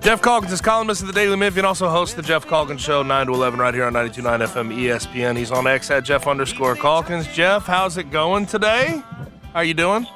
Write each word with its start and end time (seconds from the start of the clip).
Geoff 0.00 0.22
Calkins 0.22 0.50
is 0.52 0.62
columnist 0.62 1.02
of 1.02 1.08
the 1.08 1.12
Daily 1.12 1.36
Memphian, 1.36 1.66
also 1.66 1.88
hosts 1.88 2.14
the 2.14 2.22
Geoff 2.22 2.46
Calkins 2.48 2.80
Show, 2.80 3.02
9 3.02 3.26
to 3.26 3.34
11, 3.34 3.60
right 3.60 3.74
here 3.74 3.84
on 3.84 3.92
92.9 3.92 4.46
FM 4.46 4.74
ESPN. 4.74 5.36
He's 5.36 5.50
on 5.50 5.66
X 5.66 5.90
at 5.90 6.04
Geoff 6.04 6.26
underscore 6.26 6.74
Calkins. 6.74 7.26
Geoff, 7.28 7.66
how's 7.66 7.98
it 7.98 8.10
going 8.10 8.46
today? 8.46 9.02
How 9.52 9.56
are 9.56 9.64
you 9.64 9.74
doing? 9.74 10.06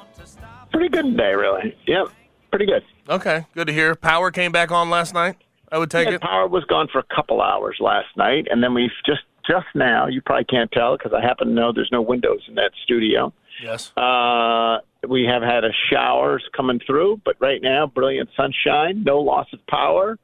Pretty 0.73 0.89
good 0.89 1.05
today, 1.05 1.35
really. 1.35 1.77
Yep, 1.87 2.07
pretty 2.51 2.65
good. 2.67 2.83
Okay, 3.11 3.45
good 3.55 3.67
to 3.67 3.73
hear. 3.75 3.95
Power 3.95 4.31
came 4.31 4.53
back 4.53 4.71
on 4.73 4.89
last 4.89 5.13
night. 5.13 5.37
I 5.71 5.77
would 5.77 5.91
take 5.91 6.09
Yeah, 6.09 6.15
it. 6.15 6.21
power 6.23 6.47
was 6.49 6.65
gone 6.65 6.89
for 6.91 6.99
a 7.01 7.15
couple 7.15 7.43
hours 7.43 7.77
last 7.79 8.09
night, 8.17 8.47
and 8.51 8.63
then 8.63 8.73
we've 8.73 8.91
just 9.05 9.23
just 9.47 9.67
now. 9.75 10.07
You 10.07 10.23
probably 10.23 10.45
can't 10.47 10.73
tell 10.73 10.97
because 10.97 11.13
I 11.13 11.21
happen 11.21 11.49
to 11.49 11.53
know 11.53 11.73
there's 11.73 11.91
no 11.93 12.01
windows 12.01 12.41
in 12.49 12.55
that 12.55 12.71
studio. 12.83 13.35
Yes. 13.63 13.93
Uh, 13.97 14.79
we 15.09 15.25
have 15.25 15.43
had 15.43 15.65
a 15.65 15.71
showers 15.91 16.45
coming 16.57 16.81
through, 16.87 17.21
but 17.25 17.37
right 17.41 17.61
now, 17.63 17.87
brilliant 17.87 18.31
sunshine, 18.37 19.03
no 19.05 19.21
loss 19.21 19.47
of 19.53 19.65
power. 19.67 20.19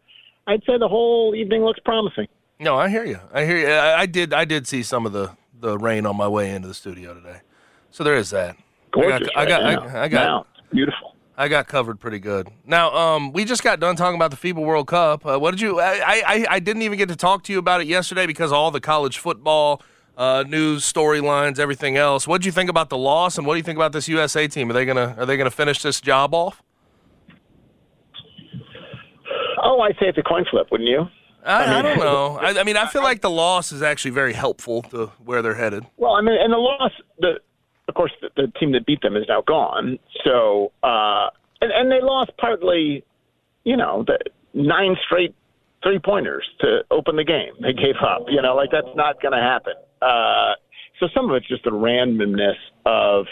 I'd 0.46 0.62
say 0.64 0.78
the 0.78 0.88
whole 0.88 1.34
evening 1.34 1.62
looks 1.62 1.80
promising. 1.84 2.26
No, 2.58 2.76
I 2.76 2.88
hear 2.88 3.04
you. 3.04 3.18
I 3.32 3.44
hear 3.44 3.58
you. 3.58 3.68
I, 3.68 4.00
I 4.00 4.06
did. 4.06 4.34
I 4.34 4.44
did 4.44 4.66
see 4.66 4.82
some 4.82 5.06
of 5.06 5.12
the 5.12 5.30
the 5.58 5.78
rain 5.78 6.06
on 6.06 6.16
my 6.16 6.28
way 6.28 6.50
into 6.50 6.68
the 6.68 6.74
studio 6.74 7.14
today. 7.14 7.40
So 7.90 8.04
there 8.04 8.16
is 8.16 8.30
that. 8.30 8.56
Gorgeous. 8.92 9.28
I 9.36 9.46
got. 9.46 9.62
right 9.62 9.78
I 9.78 9.78
got. 9.78 9.92
now. 9.92 9.98
I, 9.98 10.02
I 10.02 10.08
got. 10.08 10.24
Now, 10.24 10.46
beautiful. 10.72 11.16
I 11.36 11.48
got 11.48 11.68
covered 11.68 11.98
pretty 11.98 12.18
good. 12.18 12.50
Now, 12.66 12.94
um, 12.94 13.32
we 13.32 13.46
just 13.46 13.62
got 13.62 13.80
done 13.80 13.96
talking 13.96 14.16
about 14.16 14.30
the 14.30 14.36
FIBA 14.36 14.62
World 14.62 14.88
Cup. 14.88 15.24
Uh, 15.24 15.38
what 15.38 15.52
did 15.52 15.60
you? 15.62 15.80
I, 15.80 16.22
I 16.26 16.46
I 16.50 16.60
didn't 16.60 16.82
even 16.82 16.98
get 16.98 17.08
to 17.08 17.16
talk 17.16 17.44
to 17.44 17.52
you 17.52 17.58
about 17.58 17.80
it 17.80 17.86
yesterday 17.86 18.26
because 18.26 18.52
all 18.52 18.70
the 18.70 18.80
college 18.80 19.16
football 19.18 19.80
uh, 20.20 20.44
news 20.46 20.84
storylines, 20.84 21.58
everything 21.58 21.96
else. 21.96 22.28
What 22.28 22.42
do 22.42 22.46
you 22.46 22.52
think 22.52 22.68
about 22.68 22.90
the 22.90 22.98
loss, 22.98 23.38
and 23.38 23.46
what 23.46 23.54
do 23.54 23.56
you 23.56 23.62
think 23.64 23.78
about 23.78 23.92
this 23.92 24.06
USA 24.06 24.46
team? 24.46 24.68
Are 24.68 24.74
they 24.74 24.84
gonna 24.84 25.14
Are 25.18 25.24
they 25.24 25.38
gonna 25.38 25.50
finish 25.50 25.80
this 25.80 25.98
job 25.98 26.34
off? 26.34 26.62
Oh, 29.62 29.80
I'd 29.80 29.94
say 29.94 30.06
it's 30.08 30.18
a 30.18 30.22
coin 30.22 30.44
flip, 30.50 30.68
wouldn't 30.70 30.90
you? 30.90 31.06
I, 31.44 31.78
I 31.78 31.82
don't 31.82 31.98
know. 32.08 32.38
I, 32.38 32.60
I 32.60 32.64
mean, 32.64 32.76
I 32.76 32.86
feel 32.86 33.02
like 33.02 33.22
the 33.22 33.30
loss 33.30 33.72
is 33.72 33.80
actually 33.80 34.10
very 34.10 34.34
helpful 34.34 34.82
to 34.82 35.06
where 35.24 35.40
they're 35.40 35.54
headed. 35.54 35.86
Well, 35.96 36.12
I 36.12 36.20
mean, 36.20 36.36
and 36.38 36.52
the 36.52 36.58
loss, 36.58 36.92
the 37.18 37.40
of 37.88 37.94
course, 37.94 38.12
the, 38.20 38.28
the 38.36 38.52
team 38.60 38.72
that 38.72 38.84
beat 38.84 39.00
them 39.00 39.16
is 39.16 39.24
now 39.26 39.40
gone. 39.40 39.98
So, 40.22 40.70
uh, 40.82 41.30
and, 41.62 41.72
and 41.72 41.90
they 41.90 42.02
lost 42.02 42.30
partly, 42.38 43.04
you 43.64 43.76
know, 43.76 44.04
the 44.06 44.18
nine 44.52 44.96
straight 45.02 45.34
three 45.82 45.98
pointers 45.98 46.46
to 46.60 46.80
open 46.90 47.16
the 47.16 47.24
game. 47.24 47.54
They 47.62 47.72
gave 47.72 47.96
up. 48.02 48.26
You 48.28 48.42
know, 48.42 48.54
like 48.54 48.70
that's 48.70 48.94
not 48.94 49.22
going 49.22 49.32
to 49.32 49.40
happen. 49.40 49.72
Uh, 50.02 50.52
so 50.98 51.08
some 51.14 51.30
of 51.30 51.36
it's 51.36 51.48
just 51.48 51.64
the 51.64 51.70
randomness 51.70 52.56
of 52.86 53.26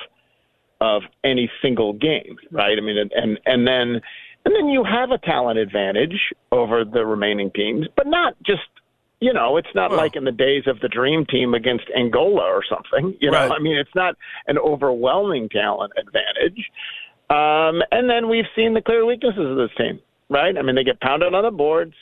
of 0.80 1.02
any 1.24 1.50
single 1.60 1.92
game, 1.92 2.36
right? 2.52 2.78
I 2.78 2.80
mean, 2.80 2.96
and 2.98 3.38
and, 3.44 3.66
then 3.66 4.00
and 4.44 4.54
then 4.54 4.68
you 4.68 4.84
have 4.84 5.10
a 5.10 5.18
talent 5.18 5.58
advantage 5.58 6.32
over 6.52 6.84
the 6.84 7.04
remaining 7.04 7.50
teams, 7.50 7.86
but 7.96 8.06
not 8.06 8.34
just 8.46 8.62
you 9.20 9.32
know, 9.32 9.56
it's 9.56 9.74
not 9.74 9.90
Well- 9.90 9.98
like 9.98 10.14
in 10.14 10.24
the 10.24 10.32
days 10.32 10.68
of 10.68 10.78
the 10.80 10.88
dream 10.88 11.26
team 11.26 11.52
against 11.54 11.86
Angola 11.96 12.44
or 12.44 12.62
something. 12.64 13.16
You 13.20 13.32
know, 13.32 13.38
Right. 13.48 13.50
I 13.50 13.58
mean, 13.58 13.76
it's 13.76 13.94
not 13.94 14.14
an 14.46 14.58
overwhelming 14.58 15.48
talent 15.48 15.92
advantage. 15.98 16.70
Um, 17.28 17.82
and 17.90 18.08
then 18.08 18.28
we've 18.28 18.46
seen 18.54 18.74
the 18.74 18.80
clear 18.80 19.04
weaknesses 19.04 19.44
of 19.44 19.56
this 19.56 19.70
team, 19.76 20.00
right? 20.30 20.56
I 20.56 20.62
mean, 20.62 20.76
they 20.76 20.84
get 20.84 21.00
pounded 21.00 21.34
on 21.34 21.42
the 21.42 21.50
boards, 21.50 21.94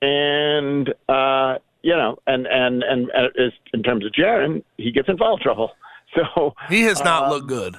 and 0.00 0.88
uh, 1.08 1.58
you 1.84 1.94
know, 1.94 2.16
and 2.26 2.46
and 2.46 2.82
and, 2.82 3.10
and 3.12 3.30
is, 3.36 3.52
in 3.74 3.82
terms 3.82 4.06
of 4.06 4.12
Jaren, 4.12 4.64
he 4.78 4.90
gets 4.90 5.08
in 5.08 5.18
foul 5.18 5.38
trouble. 5.38 5.70
So 6.14 6.54
He 6.68 6.82
has 6.82 7.02
not 7.02 7.24
um, 7.24 7.30
looked 7.30 7.48
good 7.48 7.76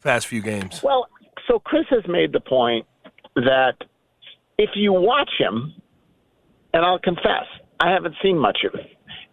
past 0.00 0.28
few 0.28 0.42
games. 0.42 0.80
well, 0.84 1.08
so 1.48 1.58
Chris 1.58 1.86
has 1.90 2.04
made 2.06 2.30
the 2.32 2.38
point 2.38 2.86
that 3.34 3.74
if 4.58 4.70
you 4.76 4.92
watch 4.92 5.30
him, 5.40 5.72
and 6.72 6.84
I'll 6.84 7.00
confess, 7.00 7.46
I 7.80 7.90
haven't 7.90 8.14
seen 8.22 8.38
much 8.38 8.58
of 8.64 8.78
it. 8.78 8.86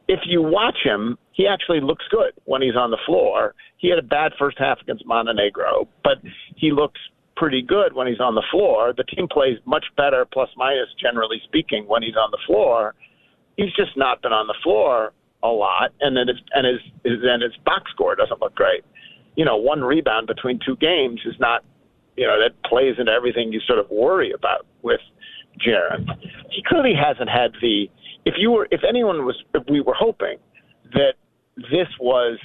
If 0.08 0.22
you 0.26 0.42
watch 0.42 0.78
him, 0.84 1.20
he 1.34 1.46
actually 1.46 1.82
looks 1.82 2.04
good 2.10 2.32
when 2.46 2.64
he's 2.64 2.76
on 2.76 2.90
the 2.90 2.98
floor. 3.06 3.54
He 3.78 3.90
had 3.90 4.00
a 4.00 4.08
bad 4.18 4.32
first 4.40 4.58
half 4.58 4.80
against 4.82 5.06
Montenegro, 5.06 5.88
but 6.04 6.18
he 6.56 6.72
looks 6.72 7.00
pretty 7.38 7.62
good 7.62 7.94
when 7.94 8.08
he's 8.08 8.20
on 8.20 8.34
the 8.34 8.44
floor. 8.50 8.92
The 8.98 9.04
team 9.04 9.28
plays 9.32 9.60
much 9.66 9.86
better, 9.98 10.26
plus 10.26 10.50
minus, 10.58 10.88
generally 11.00 11.40
speaking, 11.44 11.88
when 11.88 12.02
he's 12.02 12.16
on 12.16 12.32
the 12.32 12.40
floor. 12.48 12.96
He's 13.58 13.74
just 13.74 13.96
not 13.96 14.22
been 14.22 14.34
on 14.34 14.48
the 14.48 14.56
floor 14.64 15.14
a 15.44 15.48
lot, 15.48 15.92
and 16.00 16.16
then 16.16 16.28
his 16.28 16.38
and 16.54 16.66
his, 16.66 16.82
and 17.04 17.42
his 17.42 17.56
box 17.66 17.92
score 17.92 18.16
doesn't 18.16 18.42
look 18.42 18.56
great. 18.56 18.84
You 19.36 19.46
know, 19.46 19.58
one 19.58 19.82
rebound 19.82 20.28
between 20.28 20.60
two 20.66 20.76
games 20.78 21.22
is 21.26 21.36
not 21.40 21.64
you 22.18 22.28
know, 22.28 22.38
that 22.40 22.62
plays 22.70 22.96
into 23.00 23.12
everything 23.12 23.52
you 23.52 23.60
sort 23.62 23.80
of 23.80 23.90
worry 23.90 24.32
about 24.32 24.66
with 24.82 25.00
Jaren. 25.66 26.06
He 26.50 26.64
clearly 26.68 26.94
hasn't 26.94 27.30
had 27.30 27.52
the 27.62 27.88
if 28.26 28.36
you 28.38 28.52
were 28.52 28.68
if 28.72 28.82
anyone 28.88 29.26
was 29.26 29.42
if 29.54 29.64
we 29.70 29.82
were 29.82 29.96
hoping 29.98 30.38
that 30.94 31.14
this 31.58 31.88
was 32.00 32.38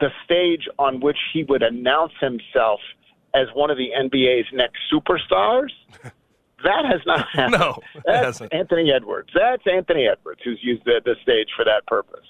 the 0.00 0.08
stage 0.24 0.66
on 0.78 1.00
which 1.00 1.18
he 1.32 1.44
would 1.44 1.62
announce 1.62 2.12
himself 2.20 2.80
as 3.34 3.48
one 3.54 3.70
of 3.70 3.76
the 3.76 3.90
NBA's 3.96 4.46
next 4.52 4.78
superstars. 4.92 5.68
That 6.64 6.84
has 6.84 7.00
not 7.06 7.26
happened. 7.32 7.58
No, 7.60 7.78
it 7.94 8.02
That's 8.06 8.24
hasn't. 8.26 8.54
Anthony 8.54 8.90
Edwards. 8.92 9.30
That's 9.34 9.62
Anthony 9.66 10.06
Edwards 10.06 10.40
who's 10.44 10.58
used 10.62 10.84
the, 10.84 11.00
the 11.04 11.14
stage 11.22 11.48
for 11.56 11.64
that 11.64 11.86
purpose. 11.86 12.26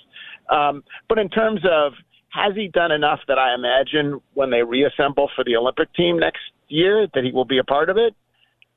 Um, 0.49 0.83
but 1.09 1.19
in 1.19 1.29
terms 1.29 1.61
of 1.71 1.93
has 2.31 2.55
he 2.55 2.69
done 2.69 2.93
enough 2.93 3.21
that 3.29 3.39
I 3.39 3.55
imagine 3.55 4.21
when 4.35 4.51
they 4.51 4.63
reassemble 4.63 5.31
for 5.35 5.43
the 5.45 5.57
Olympic 5.57 5.93
team 5.95 6.19
next 6.19 6.41
year 6.69 7.07
that 7.15 7.25
he 7.25 7.33
will 7.33 7.45
be 7.45 7.59
a 7.59 7.65
part 7.65 7.91
of 7.91 7.97
it? 7.97 8.15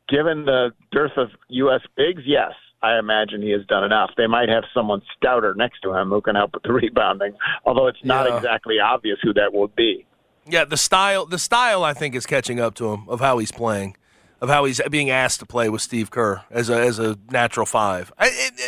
Given 0.10 0.46
the 0.46 0.72
dearth 0.92 1.18
of 1.18 1.30
U.S. 1.50 1.82
bigs, 1.96 2.24
yes, 2.26 2.52
I 2.82 2.98
imagine 3.00 3.42
he 3.42 3.52
has 3.52 3.66
done 3.68 3.84
enough. 3.86 4.12
They 4.18 4.28
might 4.28 4.50
have 4.50 4.64
someone 4.74 5.02
stouter 5.16 5.54
next 5.56 5.80
to 5.84 5.94
him 5.94 6.10
who 6.10 6.20
can 6.22 6.36
help 6.36 6.54
with 6.56 6.64
the 6.64 6.74
rebounding, 6.82 7.34
although 7.66 7.88
it's 7.88 8.04
not 8.04 8.28
Yeah. 8.28 8.36
exactly 8.38 8.80
obvious 8.80 9.18
who 9.24 9.34
that 9.34 9.54
will 9.54 9.70
be. 9.70 10.06
Yeah, 10.46 10.66
the 10.66 10.76
style 10.76 11.26
the 11.26 11.40
style 11.40 11.86
I 11.86 11.94
think 11.94 12.16
is 12.16 12.26
catching 12.26 12.60
up 12.60 12.76
to 12.76 12.92
him 12.92 13.08
of 13.08 13.22
how 13.22 13.38
he's 13.38 13.52
playing, 13.54 13.96
of 14.44 14.50
how 14.50 14.66
he's 14.66 14.82
being 14.92 15.10
asked 15.10 15.40
to 15.40 15.46
play 15.46 15.70
with 15.70 15.82
Steve 15.82 16.12
Kerr 16.12 16.42
as 16.52 16.70
a 16.70 16.76
as 16.76 17.00
a 17.00 17.18
natural 17.32 17.66
five. 17.66 18.12
I, 18.20 18.28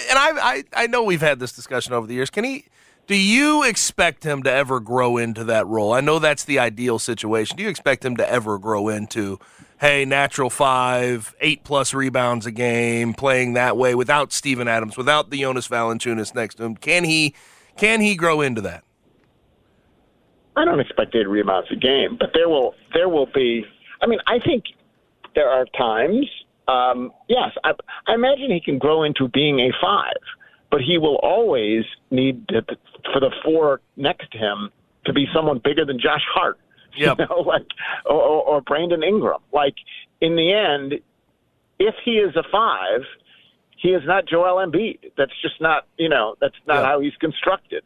and 0.09 0.17
I, 0.17 0.29
I 0.51 0.63
I 0.83 0.87
know 0.87 1.03
we've 1.03 1.19
had 1.19 1.37
this 1.39 1.51
discussion 1.51 1.91
over 1.91 2.07
the 2.07 2.13
years. 2.13 2.29
Can 2.29 2.45
he 2.45 2.65
Do 3.07 3.15
you 3.15 3.63
expect 3.63 4.23
him 4.23 4.41
to 4.43 4.51
ever 4.51 4.79
grow 4.79 5.17
into 5.17 5.43
that 5.43 5.67
role? 5.67 5.91
I 5.93 5.99
know 5.99 6.17
that's 6.17 6.45
the 6.45 6.59
ideal 6.59 6.97
situation. 6.97 7.57
Do 7.57 7.63
you 7.63 7.69
expect 7.69 8.05
him 8.05 8.15
to 8.17 8.27
ever 8.27 8.57
grow 8.57 8.87
into, 8.87 9.37
hey, 9.81 10.05
natural 10.05 10.49
five, 10.49 11.35
eight 11.41 11.65
plus 11.65 11.93
rebounds 11.93 12.45
a 12.45 12.51
game, 12.51 13.13
playing 13.13 13.53
that 13.53 13.75
way 13.75 13.95
without 13.95 14.31
Steven 14.31 14.69
Adams, 14.69 14.95
without 14.95 15.29
the 15.29 15.41
Jonas 15.41 15.67
Valanciunas 15.67 16.33
next 16.33 16.55
to 16.55 16.63
him? 16.63 16.75
Can 16.77 17.03
he 17.03 17.35
can 17.75 17.99
he 17.99 18.15
grow 18.15 18.39
into 18.39 18.61
that? 18.61 18.85
I 20.55 20.63
don't 20.63 20.79
expect 20.79 21.13
eight 21.15 21.27
rebounds 21.27 21.67
a 21.69 21.75
game, 21.75 22.15
but 22.17 22.29
there 22.33 22.47
will 22.47 22.73
there 22.93 23.09
will 23.09 23.27
be. 23.27 23.65
I 24.01 24.07
mean, 24.07 24.19
I 24.25 24.39
think 24.39 24.63
there 25.35 25.49
are 25.49 25.65
times. 25.77 26.27
Um, 26.67 27.11
yes, 27.29 27.51
I, 27.63 27.71
I 28.07 28.13
imagine 28.15 28.49
he 28.49 28.59
can 28.59 28.77
grow 28.79 29.03
into 29.03 29.27
being 29.27 29.59
a 29.59 29.69
five, 29.81 30.13
but 30.71 30.81
he 30.81 30.97
will 30.97 31.17
always 31.17 31.83
need 32.09 32.47
to, 32.49 32.63
for 33.13 33.19
the 33.19 33.31
four 33.43 33.81
next 33.97 34.31
to 34.31 34.37
him 34.37 34.71
to 35.05 35.13
be 35.13 35.27
someone 35.33 35.59
bigger 35.63 35.85
than 35.85 35.99
Josh 35.99 36.23
Hart. 36.33 36.57
Yep. 36.97 37.19
You 37.19 37.25
know, 37.25 37.39
like 37.41 37.67
or, 38.05 38.13
or 38.21 38.61
Brandon 38.61 39.03
Ingram. 39.03 39.41
Like 39.51 39.75
in 40.21 40.37
the 40.37 40.53
end, 40.53 40.93
if 41.77 41.93
he 42.05 42.11
is 42.11 42.33
a 42.37 42.43
five, 42.49 43.01
he 43.75 43.89
is 43.89 44.01
not 44.05 44.25
Joel 44.25 44.65
Embiid. 44.65 45.11
That's 45.17 45.33
just 45.41 45.59
not 45.59 45.87
you 45.97 46.07
know 46.07 46.35
that's 46.39 46.55
not 46.65 46.75
Yeah. 46.75 46.85
how 46.85 47.01
he's 47.01 47.15
constructed. 47.19 47.83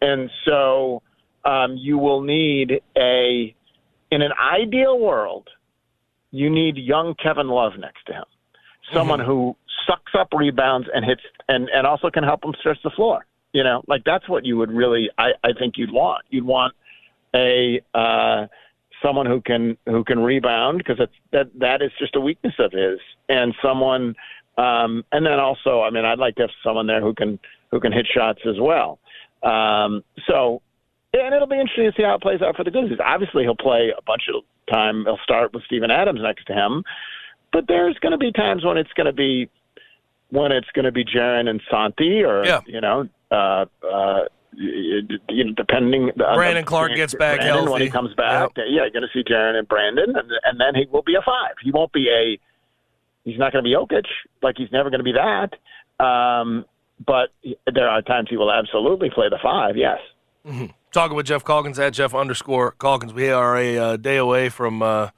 And 0.00 0.30
so 0.44 1.02
um, 1.44 1.76
you 1.76 1.98
will 1.98 2.22
need 2.22 2.80
a 2.96 3.52
in 4.12 4.22
an 4.22 4.30
ideal 4.40 4.96
world, 4.96 5.48
you 6.32 6.50
need 6.50 6.76
young 6.76 7.14
Kevin 7.22 7.48
Love 7.48 7.74
next 7.78 8.04
to 8.06 8.14
him, 8.14 8.24
someone 8.92 9.20
who 9.20 9.54
sucks 9.86 10.12
up 10.18 10.28
rebounds 10.32 10.88
and 10.92 11.04
hits 11.04 11.22
and 11.48 11.68
and 11.68 11.86
also 11.86 12.10
can 12.10 12.24
help 12.24 12.44
him 12.44 12.54
stretch 12.58 12.78
the 12.82 12.90
floor. 12.90 13.24
You 13.52 13.62
know, 13.62 13.82
like 13.86 14.02
that's 14.04 14.28
what 14.28 14.44
you 14.44 14.56
would 14.56 14.72
really 14.72 15.10
I, 15.18 15.32
I 15.44 15.52
think 15.52 15.74
you'd 15.76 15.92
want. 15.92 16.24
You'd 16.30 16.44
want 16.44 16.74
a 17.34 17.80
uh, 17.94 18.46
someone 19.02 19.26
who 19.26 19.40
can 19.40 19.76
who 19.86 20.02
can 20.04 20.20
rebound 20.20 20.78
because 20.78 20.96
that's 20.98 21.12
that 21.32 21.58
that 21.60 21.82
is 21.82 21.90
just 21.98 22.16
a 22.16 22.20
weakness 22.20 22.54
of 22.58 22.72
his, 22.72 22.98
and 23.28 23.54
someone 23.62 24.16
um, 24.56 25.04
and 25.12 25.24
then 25.26 25.38
also 25.38 25.82
I 25.82 25.90
mean 25.90 26.04
I'd 26.04 26.18
like 26.18 26.36
to 26.36 26.42
have 26.42 26.50
someone 26.64 26.86
there 26.86 27.02
who 27.02 27.14
can 27.14 27.38
who 27.70 27.78
can 27.78 27.92
hit 27.92 28.06
shots 28.12 28.40
as 28.46 28.56
well. 28.58 28.98
Um, 29.42 30.02
so 30.26 30.62
and 31.12 31.34
it'll 31.34 31.46
be 31.46 31.60
interesting 31.60 31.90
to 31.90 31.92
see 31.94 32.04
how 32.04 32.14
it 32.14 32.22
plays 32.22 32.40
out 32.40 32.56
for 32.56 32.64
the 32.64 32.70
Grizzlies. 32.70 32.98
Obviously, 33.04 33.42
he'll 33.42 33.54
play 33.54 33.92
a 33.96 34.00
bunch 34.02 34.22
of 34.34 34.42
time. 34.70 35.04
He'll 35.04 35.18
start 35.22 35.52
with 35.54 35.64
Steven 35.64 35.90
Adams 35.90 36.20
next 36.22 36.46
to 36.46 36.52
him, 36.54 36.84
but 37.52 37.64
there's 37.68 37.98
going 37.98 38.12
to 38.12 38.18
be 38.18 38.32
times 38.32 38.64
when 38.64 38.76
it's 38.76 38.92
going 38.94 39.06
to 39.06 39.12
be 39.12 39.48
when 40.30 40.50
it's 40.52 40.68
going 40.74 40.86
to 40.86 40.92
be 40.92 41.04
Jaren 41.04 41.48
and 41.48 41.60
Santi, 41.70 42.22
or 42.22 42.44
Yeah. 42.44 42.60
you 42.66 42.80
know, 42.80 43.06
uh, 43.30 43.66
uh, 43.86 44.24
you 44.54 45.44
know, 45.44 45.52
depending. 45.54 46.04
on 46.04 46.36
Brandon 46.36 46.64
the- 46.64 46.68
Clarke 46.68 46.94
gets 46.94 47.14
back 47.14 47.40
Brandon, 47.40 47.70
when 47.70 47.82
he 47.82 47.90
comes 47.90 48.14
back. 48.14 48.50
Yep. 48.56 48.66
Yeah, 48.68 48.82
you're 48.82 48.90
going 48.90 49.02
to 49.02 49.08
see 49.12 49.22
Jaren 49.24 49.56
and 49.56 49.68
Brandon, 49.68 50.14
and, 50.16 50.30
and 50.44 50.58
then 50.60 50.74
he 50.74 50.86
will 50.90 51.02
be 51.02 51.14
a 51.16 51.22
five. 51.22 51.54
He 51.62 51.70
won't 51.70 51.92
be 51.92 52.08
a. 52.08 52.38
He's 53.28 53.38
not 53.38 53.52
going 53.52 53.62
to 53.64 53.68
be 53.68 53.74
Jokic, 53.74 54.06
like 54.42 54.56
he's 54.58 54.72
never 54.72 54.90
going 54.90 54.98
to 55.00 55.04
be 55.04 55.12
that. 55.12 55.54
Um, 56.04 56.64
but 57.06 57.28
there 57.72 57.88
are 57.88 58.00
times 58.02 58.28
he 58.30 58.36
will 58.36 58.50
absolutely 58.52 59.10
play 59.10 59.28
the 59.28 59.38
five. 59.42 59.76
Yes. 59.76 59.98
Talking 60.92 61.16
with 61.16 61.24
Geoff 61.24 61.42
Calkins 61.42 61.78
at 61.78 61.94
Geoff 61.94 62.14
underscore 62.14 62.72
Calkins. 62.72 63.14
We 63.14 63.30
are 63.30 63.56
a 63.56 63.78
uh, 63.78 63.96
day 63.96 64.18
away 64.18 64.50
from 64.50 64.82
uh, 64.82 65.08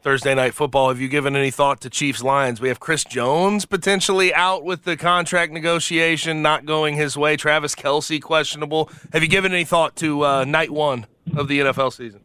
Thursday 0.00 0.36
night 0.36 0.54
football. 0.54 0.88
Have 0.88 1.00
you 1.00 1.08
given 1.08 1.34
any 1.34 1.50
thought 1.50 1.80
to 1.80 1.90
Chiefs 1.90 2.22
Lions? 2.22 2.60
We 2.60 2.68
have 2.68 2.78
Chris 2.78 3.02
Jones 3.02 3.66
potentially 3.66 4.32
out 4.32 4.62
with 4.62 4.84
the 4.84 4.96
contract 4.96 5.52
negotiation 5.52 6.42
not 6.42 6.64
going 6.64 6.94
his 6.94 7.16
way. 7.16 7.36
Travis 7.36 7.74
Kelce 7.74 8.22
questionable. 8.22 8.88
Have 9.12 9.24
you 9.24 9.28
given 9.28 9.50
any 9.50 9.64
thought 9.64 9.96
to 9.96 10.24
uh, 10.24 10.44
night 10.44 10.70
one 10.70 11.08
of 11.36 11.48
the 11.48 11.58
NFL 11.58 11.92
season? 11.92 12.20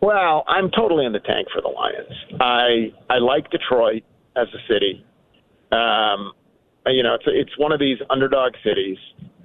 Well, 0.00 0.44
I'm 0.48 0.70
totally 0.70 1.04
in 1.04 1.12
the 1.12 1.20
tank 1.20 1.48
for 1.52 1.60
the 1.60 1.68
Lions. 1.68 2.40
I 2.40 2.94
I 3.14 3.18
like 3.18 3.50
Detroit 3.50 4.04
as 4.36 4.48
a 4.54 4.72
city. 4.72 5.04
Um, 5.70 6.32
you 6.86 7.02
know, 7.02 7.12
it's 7.12 7.24
it's 7.26 7.58
one 7.58 7.72
of 7.72 7.78
these 7.78 7.98
underdog 8.08 8.54
cities 8.64 8.96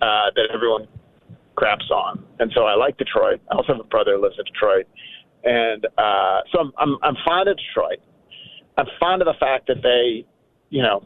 uh, 0.01 0.31
that 0.37 0.47
everyone 0.53 0.87
craps 1.55 1.89
on, 1.91 2.23
and 2.39 2.51
so 2.55 2.63
I 2.63 2.75
like 2.75 2.97
Detroit. 2.97 3.41
I 3.51 3.55
also 3.55 3.73
have 3.73 3.79
a 3.79 3.87
brother 3.87 4.15
who 4.15 4.21
lives 4.21 4.35
in 4.37 4.45
Detroit, 4.45 4.87
and 5.43 5.85
uh, 5.97 6.41
so 6.51 6.59
I'm, 6.59 6.71
I'm 6.77 6.97
I'm 7.03 7.15
fond 7.25 7.49
of 7.49 7.57
Detroit. 7.57 7.99
I'm 8.77 8.87
fond 8.99 9.21
of 9.21 9.25
the 9.25 9.39
fact 9.39 9.67
that 9.67 9.81
they, 9.81 10.25
you 10.69 10.81
know, 10.81 11.05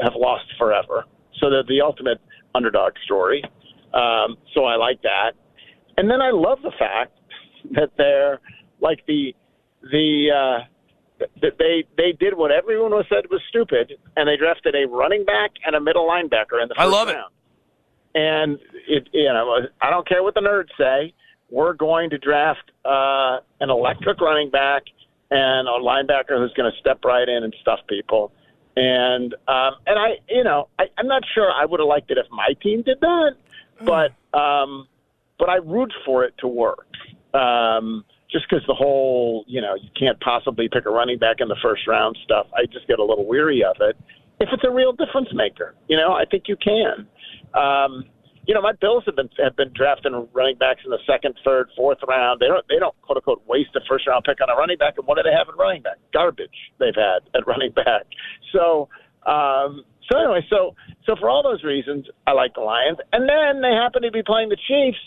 have 0.00 0.14
lost 0.16 0.44
forever, 0.58 1.04
so 1.40 1.50
they're 1.50 1.62
the 1.64 1.80
ultimate 1.82 2.20
underdog 2.54 2.92
story. 3.04 3.42
Um, 3.92 4.36
so 4.54 4.64
I 4.64 4.76
like 4.76 5.02
that, 5.02 5.32
and 5.96 6.10
then 6.10 6.20
I 6.20 6.30
love 6.30 6.58
the 6.62 6.72
fact 6.78 7.18
that 7.72 7.90
they're 7.96 8.40
like 8.80 9.04
the 9.06 9.34
the 9.82 10.28
uh, 10.30 11.24
that 11.42 11.58
they 11.58 11.84
they 11.96 12.12
did 12.12 12.36
what 12.36 12.50
everyone 12.50 12.92
was 12.92 13.06
said 13.08 13.24
was 13.30 13.40
stupid, 13.48 13.94
and 14.16 14.28
they 14.28 14.36
drafted 14.36 14.74
a 14.74 14.86
running 14.86 15.24
back 15.24 15.50
and 15.64 15.74
a 15.74 15.80
middle 15.80 16.06
linebacker 16.06 16.62
in 16.62 16.68
the 16.68 16.74
I 16.76 16.84
first 16.84 16.92
love 16.92 17.08
it. 17.08 17.16
And 18.14 18.58
it 18.88 19.08
you 19.12 19.24
know 19.24 19.60
I 19.80 19.90
don't 19.90 20.06
care 20.08 20.22
what 20.22 20.34
the 20.34 20.40
nerds 20.40 20.70
say. 20.78 21.14
We're 21.50 21.74
going 21.74 22.10
to 22.10 22.18
draft 22.18 22.70
uh, 22.84 23.38
an 23.60 23.70
electric 23.70 24.20
running 24.20 24.50
back 24.50 24.82
and 25.30 25.68
a 25.68 25.72
linebacker 25.72 26.38
who's 26.38 26.52
going 26.54 26.70
to 26.70 26.78
step 26.78 27.04
right 27.04 27.28
in 27.28 27.44
and 27.44 27.54
stuff 27.60 27.80
people. 27.88 28.32
And 28.76 29.34
um, 29.46 29.74
and 29.86 29.98
I 29.98 30.18
you 30.28 30.44
know 30.44 30.68
I, 30.78 30.84
I'm 30.96 31.06
not 31.06 31.22
sure 31.34 31.50
I 31.50 31.64
would 31.64 31.80
have 31.80 31.88
liked 31.88 32.10
it 32.10 32.18
if 32.18 32.26
my 32.30 32.54
team 32.62 32.82
did 32.82 33.00
that, 33.00 33.36
but 33.84 34.12
um, 34.38 34.88
but 35.38 35.48
I 35.48 35.56
root 35.56 35.92
for 36.04 36.24
it 36.24 36.34
to 36.38 36.48
work. 36.48 36.86
Um, 37.34 38.04
just 38.30 38.46
because 38.48 38.64
the 38.66 38.74
whole, 38.74 39.44
you 39.46 39.60
know, 39.60 39.74
you 39.74 39.88
can't 39.98 40.20
possibly 40.20 40.68
pick 40.68 40.86
a 40.86 40.90
running 40.90 41.18
back 41.18 41.36
in 41.40 41.48
the 41.48 41.56
first 41.62 41.86
round 41.86 42.16
stuff, 42.24 42.46
I 42.54 42.66
just 42.66 42.86
get 42.86 42.98
a 42.98 43.04
little 43.04 43.26
weary 43.26 43.64
of 43.64 43.76
it. 43.80 43.96
If 44.40 44.50
it's 44.52 44.64
a 44.64 44.70
real 44.70 44.92
difference 44.92 45.28
maker, 45.32 45.74
you 45.88 45.96
know, 45.96 46.12
I 46.12 46.24
think 46.24 46.44
you 46.46 46.56
can. 46.56 47.06
Um, 47.54 48.04
you 48.46 48.54
know, 48.54 48.62
my 48.62 48.72
Bills 48.72 49.04
have 49.04 49.16
been 49.16 49.28
have 49.44 49.56
been 49.56 49.72
drafting 49.74 50.26
running 50.32 50.56
backs 50.56 50.80
in 50.84 50.90
the 50.90 50.98
second, 51.06 51.34
third, 51.44 51.68
fourth 51.76 51.98
round. 52.08 52.40
They 52.40 52.46
don't 52.46 52.64
they 52.68 52.78
don't 52.78 52.96
quote 53.02 53.18
unquote 53.18 53.42
waste 53.46 53.76
a 53.76 53.80
first 53.88 54.06
round 54.06 54.24
pick 54.24 54.40
on 54.40 54.48
a 54.48 54.56
running 54.56 54.78
back. 54.78 54.94
And 54.96 55.06
what 55.06 55.16
do 55.16 55.22
they 55.22 55.36
have 55.36 55.48
at 55.48 55.56
running 55.58 55.82
back? 55.82 55.98
Garbage 56.14 56.72
they've 56.80 56.96
had 56.96 57.28
at 57.36 57.46
running 57.46 57.72
back. 57.72 58.08
So 58.52 58.88
um, 59.28 59.84
so 60.08 60.18
anyway, 60.18 60.40
so 60.48 60.74
so 61.04 61.14
for 61.20 61.28
all 61.28 61.42
those 61.42 61.62
reasons, 61.62 62.06
I 62.26 62.32
like 62.32 62.54
the 62.54 62.62
Lions. 62.62 62.98
And 63.12 63.28
then 63.28 63.60
they 63.60 63.76
happen 63.76 64.02
to 64.02 64.10
be 64.10 64.22
playing 64.24 64.48
the 64.48 64.56
Chiefs, 64.56 64.98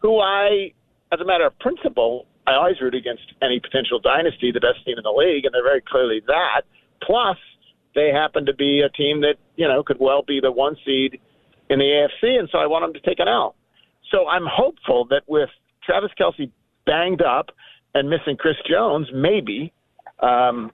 who 0.00 0.18
I, 0.18 0.74
as 1.12 1.20
a 1.20 1.24
matter 1.24 1.46
of 1.46 1.56
principle, 1.60 2.26
I 2.46 2.54
always 2.54 2.80
root 2.80 2.94
against 2.94 3.22
any 3.40 3.60
potential 3.60 4.00
dynasty, 4.00 4.50
the 4.50 4.60
best 4.60 4.84
team 4.84 4.98
in 4.98 5.04
the 5.04 5.14
league, 5.14 5.44
and 5.44 5.54
they're 5.54 5.62
very 5.62 5.82
clearly 5.82 6.20
that. 6.26 6.62
Plus, 7.02 7.38
they 7.94 8.10
happen 8.10 8.46
to 8.46 8.54
be 8.54 8.82
a 8.82 8.90
team 8.90 9.20
that 9.20 9.36
you 9.54 9.68
know 9.68 9.82
could 9.84 9.98
well 10.00 10.22
be 10.26 10.40
the 10.40 10.50
one 10.50 10.76
seed 10.84 11.20
in 11.72 11.78
the 11.78 11.84
AFC, 11.84 12.38
and 12.38 12.48
so 12.52 12.58
I 12.58 12.66
want 12.66 12.84
them 12.84 12.92
to 12.94 13.08
take 13.08 13.18
an 13.18 13.28
L. 13.28 13.54
So 14.10 14.28
I'm 14.28 14.46
hopeful 14.46 15.06
that 15.10 15.22
with 15.26 15.48
Travis 15.84 16.10
Kelce 16.20 16.50
banged 16.86 17.22
up 17.22 17.50
and 17.94 18.08
missing 18.08 18.36
Chris 18.38 18.56
Jones, 18.68 19.08
maybe 19.12 19.72
um, 20.20 20.70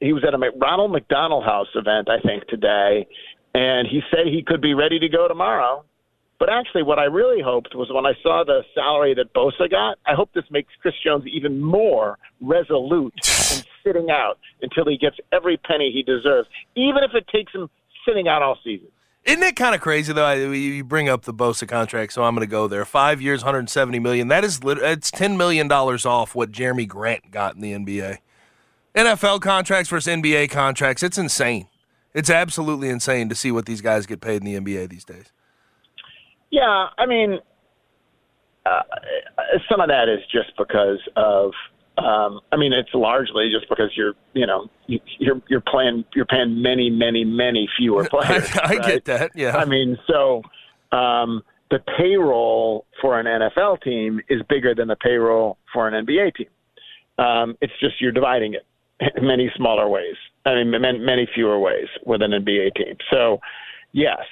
he 0.00 0.12
was 0.12 0.24
at 0.26 0.34
a 0.34 0.50
Ronald 0.58 0.92
McDonald 0.92 1.44
House 1.44 1.68
event, 1.74 2.08
I 2.08 2.20
think, 2.20 2.46
today, 2.48 3.06
and 3.54 3.88
he 3.88 4.00
said 4.10 4.26
he 4.26 4.42
could 4.46 4.60
be 4.60 4.74
ready 4.74 4.98
to 4.98 5.08
go 5.08 5.28
tomorrow. 5.28 5.84
But 6.38 6.48
actually, 6.50 6.82
what 6.82 6.98
I 6.98 7.04
really 7.04 7.40
hoped 7.40 7.74
was 7.76 7.88
when 7.92 8.04
I 8.04 8.14
saw 8.20 8.42
the 8.44 8.62
salary 8.74 9.14
that 9.14 9.32
Bosa 9.32 9.70
got, 9.70 9.98
I 10.04 10.14
hope 10.14 10.30
this 10.34 10.44
makes 10.50 10.72
Chris 10.80 10.94
Jones 11.04 11.24
even 11.32 11.60
more 11.60 12.18
resolute 12.40 13.14
in 13.24 13.62
sitting 13.84 14.10
out 14.10 14.38
until 14.60 14.86
he 14.86 14.98
gets 14.98 15.16
every 15.32 15.56
penny 15.56 15.92
he 15.92 16.02
deserves, 16.02 16.48
even 16.74 17.04
if 17.04 17.14
it 17.14 17.28
takes 17.28 17.52
him 17.52 17.70
sitting 18.06 18.26
out 18.26 18.42
all 18.42 18.58
season. 18.64 18.88
Isn't 19.24 19.42
it 19.42 19.54
kind 19.54 19.74
of 19.74 19.80
crazy 19.80 20.12
though? 20.12 20.24
I, 20.24 20.34
you 20.34 20.82
bring 20.82 21.08
up 21.08 21.22
the 21.22 21.34
Bosa 21.34 21.68
contract, 21.68 22.12
so 22.12 22.24
I'm 22.24 22.34
going 22.34 22.46
to 22.46 22.50
go 22.50 22.66
there. 22.66 22.84
Five 22.84 23.20
years, 23.20 23.42
170 23.42 23.98
million. 24.00 24.28
That 24.28 24.44
is 24.44 24.60
it's 24.64 25.10
10 25.12 25.36
million 25.36 25.68
dollars 25.68 26.04
off 26.04 26.34
what 26.34 26.50
Jerami 26.50 26.88
Grant 26.88 27.30
got 27.30 27.54
in 27.54 27.60
the 27.60 27.72
NBA. 27.72 28.18
NFL 28.96 29.40
contracts 29.40 29.88
versus 29.88 30.12
NBA 30.12 30.50
contracts. 30.50 31.02
It's 31.02 31.18
insane. 31.18 31.68
It's 32.14 32.30
absolutely 32.30 32.88
insane 32.88 33.28
to 33.28 33.34
see 33.34 33.52
what 33.52 33.64
these 33.64 33.80
guys 33.80 34.06
get 34.06 34.20
paid 34.20 34.42
in 34.42 34.44
the 34.44 34.60
NBA 34.60 34.88
these 34.90 35.04
days. 35.04 35.32
Yeah, 36.50 36.88
I 36.98 37.06
mean, 37.06 37.38
uh, 38.66 38.82
some 39.70 39.80
of 39.80 39.88
that 39.88 40.08
is 40.08 40.20
just 40.30 40.56
because 40.58 40.98
of. 41.16 41.52
Um, 41.98 42.40
I 42.50 42.56
mean, 42.56 42.72
it's 42.72 42.88
largely 42.94 43.50
just 43.50 43.68
because 43.68 43.90
you're, 43.96 44.14
you 44.32 44.46
know, 44.46 44.68
you, 44.86 44.98
you're 45.18 45.42
you're 45.48 45.60
playing, 45.60 46.04
you're 46.14 46.26
paying 46.26 46.62
many, 46.62 46.88
many, 46.88 47.24
many 47.24 47.68
fewer 47.76 48.08
players. 48.10 48.50
I, 48.56 48.60
I 48.60 48.68
right? 48.68 48.82
get 48.82 49.04
that. 49.06 49.32
Yeah. 49.34 49.56
I 49.56 49.66
mean, 49.66 49.98
so 50.06 50.42
um, 50.96 51.42
the 51.70 51.80
payroll 51.98 52.86
for 53.00 53.20
an 53.20 53.26
NFL 53.26 53.82
team 53.82 54.20
is 54.28 54.40
bigger 54.48 54.74
than 54.74 54.88
the 54.88 54.96
payroll 54.96 55.58
for 55.72 55.86
an 55.86 56.06
NBA 56.06 56.34
team. 56.34 56.48
Um, 57.18 57.56
it's 57.60 57.72
just 57.78 58.00
you're 58.00 58.12
dividing 58.12 58.54
it 58.54 58.66
in 59.16 59.26
many 59.26 59.50
smaller 59.56 59.88
ways. 59.88 60.16
I 60.46 60.54
mean, 60.54 60.70
many, 60.70 60.98
many 60.98 61.28
fewer 61.34 61.58
ways 61.58 61.88
with 62.06 62.22
an 62.22 62.30
NBA 62.30 62.74
team. 62.74 62.96
So, 63.10 63.38
yes, 63.92 64.22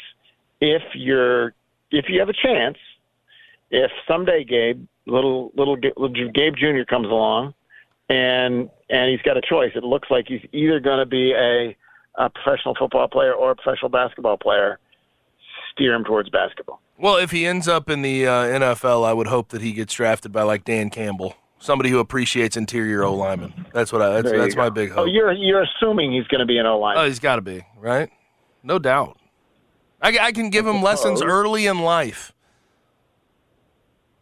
if 0.61 0.83
you're 0.95 1.55
if 1.91 2.07
you 2.09 2.21
have 2.21 2.29
a 2.29 2.33
chance 2.33 2.79
if 3.71 3.91
someday 4.09 4.45
Gabe, 4.45 4.87
little 5.07 5.53
little, 5.57 5.77
little 5.97 6.09
Gabe 6.33 6.55
Jr. 6.57 6.85
comes 6.89 7.07
along, 7.07 7.55
and 8.09 8.69
and 8.89 9.11
he's 9.11 9.23
got 9.23 9.37
a 9.37 9.41
choice, 9.41 9.73
it 9.75 9.85
looks 9.85 10.11
like 10.11 10.27
he's 10.29 10.45
either 10.53 10.81
going 10.81 10.99
to 10.99 11.07
be 11.07 11.33
a, 11.33 11.77
a 12.17 12.29
professional 12.31 12.75
football 12.75 13.09
player 13.09 13.33
or 13.33 13.53
a 13.53 13.57
professional 13.57 13.89
basketball 13.89 14.37
player. 14.37 14.79
Steer 15.73 15.95
him 15.95 16.03
towards 16.05 16.29
basketball. 16.31 16.81
Well, 16.99 17.17
if 17.17 17.31
he 17.31 17.47
ends 17.47 17.69
up 17.69 17.89
in 17.89 18.03
the 18.03 18.27
uh, 18.27 18.33
NFL, 18.45 19.07
I 19.07 19.13
would 19.13 19.29
hope 19.29 19.51
that 19.51 19.63
he 19.63 19.73
gets 19.73 19.95
drafted 19.95 20.33
by 20.33 20.43
like 20.43 20.65
Dan 20.65 20.91
Campbell, 20.91 21.37
somebody 21.61 21.91
who 21.91 22.01
appreciates 22.01 22.57
interior 22.57 23.05
O 23.05 23.15
linemen. 23.15 23.67
That's 23.73 23.93
what 23.93 24.03
I. 24.03 24.21
That's, 24.21 24.33
that's 24.33 24.57
my 24.57 24.69
big 24.69 24.91
Oh, 24.91 24.95
hope. 25.05 25.09
you're 25.11 25.33
you're 25.33 25.63
assuming 25.63 26.13
he's 26.13 26.27
going 26.27 26.41
to 26.41 26.47
be 26.47 26.59
an 26.59 26.67
O 26.67 26.79
line. 26.79 26.97
Oh, 26.99 27.07
he's 27.07 27.21
got 27.21 27.37
to 27.37 27.43
be 27.43 27.65
right, 27.79 28.11
no 28.65 28.79
doubt. 28.81 29.17
I, 30.03 30.19
I 30.21 30.33
can 30.33 30.51
give 30.51 30.67
him 30.67 30.83
lessons 30.83 31.23
early 31.23 31.67
in 31.67 31.79
life. 31.81 32.33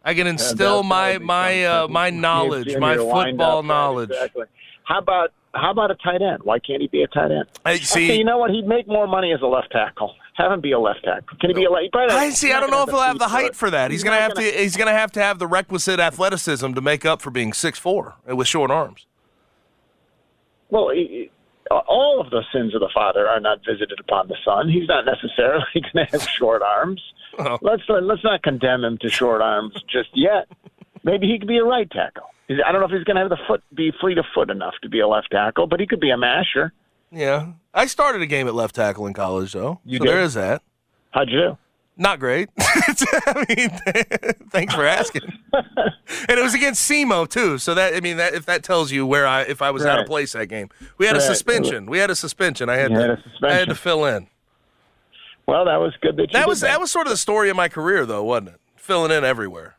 I 0.09 0.15
can 0.15 0.27
instill 0.27 0.83
my 0.85 1.19
my 1.19 1.65
uh, 1.65 1.89
my 1.89 2.09
knowledge, 2.09 2.75
my 2.79 2.97
football 2.97 3.63
knowledge. 3.63 4.09
Exactly. 4.09 4.47
How 4.85 5.01
about 5.01 5.33
how 5.55 5.71
about 5.71 5.91
a 5.91 5.97
tight 5.97 6.23
end? 6.23 6.45
Why 6.45 6.59
can't 6.61 6.81
he 6.81 6.89
be 6.89 7.03
a 7.03 7.07
tight 7.09 7.31
end? 7.31 7.45
I 7.67 7.75
Okay, 7.75 7.85
see. 7.85 8.17
you 8.17 8.25
know 8.25 8.39
what? 8.39 8.51
He'd 8.51 8.67
make 8.67 8.89
more 8.89 9.07
money 9.07 9.33
as 9.35 9.43
a 9.43 9.47
left 9.47 9.71
tackle. 9.71 10.15
Have 10.37 10.51
him 10.51 10.63
be 10.63 10.73
a 10.73 10.79
left 10.79 11.05
tackle. 11.05 11.37
Can 11.39 11.51
he 11.51 11.55
be 11.55 11.65
a 11.67 11.71
left? 11.71 11.93
probably- 11.93 12.17
I 12.17 12.31
see. 12.31 12.53
I 12.53 12.61
don't 12.61 12.71
know 12.71 12.85
if 12.85 12.89
he'll 12.89 13.01
have 13.03 13.19
the 13.19 13.29
height 13.29 13.55
for 13.55 13.71
that. 13.71 13.91
He's, 13.91 14.03
gonna 14.03 14.17
not 14.19 14.23
have 14.23 14.35
to. 14.35 14.43
He's 14.63 14.79
gonna 14.79 14.93
have 14.93 15.13
to 15.13 15.21
have 15.23 15.39
the 15.39 15.47
requisite 15.47 16.01
athleticism 16.01 16.73
to 16.73 16.81
make 16.81 17.05
up 17.05 17.21
for 17.21 17.31
being 17.31 17.53
six 17.53 17.79
four 17.79 18.15
with 18.27 18.47
short 18.49 18.71
arms. 18.71 19.07
Well, 20.71 20.89
he, 20.89 21.31
all 21.71 22.21
of 22.21 22.31
the 22.31 22.43
sins 22.53 22.75
of 22.75 22.81
the 22.81 22.91
father 22.93 23.29
are 23.29 23.41
not 23.41 23.59
visited 23.65 23.99
upon 24.01 24.29
the 24.29 24.37
son. 24.45 24.69
He's 24.69 24.89
not 24.89 25.05
necessarily 25.05 25.65
going 25.75 26.07
to 26.07 26.13
have 26.13 26.23
short 26.23 26.63
arms. 26.63 27.03
Oh. 27.39 27.59
Let's 27.63 27.83
let's 27.89 28.25
not 28.25 28.43
condemn 28.43 28.85
him 28.85 28.99
to 28.99 29.09
short 29.09 29.41
arms 29.43 29.75
just 29.91 30.11
yet. 30.15 30.49
Maybe 31.05 31.27
he 31.27 31.39
could 31.39 31.49
be 31.49 31.59
a 31.59 31.65
right 31.65 31.91
tackle. 31.91 32.25
I 32.51 32.73
don't 32.73 32.81
know 32.81 32.87
if 32.87 32.91
he's 32.93 33.05
going 33.05 33.17
to 33.17 33.23
have 33.23 33.31
the 33.31 33.39
foot 33.47 33.63
be 33.75 33.93
fleet 34.01 34.19
of 34.19 34.25
foot 34.35 34.51
enough 34.51 34.75
to 34.83 34.89
be 34.89 35.01
a 35.01 35.07
left 35.07 35.31
tackle, 35.31 35.67
but 35.67 35.81
he 35.81 35.87
could 35.87 36.01
be 36.01 36.11
a 36.11 36.17
masher. 36.17 36.73
Yeah, 37.11 37.53
I 37.73 37.87
started 37.87 38.23
a 38.23 38.27
game 38.27 38.49
at 38.49 38.55
left 38.55 38.75
tackle 38.75 39.07
in 39.07 39.15
college, 39.15 39.53
though. 39.53 39.81
You 39.85 39.99
so 39.99 40.05
did? 40.05 40.13
there 40.13 40.21
is 40.21 40.35
that. 40.35 40.63
How'd 41.11 41.31
you 41.31 41.39
do? 41.39 41.59
Not 42.01 42.21
great. 42.21 42.49
I 42.61 43.45
mean, 43.49 43.71
thanks 44.51 44.73
for 44.73 44.87
asking. 44.87 45.23
and 45.53 46.39
it 46.39 46.43
was 46.43 46.55
against 46.55 46.89
SEMO 46.89 47.29
too, 47.29 47.59
so 47.59 47.75
that 47.75 47.95
I 47.95 48.01
mean, 48.01 48.19
that 48.19 48.35
if 48.35 48.47
that 48.47 48.63
tells 48.63 48.93
you 48.93 49.05
where 49.05 49.27
I 49.27 49.43
if 49.43 49.61
I 49.61 49.73
was 49.73 49.85
out 49.85 49.99
of 49.99 50.03
Right. 50.03 50.07
place 50.07 50.33
that 50.35 50.47
game, 50.47 50.69
we 50.97 51.07
had 51.07 51.17
a 51.17 51.21
suspension. 51.21 51.87
We 51.87 51.99
had 51.99 52.09
a 52.09 52.15
suspension. 52.15 52.69
I 52.69 52.77
had, 52.77 52.93
to, 52.93 53.01
had 53.01 53.11
a 53.11 53.23
I 53.43 53.53
had 53.53 53.69
to 53.69 53.75
fill 53.75 54.05
in. 54.05 54.29
Well, 55.47 55.65
that 55.65 55.81
was 55.81 55.93
good 56.01 56.17
that 56.17 56.23
you 56.23 56.29
That 56.35 56.41
did 56.41 56.49
was 56.49 56.61
that 56.61 56.79
was 56.79 56.91
sort 56.93 57.07
of 57.07 57.11
the 57.11 57.17
story 57.17 57.51
of 57.51 57.57
my 57.57 57.69
career, 57.69 58.07
though, 58.07 58.23
wasn't 58.23 58.51
it? 58.51 58.61
Filling 58.77 59.11
in 59.11 59.25
everywhere. 59.25 59.75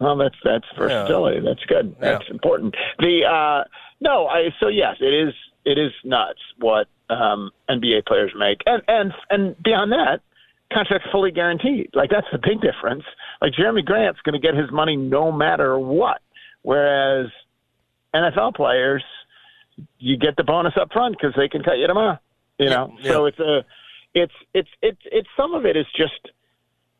Well, 0.00 0.16
that's 0.16 0.36
that's 0.42 0.66
versatility. 0.76 1.40
That's 1.40 1.64
good. 1.66 1.94
That's 2.00 2.28
important. 2.28 2.74
The 2.98 3.24
uh, 3.24 3.68
no, 4.00 4.26
I 4.26 4.48
so 4.58 4.66
yes, 4.66 4.96
it 5.00 5.14
is 5.14 5.32
it 5.64 5.78
is 5.78 5.92
nuts 6.02 6.40
what 6.58 6.88
um, 7.08 7.50
NBA 7.70 8.04
players 8.06 8.32
make, 8.36 8.62
and 8.66 8.82
and 8.88 9.12
and 9.30 9.62
beyond 9.62 9.92
that, 9.92 10.20
contracts 10.72 11.08
fully 11.12 11.30
guaranteed. 11.30 11.90
Like 11.94 12.10
that's 12.10 12.26
the 12.32 12.38
big 12.38 12.60
difference. 12.60 13.04
Like 13.40 13.52
Jerami 13.52 13.84
Grant's 13.84 14.20
going 14.22 14.40
to 14.40 14.44
get 14.44 14.54
his 14.54 14.70
money 14.70 14.96
no 14.96 15.30
matter 15.32 15.78
what, 15.78 16.20
whereas 16.62 17.28
NFL 18.14 18.54
players, 18.54 19.04
you 19.98 20.16
get 20.16 20.36
the 20.36 20.44
bonus 20.44 20.74
up 20.80 20.92
front 20.92 21.16
because 21.18 21.34
they 21.36 21.48
can 21.48 21.62
cut 21.62 21.78
you 21.78 21.86
tomorrow. 21.86 22.18
You 22.58 22.70
know, 22.70 22.94
Yeah. 23.00 23.10
so 23.12 23.26
it's 23.26 23.38
a 23.38 23.64
it's 24.14 24.32
it's 24.54 24.68
it's 24.80 25.00
it's 25.12 25.28
some 25.36 25.54
of 25.54 25.66
it 25.66 25.76
is 25.76 25.86
just 25.96 26.30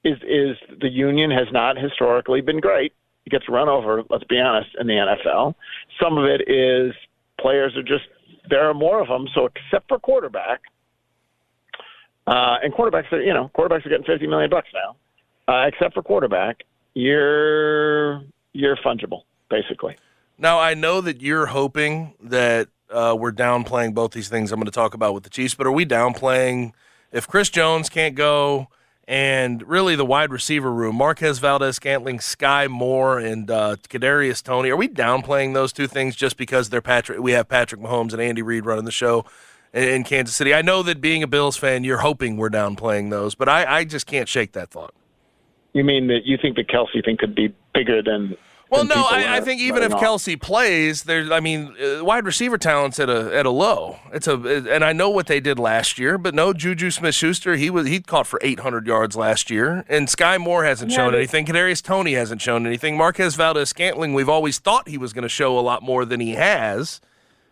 is 0.05 0.19
is 0.23 0.57
the 0.81 0.89
union 0.91 1.31
has 1.31 1.47
not 1.51 1.79
historically 1.79 2.43
been 2.43 2.61
great. 2.61 2.93
It 3.25 3.31
gets 3.31 3.49
run 3.49 3.69
over, 3.69 4.03
let's 4.11 4.25
be 4.25 4.39
honest, 4.39 4.69
in 4.79 4.87
the 4.87 4.93
NFL. 4.93 5.55
Some 6.01 6.19
of 6.19 6.25
it 6.27 6.43
is 6.49 6.95
players 7.41 7.75
are 7.77 7.83
just 7.83 8.05
there 8.49 8.69
are 8.69 8.75
more 8.75 9.01
of 9.01 9.09
them, 9.09 9.27
so 9.35 9.47
except 9.47 9.89
for 9.89 9.99
quarterback, 9.99 10.61
uh, 12.27 12.57
and 12.63 12.73
quarterbacks 12.73 13.11
are 13.13 13.21
you 13.21 13.33
know 13.33 13.51
quarterbacks 13.57 13.87
are 13.87 13.91
getting 13.91 14.05
fifty 14.05 14.27
million 14.27 14.51
bucks 14.51 14.69
now. 14.75 14.97
Uh, 15.49 15.67
except 15.69 15.95
for 15.95 16.03
quarterback, 16.03 16.65
you're 16.95 18.23
you're 18.53 18.77
fungible 18.77 19.23
basically. 19.49 19.97
Now 20.39 20.59
I 20.59 20.75
know 20.75 21.01
that 21.01 21.23
you're 21.23 21.47
hoping 21.47 22.15
that 22.21 22.69
uh, 22.91 23.17
we're 23.19 23.33
downplaying 23.33 23.95
both 23.95 24.13
these 24.13 24.29
things 24.29 24.53
I'm 24.53 24.59
going 24.59 24.67
to 24.67 24.71
talk 24.73 24.95
about 24.95 25.15
with 25.15 25.23
the 25.23 25.31
Chiefs, 25.31 25.55
but 25.55 25.67
are 25.67 25.73
we 25.73 25.87
downplaying 25.87 26.73
if 27.13 27.27
Chris 27.27 27.49
Jones 27.49 27.89
can't 27.89 28.15
go 28.15 28.69
and 29.09 29.67
really 29.69 29.95
the 29.95 30.05
wide 30.05 30.33
receiver 30.33 30.73
room, 30.73 30.97
Marquez 30.97 31.39
Valdez 31.39 31.77
Scantling, 31.77 32.19
Skyy 32.19 32.69
Moore, 32.69 33.19
and 33.19 33.51
uh, 33.51 33.77
Kadarius 33.89 34.43
Toney, 34.43 34.71
are 34.71 34.77
we 34.77 34.89
downplaying 34.89 35.55
those 35.55 35.73
two 35.73 35.87
things 35.87 36.17
just 36.17 36.37
because 36.37 36.71
they're 36.71 36.83
Patrick? 36.83 37.21
We 37.21 37.33
have 37.33 37.49
Patrick 37.49 37.81
Mahomes 37.81 38.13
and 38.13 38.21
Andy 38.21 38.43
Reid 38.43 38.67
running 38.67 38.85
the 38.85 38.91
show 38.91 39.25
in, 39.77 40.05
Kansas 40.05 40.35
City. 40.35 40.55
I 40.55 40.63
know 40.63 40.83
that 40.83 41.01
being 41.01 41.23
a 41.23 41.27
Bills 41.27 41.57
fan, 41.57 41.85
you're 41.85 41.99
hoping 41.99 42.37
we're 42.37 42.51
downplaying 42.51 43.11
those, 43.11 43.35
but 43.35 43.49
I, 43.49 43.79
I 43.79 43.85
just 43.85 44.07
can't 44.07 44.29
shake 44.29 44.53
that 44.53 44.71
thought. 44.71 44.95
You 45.73 45.85
mean 45.85 46.07
that 46.09 46.25
you 46.25 46.39
think 46.41 46.57
the 46.57 46.65
Kelce 46.65 47.05
thing 47.05 47.17
could 47.19 47.35
be 47.35 47.55
bigger 47.75 48.03
than? 48.03 48.35
Well, 48.71 48.85
no, 48.85 48.95
I, 48.97 49.37
I 49.37 49.41
think 49.43 49.61
even 49.61 49.83
if? 49.83 49.93
Kelce 49.93 50.41
plays, 50.41 51.05
there's, 51.05 51.31
I 51.31 51.39
mean, 51.39 51.77
uh, 51.81 52.05
wide 52.05 52.25
receiver 52.25 52.59
talent's 52.59 52.99
at 52.99 53.09
a 53.09 53.37
at 53.37 53.47
a 53.47 53.51
low. 53.51 53.99
It's 54.13 54.27
a, 54.27 54.35
and 54.35 54.83
I 54.83 54.93
know 54.93 55.09
what 55.09 55.29
they 55.29 55.39
did 55.39 55.59
last 55.59 55.99
year, 55.99 56.19
but 56.19 56.35
no, 56.35 56.53
Juju 56.53 56.91
Smith-Schuster, 56.91 57.57
he 57.57 57.71
was 57.71 57.87
he 57.87 58.01
caught 58.01 58.27
for 58.27 58.41
800 58.43 58.87
yards 58.87 59.15
last 59.15 59.51
year, 59.51 59.85
and 59.89 60.09
Skyy 60.09 60.41
Moore 60.41 60.65
hasn't 60.65 60.91
shown 60.91 61.15
anything. 61.15 61.47
Kadarius 61.47 61.83
Toney 61.83 62.15
hasn't 62.15 62.41
shown 62.41 62.67
anything. 62.67 62.97
Marquez 62.97 63.37
Valdes-Scantling, 63.37 64.15
we've 64.15 64.29
always 64.29 64.59
thought 64.59 64.89
he 64.89 64.99
was 64.99 65.13
going 65.13 65.23
to 65.23 65.29
show 65.29 65.57
a 65.57 65.61
lot 65.61 65.83
more 65.83 66.05
than 66.05 66.19
he 66.19 66.33
has. 66.33 67.01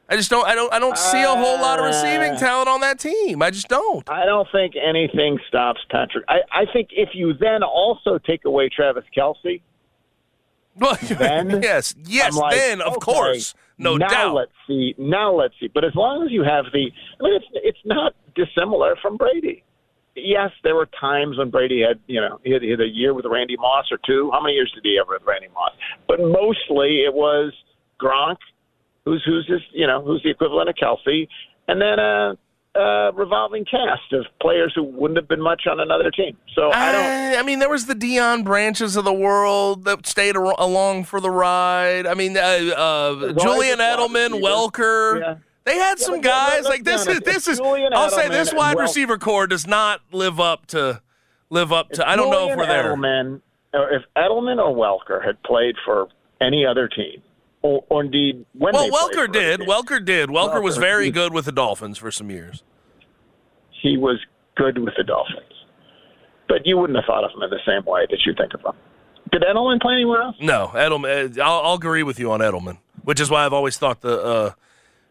I 0.09 0.17
just 0.17 0.31
don't, 0.31 0.47
I 0.47 0.55
don't, 0.55 0.73
I 0.73 0.79
don't 0.79 0.99
see 0.99 1.23
a 1.23 1.29
whole 1.29 1.61
lot 1.61 1.79
of 1.79 1.87
receiving 1.87 2.33
Uh, 2.33 2.39
talent 2.39 2.69
on 2.69 2.81
that 2.81 2.99
team. 3.01 3.41
I 3.43 3.51
just 3.51 3.69
don't. 3.69 4.09
I 4.11 4.27
don't 4.27 4.47
think 4.53 4.75
anything 4.77 5.39
stops 5.49 5.81
Patrick. 5.91 6.25
I, 6.29 6.41
I 6.53 6.65
think 6.73 6.89
if 6.93 7.11
you 7.15 7.33
then 7.41 7.63
also 7.63 8.19
take 8.19 8.45
away 8.45 8.69
Travis 8.69 9.05
Kelce, 9.17 9.63
Well, 10.77 10.99
Then, 11.03 11.63
yes, 11.63 11.95
yes, 12.05 12.35
like, 12.37 12.55
then 12.55 12.81
of 12.83 12.97
okay, 12.97 12.99
course, 13.01 13.55
no 13.79 13.97
now 13.97 14.09
doubt. 14.09 14.35
let's 14.35 14.53
see. 14.67 14.95
Now 14.99 15.33
let's 15.33 15.55
see. 15.59 15.69
But 15.73 15.85
as 15.85 15.95
long 15.95 16.25
as 16.25 16.31
you 16.33 16.43
have 16.45 16.67
the, 16.73 16.91
I 17.21 17.23
mean, 17.23 17.35
it's 17.37 17.47
it's 17.55 17.79
not 17.85 18.13
dissimilar 18.35 18.97
from 19.01 19.17
Brady. 19.17 19.65
Yes, 20.17 20.51
there 20.63 20.75
were 20.77 20.89
times 21.01 21.39
when 21.39 21.51
Brady 21.51 21.83
had, 21.83 21.99
you 22.07 22.21
know, 22.21 22.39
he 22.45 22.53
had, 22.53 22.63
he 22.63 22.71
had 22.71 22.81
a 22.81 22.87
year 22.87 23.15
with 23.15 23.25
Randy 23.25 23.57
Moss 23.57 23.87
or 23.91 23.99
two. 24.07 24.31
How 24.33 24.41
many 24.41 24.55
years 24.55 24.71
did 24.75 24.85
he 24.85 24.97
ever 25.01 25.15
have 25.15 25.23
with 25.23 25.27
Randy 25.29 25.49
Moss? 25.55 25.73
But 26.07 26.21
mostly 26.21 27.03
it 27.05 27.13
was 27.13 27.53
Gronk, 28.01 28.37
who's 29.05 29.23
who's 29.25 29.47
this, 29.49 29.61
you 29.73 29.87
know, 29.87 30.03
who's 30.03 30.23
the 30.23 30.31
equivalent 30.31 30.69
of 30.69 30.75
Kelce, 30.77 31.29
and 31.69 31.81
then 31.81 31.99
a, 31.99 32.37
a 32.79 33.13
revolving 33.13 33.65
cast 33.65 34.13
of 34.13 34.27
players 34.41 34.73
who 34.75 34.83
wouldn't 34.83 35.17
have 35.17 35.29
been 35.29 35.41
much 35.41 35.63
on 35.71 35.81
another 35.81 36.11
team. 36.11 36.37
So 36.55 36.71
I 36.73 36.93
don't. 36.93 37.05
I, 37.05 37.37
I 37.39 37.43
mean, 37.43 37.59
there 37.59 37.69
was 37.69 37.87
the 37.87 37.95
Deion 37.95 38.45
Branches 38.45 38.97
of 38.97 39.05
the 39.05 39.13
world 39.13 39.85
that 39.85 40.07
stayed 40.07 40.37
ar- 40.37 40.55
along 40.59 41.05
for 41.05 41.21
the 41.21 41.31
ride. 41.31 42.07
I 42.07 42.15
mean, 42.15 42.37
uh, 42.37 42.41
uh, 42.41 43.33
Julian 43.35 43.79
Edelman. 43.79 44.41
Welker. 44.43 45.21
Yeah. 45.21 45.35
They 45.65 45.77
had 45.79 45.99
Yeah, 45.99 46.05
some 46.05 46.21
guys 46.21 46.65
like 46.65 46.85
this 46.85 47.07
is 47.07 47.21
this 47.21 47.49
is. 47.49 47.59
Julian 47.59 47.93
I'll 47.95 48.11
say 48.11 48.29
this 48.29 48.53
wide 48.53 48.79
receiver 48.79 49.17
core 49.17 49.47
does 49.47 49.67
not 49.67 50.03
live 50.13 50.39
up 50.39 50.67
to 50.67 51.01
live 51.49 51.73
up 51.73 51.89
to. 51.93 52.07
I 52.07 52.17
don't 52.17 52.31
know 52.31 52.51
if 52.51 52.57
we're 52.59 52.67
there. 52.67 52.85
Edelman, 52.95 53.41
or 53.73 53.91
if 53.91 54.03
Edelman 54.15 54.59
or 54.63 54.75
Welker 54.77 55.25
had 55.25 55.43
played 55.43 55.77
for 55.85 56.09
any 56.41 56.67
other 56.67 56.87
team, 56.87 57.23
or, 57.65 57.83
or 57.89 58.05
indeed 58.05 58.45
when 58.53 58.75
Well, 58.75 58.91
Welker 58.91 59.31
did. 59.33 59.61
Welker 59.61 60.05
did. 60.05 60.29
Welker 60.29 60.63
was 60.63 60.77
very 60.77 61.11
good 61.11 61.33
with 61.33 61.47
the 61.47 61.53
Dolphins 61.53 61.97
for 61.99 62.11
some 62.13 62.31
years. 62.31 62.63
he 63.83 63.97
was 63.97 64.19
good 64.57 64.79
with 64.79 64.95
the 64.97 65.03
Dolphins, 65.05 65.53
but 66.49 66.65
you 66.67 66.77
wouldn't 66.79 66.97
have 66.97 67.07
thought 67.07 67.25
of 67.25 67.31
him 67.33 67.43
in 67.43 67.51
the 67.51 67.59
same 67.67 67.85
way 67.85 68.07
that 68.11 68.19
you 68.25 68.33
think 68.35 68.55
of 68.55 68.61
him. 68.61 68.73
Did 69.33 69.43
Edelman 69.43 69.81
play 69.81 69.95
anywhere 69.95 70.23
else? 70.23 70.37
No, 70.41 70.71
Edelman. 70.75 71.39
uh, 71.39 71.43
I'll, 71.45 71.63
I'll 71.67 71.75
agree 71.75 72.03
with 72.03 72.19
you 72.21 72.31
on 72.31 72.41
Edelman, 72.41 72.79
which 73.03 73.21
is 73.21 73.31
why 73.31 73.45
I've 73.45 73.53
always 73.55 73.77
thought 73.79 74.01
the 74.03 74.23
uh, 74.23 74.51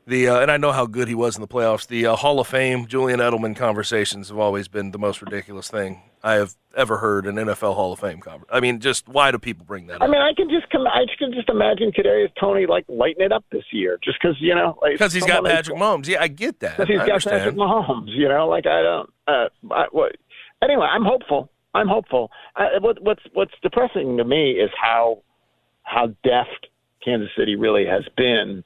the 0.06 0.28
uh, 0.28 0.40
and 0.40 0.52
I 0.52 0.58
know 0.58 0.72
how 0.72 0.86
good 0.86 1.08
he 1.08 1.16
was 1.16 1.36
in 1.36 1.42
the 1.42 1.48
playoffs. 1.48 1.88
The 1.88 2.08
uh, 2.08 2.16
Hall 2.16 2.40
of 2.40 2.48
Fame 2.48 2.88
Julian 2.88 3.20
Edelman 3.20 3.56
conversations 3.56 4.30
have 4.30 4.38
always 4.38 4.68
been 4.68 4.92
the 4.92 5.00
most 5.00 5.22
ridiculous 5.22 5.70
thing 5.70 6.02
I 6.24 6.34
have 6.34 6.56
ever 6.76 6.98
heard 6.98 7.26
an 7.26 7.36
NFL 7.36 7.76
Hall 7.76 7.94
of 7.94 8.00
Fame 8.00 8.20
conver 8.20 8.44
I 8.50 8.60
mean, 8.60 8.80
just 8.80 9.08
why 9.08 9.32
do 9.32 9.38
people 9.38 9.66
bring 9.66 9.88
that 9.88 9.96
up? 9.96 10.02
I 10.02 10.06
up? 10.06 10.12
mean, 10.12 10.22
I 10.22 10.34
can 10.34 10.50
just 10.50 10.70
come. 10.70 10.88
I 10.88 11.06
can 11.18 11.34
just 11.34 11.50
imagine 11.50 11.92
today 11.94 12.10
Kadarius 12.10 12.32
Toney 12.40 12.66
like 12.66 12.86
lighting 12.88 13.24
it 13.24 13.32
up 13.32 13.46
this 13.52 13.66
year, 13.72 13.98
just 14.04 14.18
because 14.22 14.36
you 14.40 14.54
know, 14.54 14.78
like 14.82 14.94
Because 14.94 15.14
he's 15.14 15.26
got 15.26 15.44
Patrick 15.46 15.78
Mahomes. 15.78 16.08
Yeah, 16.08 16.22
I 16.22 16.28
get 16.28 16.60
that. 16.60 16.78
Because 16.78 16.90
he's 16.90 17.00
I 17.00 17.08
got 17.08 17.12
understand. 17.14 17.40
Patrick 17.40 17.56
Mahomes, 17.56 18.10
you 18.16 18.28
know. 18.28 18.48
Like 18.48 18.66
I 18.66 18.82
don't. 18.82 19.14
Uh, 19.28 19.50
I, 19.72 19.86
what, 19.92 20.18
anyway, 20.62 20.88
I'm 20.92 21.04
hopeful. 21.04 21.50
I'm 21.74 21.88
hopeful. 21.88 22.30
I, 22.56 22.78
what, 22.80 23.02
what's 23.02 23.24
what's 23.34 23.54
depressing 23.62 24.18
to 24.18 24.26
me 24.26 24.52
is 24.52 24.70
how 24.80 25.24
how 25.84 26.08
deft 26.24 26.68
Kansas 27.04 27.30
City 27.38 27.56
really 27.56 27.86
has 27.86 28.04
been 28.16 28.64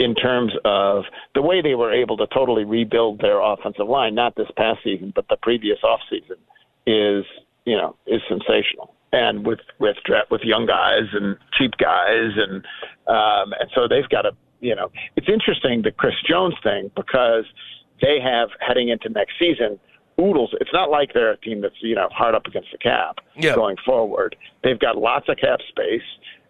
in 0.00 0.14
terms 0.16 0.52
of 0.64 1.04
the 1.36 1.42
way 1.42 1.60
they 1.62 1.74
were 1.76 1.92
able 1.92 2.16
to 2.16 2.26
totally 2.34 2.64
rebuild 2.64 3.20
their 3.20 3.40
offensive 3.40 3.86
line. 3.86 4.14
Not 4.16 4.34
this 4.34 4.48
past 4.56 4.80
season, 4.82 5.12
but 5.14 5.26
the 5.28 5.36
previous 5.36 5.78
off 5.84 6.00
season 6.10 6.36
is 6.86 7.24
you 7.66 7.76
know 7.76 7.94
is 8.06 8.22
sensational. 8.28 8.94
and 9.12 9.46
with 9.46 9.60
with 9.78 9.96
with 10.30 10.40
young 10.42 10.66
guys 10.66 11.06
and 11.12 11.36
cheap 11.56 11.72
guys, 11.78 12.30
and 12.36 12.64
um, 13.06 13.52
and 13.60 13.68
so 13.74 13.86
they've 13.88 14.08
got 14.08 14.22
to 14.22 14.32
you 14.60 14.74
know 14.74 14.90
it's 15.16 15.28
interesting 15.28 15.82
the 15.82 15.90
Chris 15.92 16.14
Jones 16.28 16.54
thing 16.62 16.90
because 16.96 17.44
they 18.02 18.18
have 18.20 18.48
heading 18.66 18.88
into 18.88 19.08
next 19.10 19.34
season. 19.38 19.78
Oodles. 20.20 20.50
It's 20.60 20.72
not 20.72 20.90
like 20.90 21.14
they're 21.14 21.30
a 21.32 21.36
team 21.38 21.62
that's 21.62 21.74
you 21.80 21.94
know 21.94 22.08
hard 22.12 22.34
up 22.34 22.46
against 22.46 22.68
the 22.72 22.78
cap 22.78 23.16
Yeah. 23.36 23.54
going 23.54 23.76
forward. 23.86 24.36
They've 24.62 24.78
got 24.78 24.96
lots 24.98 25.28
of 25.30 25.36
cap 25.38 25.60
space, 25.68 26.02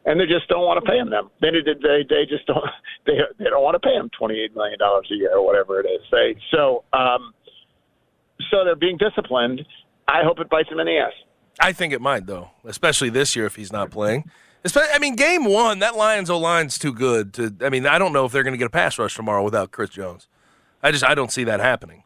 and 0.06 0.18
they 0.20 0.26
just 0.26 0.48
don't 0.48 0.64
want 0.64 0.82
to 0.82 0.90
pay 0.90 0.98
him 0.98 1.10
them. 1.10 1.30
They 1.40 1.50
they 1.50 2.04
they 2.08 2.26
just 2.28 2.46
don't 2.46 2.64
they 3.06 3.18
they 3.38 3.44
don't 3.44 3.62
want 3.62 3.80
to 3.80 3.86
pay 3.86 3.94
him 3.94 4.10
twenty 4.16 4.40
eight 4.40 4.54
million 4.54 4.78
dollars 4.78 5.08
a 5.10 5.14
year 5.14 5.36
or 5.36 5.44
whatever 5.44 5.80
it 5.80 5.86
is. 5.86 6.00
They 6.10 6.36
so 6.50 6.84
um 6.92 7.34
so 8.50 8.64
they're 8.64 8.76
being 8.76 8.98
disciplined. 8.98 9.64
I 10.08 10.22
hope 10.24 10.40
it 10.40 10.48
bites 10.48 10.68
them 10.70 10.80
in 10.80 10.86
the 10.86 10.98
ass. 10.98 11.12
I 11.60 11.72
think 11.72 11.92
it 11.92 12.00
might 12.00 12.26
though, 12.26 12.50
especially 12.64 13.10
this 13.10 13.36
year 13.36 13.46
if 13.46 13.56
he's 13.56 13.72
not 13.72 13.90
playing. 13.90 14.30
I 14.76 14.98
mean, 14.98 15.16
game 15.16 15.46
one, 15.46 15.78
that 15.78 15.96
Lions 15.96 16.28
O 16.28 16.38
line's 16.38 16.78
too 16.78 16.92
good 16.92 17.32
to. 17.34 17.54
I 17.62 17.70
mean, 17.70 17.86
I 17.86 17.98
don't 17.98 18.12
know 18.12 18.26
if 18.26 18.32
they're 18.32 18.42
going 18.42 18.52
to 18.52 18.58
get 18.58 18.66
a 18.66 18.70
pass 18.70 18.98
rush 18.98 19.14
tomorrow 19.14 19.42
without 19.42 19.70
Chris 19.70 19.88
Jones. 19.88 20.28
I 20.82 20.90
just 20.90 21.04
I 21.04 21.14
don't 21.14 21.32
see 21.32 21.44
that 21.44 21.60
happening. 21.60 22.02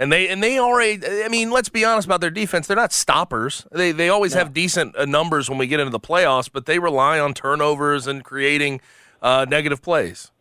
And 0.00 0.12
they 0.12 0.28
and 0.28 0.40
they 0.40 0.60
already. 0.60 1.24
I 1.24 1.28
mean, 1.28 1.50
let's 1.50 1.68
be 1.68 1.84
honest 1.84 2.06
about 2.06 2.20
their 2.20 2.30
defense. 2.30 2.68
They're 2.68 2.76
not 2.76 2.92
stoppers. 2.92 3.66
They 3.72 3.90
they 3.90 4.08
always 4.08 4.34
have 4.34 4.52
decent 4.52 4.94
uh, 4.96 5.04
numbers 5.04 5.50
when 5.50 5.58
we 5.58 5.66
get 5.66 5.80
into 5.80 5.90
the 5.90 5.98
playoffs, 5.98 6.48
but 6.52 6.66
they 6.66 6.78
rely 6.78 7.18
on 7.18 7.34
turnovers 7.34 8.06
and 8.06 8.22
creating 8.22 8.80
uh, 9.20 9.44
negative 9.48 9.82
plays, 9.82 10.30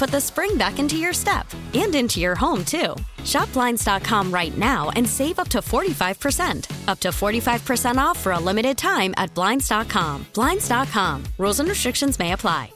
put 0.00 0.10
the 0.10 0.20
spring 0.20 0.56
back 0.56 0.78
into 0.78 0.96
your 0.96 1.12
step 1.12 1.46
and 1.74 1.94
into 1.94 2.20
your 2.20 2.34
home, 2.34 2.64
too. 2.64 2.96
Shop 3.22 3.52
Blinds.com 3.52 4.32
right 4.32 4.56
now 4.56 4.88
and 4.96 5.06
save 5.06 5.38
up 5.38 5.48
to 5.48 5.58
45%. 5.58 6.88
Up 6.88 6.98
to 7.00 7.08
45% 7.08 7.98
off 7.98 8.18
for 8.18 8.32
a 8.32 8.38
limited 8.38 8.78
time 8.78 9.12
at 9.18 9.32
Blinds.com. 9.34 10.26
Blinds.com. 10.32 11.24
Rules 11.36 11.60
and 11.60 11.68
restrictions 11.68 12.18
may 12.18 12.32
apply. 12.32 12.72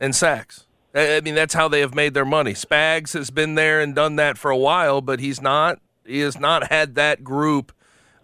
and 0.00 0.14
sacks. 0.16 0.66
I 0.94 1.20
mean, 1.20 1.34
that's 1.34 1.54
how 1.54 1.68
they 1.68 1.80
have 1.80 1.94
made 1.94 2.14
their 2.14 2.24
money. 2.24 2.54
Spags 2.54 3.12
has 3.12 3.30
been 3.30 3.54
there 3.54 3.80
and 3.80 3.94
done 3.94 4.16
that 4.16 4.38
for 4.38 4.50
a 4.50 4.56
while, 4.56 5.02
but 5.02 5.20
he's 5.20 5.42
not. 5.42 5.78
He 6.06 6.20
has 6.20 6.40
not 6.40 6.70
had 6.72 6.94
that 6.96 7.22
group 7.22 7.70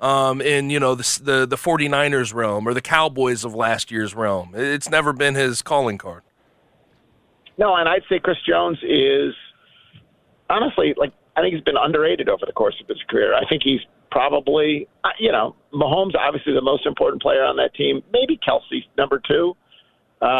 um, 0.00 0.40
in 0.40 0.70
you 0.70 0.80
know 0.80 0.94
the, 0.94 1.20
the 1.22 1.46
the 1.46 1.56
49ers 1.56 2.34
realm 2.34 2.68
or 2.68 2.74
the 2.74 2.82
Cowboys 2.82 3.44
of 3.44 3.54
last 3.54 3.90
year's 3.90 4.14
realm. 4.14 4.52
It's 4.54 4.90
never 4.90 5.12
been 5.12 5.34
his 5.34 5.62
calling 5.62 5.98
card. 5.98 6.22
No, 7.58 7.74
and 7.74 7.88
I'd 7.88 8.02
say 8.08 8.18
Chris 8.20 8.38
Jones 8.46 8.78
is 8.82 9.34
honestly 10.50 10.94
like 10.96 11.12
I 11.36 11.40
think 11.42 11.54
he's 11.54 11.62
been 11.64 11.76
underrated 11.76 12.28
over 12.28 12.44
the 12.46 12.52
course 12.52 12.74
of 12.80 12.88
his 12.88 13.02
career. 13.08 13.34
I 13.34 13.44
think 13.48 13.62
he's 13.62 13.80
probably 14.10 14.88
uh, 15.04 15.10
you 15.18 15.32
know 15.32 15.54
Mahomes 15.72 16.14
obviously 16.18 16.52
the 16.54 16.60
most 16.62 16.86
important 16.86 17.22
player 17.22 17.44
on 17.44 17.56
that 17.56 17.74
team. 17.74 18.02
Maybe 18.12 18.38
Kelce 18.38 18.84
number 18.96 19.20
two. 19.26 19.56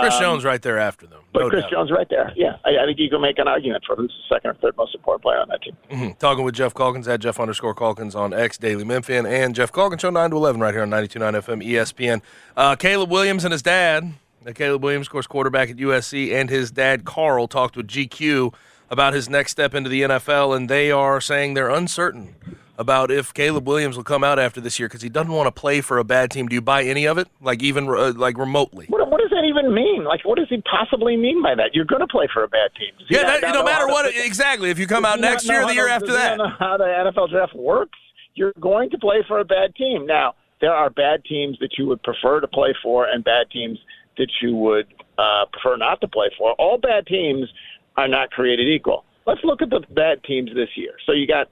Chris 0.00 0.14
Um, 0.14 0.20
Jones 0.20 0.44
right 0.44 0.60
there 0.60 0.76
after 0.76 1.06
them. 1.06 1.20
But 1.32 1.38
no 1.44 1.50
Chris 1.50 1.62
doubt. 1.62 1.70
Jones 1.70 1.90
right 1.92 2.08
there. 2.10 2.32
Yeah, 2.34 2.56
I, 2.64 2.82
I 2.82 2.84
think 2.86 2.98
you 2.98 3.08
can 3.08 3.20
make 3.20 3.38
an 3.38 3.46
argument 3.46 3.84
for 3.86 3.94
who's 3.94 4.12
the 4.28 4.34
second 4.34 4.50
or 4.50 4.54
third 4.54 4.76
most 4.76 4.92
important 4.92 5.22
player 5.22 5.38
on 5.38 5.46
that 5.50 5.62
team. 5.62 5.76
Mhm. 5.88 6.18
Talking 6.18 6.44
with 6.44 6.56
Geoff 6.56 6.74
Calkins 6.74 7.06
at 7.06 7.20
Geoff 7.20 7.38
underscore 7.38 7.74
Calkins 7.74 8.16
on 8.16 8.32
X 8.34 8.58
Daily 8.58 8.82
Memphian 8.82 9.24
and 9.24 9.54
Geoff 9.54 9.70
Calkins 9.72 10.00
Show 10.02 10.10
9 10.10 10.30
to 10.30 10.36
11 10.36 10.60
right 10.60 10.74
here 10.74 10.82
on 10.82 10.90
92.9 10.90 11.34
FM 11.36 11.64
ESPN. 11.64 12.22
Uh, 12.56 12.74
Caleb 12.74 13.08
Williams 13.12 13.44
and 13.44 13.52
his 13.52 13.62
dad, 13.62 14.14
uh, 14.46 14.52
Caleb 14.52 14.82
Williams, 14.82 15.06
of 15.06 15.12
course, 15.12 15.26
quarterback 15.26 15.70
at 15.70 15.76
USC, 15.76 16.32
and 16.32 16.50
his 16.50 16.70
dad, 16.70 17.04
Carl, 17.04 17.48
talked 17.48 17.76
with 17.76 17.88
GQ 17.88 18.52
about 18.90 19.12
his 19.12 19.28
next 19.28 19.52
step 19.52 19.74
into 19.74 19.90
the 19.90 20.02
NFL, 20.02 20.56
and 20.56 20.68
they 20.68 20.90
are 20.90 21.20
saying 21.20 21.54
they're 21.54 21.70
uncertain 21.70 22.34
about 22.78 23.10
if 23.10 23.34
Caleb 23.34 23.66
Williams 23.66 23.96
will 23.96 24.04
come 24.04 24.22
out 24.22 24.38
after 24.38 24.60
this 24.60 24.78
year 24.78 24.88
because 24.88 25.02
he 25.02 25.08
doesn't 25.08 25.32
want 25.32 25.48
to 25.48 25.60
play 25.60 25.80
for 25.80 25.98
a 25.98 26.04
bad 26.04 26.30
team. 26.30 26.46
Do 26.46 26.54
you 26.54 26.62
buy 26.62 26.84
any 26.84 27.06
of 27.06 27.18
it? 27.18 27.28
Like, 27.40 27.60
even 27.62 27.88
uh, 27.88 28.12
like 28.14 28.38
remotely? 28.38 28.86
What, 28.88 29.10
what 29.10 29.20
does 29.20 29.30
that 29.30 29.44
even 29.44 29.74
mean? 29.74 30.04
Like, 30.04 30.24
what 30.24 30.38
does 30.38 30.48
he 30.48 30.62
possibly 30.62 31.16
mean 31.16 31.42
by 31.42 31.56
that? 31.56 31.70
You're 31.74 31.84
going 31.84 32.00
to 32.00 32.06
play 32.06 32.28
for 32.32 32.44
a 32.44 32.48
bad 32.48 32.70
team. 32.78 32.92
Yeah, 33.10 33.24
that, 33.24 33.42
no 33.42 33.64
matter 33.64 33.86
how 33.86 33.86
to 33.86 33.92
what, 33.92 34.14
exactly. 34.14 34.70
If 34.70 34.78
you 34.78 34.86
come 34.86 35.04
out 35.04 35.20
next 35.20 35.46
year, 35.46 35.62
or 35.62 35.66
the 35.66 35.74
year 35.74 35.88
to- 35.88 35.92
after 35.92 36.12
that. 36.12 36.38
know 36.38 36.48
how 36.58 36.76
the 36.76 36.84
NFL 36.84 37.30
draft 37.30 37.54
works. 37.54 37.98
You're 38.34 38.52
going 38.60 38.90
to 38.90 38.98
play 38.98 39.24
for 39.26 39.40
a 39.40 39.44
bad 39.44 39.74
team. 39.74 40.06
Now, 40.06 40.34
there 40.60 40.72
are 40.72 40.90
bad 40.90 41.24
teams 41.24 41.58
that 41.60 41.70
you 41.76 41.86
would 41.86 42.02
prefer 42.04 42.40
to 42.40 42.46
play 42.46 42.74
for, 42.82 43.06
and 43.06 43.24
bad 43.24 43.50
teams 43.50 43.78
that 44.18 44.28
you 44.42 44.54
would 44.54 44.86
uh, 45.18 45.46
prefer 45.52 45.76
not 45.76 46.00
to 46.00 46.08
play 46.08 46.30
for. 46.36 46.52
All 46.52 46.78
bad 46.78 47.06
teams 47.06 47.48
are 47.96 48.08
not 48.08 48.30
created 48.30 48.68
equal. 48.68 49.04
Let's 49.26 49.40
look 49.44 49.62
at 49.62 49.70
the 49.70 49.80
bad 49.90 50.22
teams 50.24 50.50
this 50.54 50.70
year. 50.76 50.92
So 51.06 51.12
you 51.12 51.26
got 51.26 51.48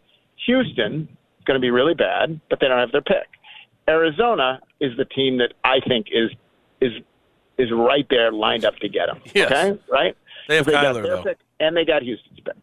Houston, 0.46 1.08
going 1.46 1.56
to 1.56 1.60
be 1.60 1.70
really 1.70 1.94
bad, 1.94 2.40
but 2.50 2.60
they 2.60 2.68
don't 2.68 2.78
have 2.78 2.92
their 2.92 3.02
pick. 3.02 3.28
Arizona 3.88 4.60
is 4.80 4.96
the 4.96 5.04
team 5.04 5.38
that 5.38 5.54
I 5.64 5.80
think 5.86 6.06
is 6.10 6.30
is 6.80 6.92
is 7.58 7.68
right 7.72 8.06
there 8.10 8.32
lined 8.32 8.64
up 8.64 8.76
to 8.76 8.88
get 8.88 9.06
them. 9.06 9.20
Yes. 9.34 9.50
Okay, 9.50 9.80
right? 9.90 10.16
They 10.48 10.56
have 10.56 10.66
got 10.66 10.84
Kyler, 10.84 11.02
their 11.02 11.16
though. 11.16 11.22
pick, 11.22 11.38
and 11.60 11.76
they 11.76 11.84
got 11.84 12.02
Houston's 12.02 12.40
pick. 12.40 12.54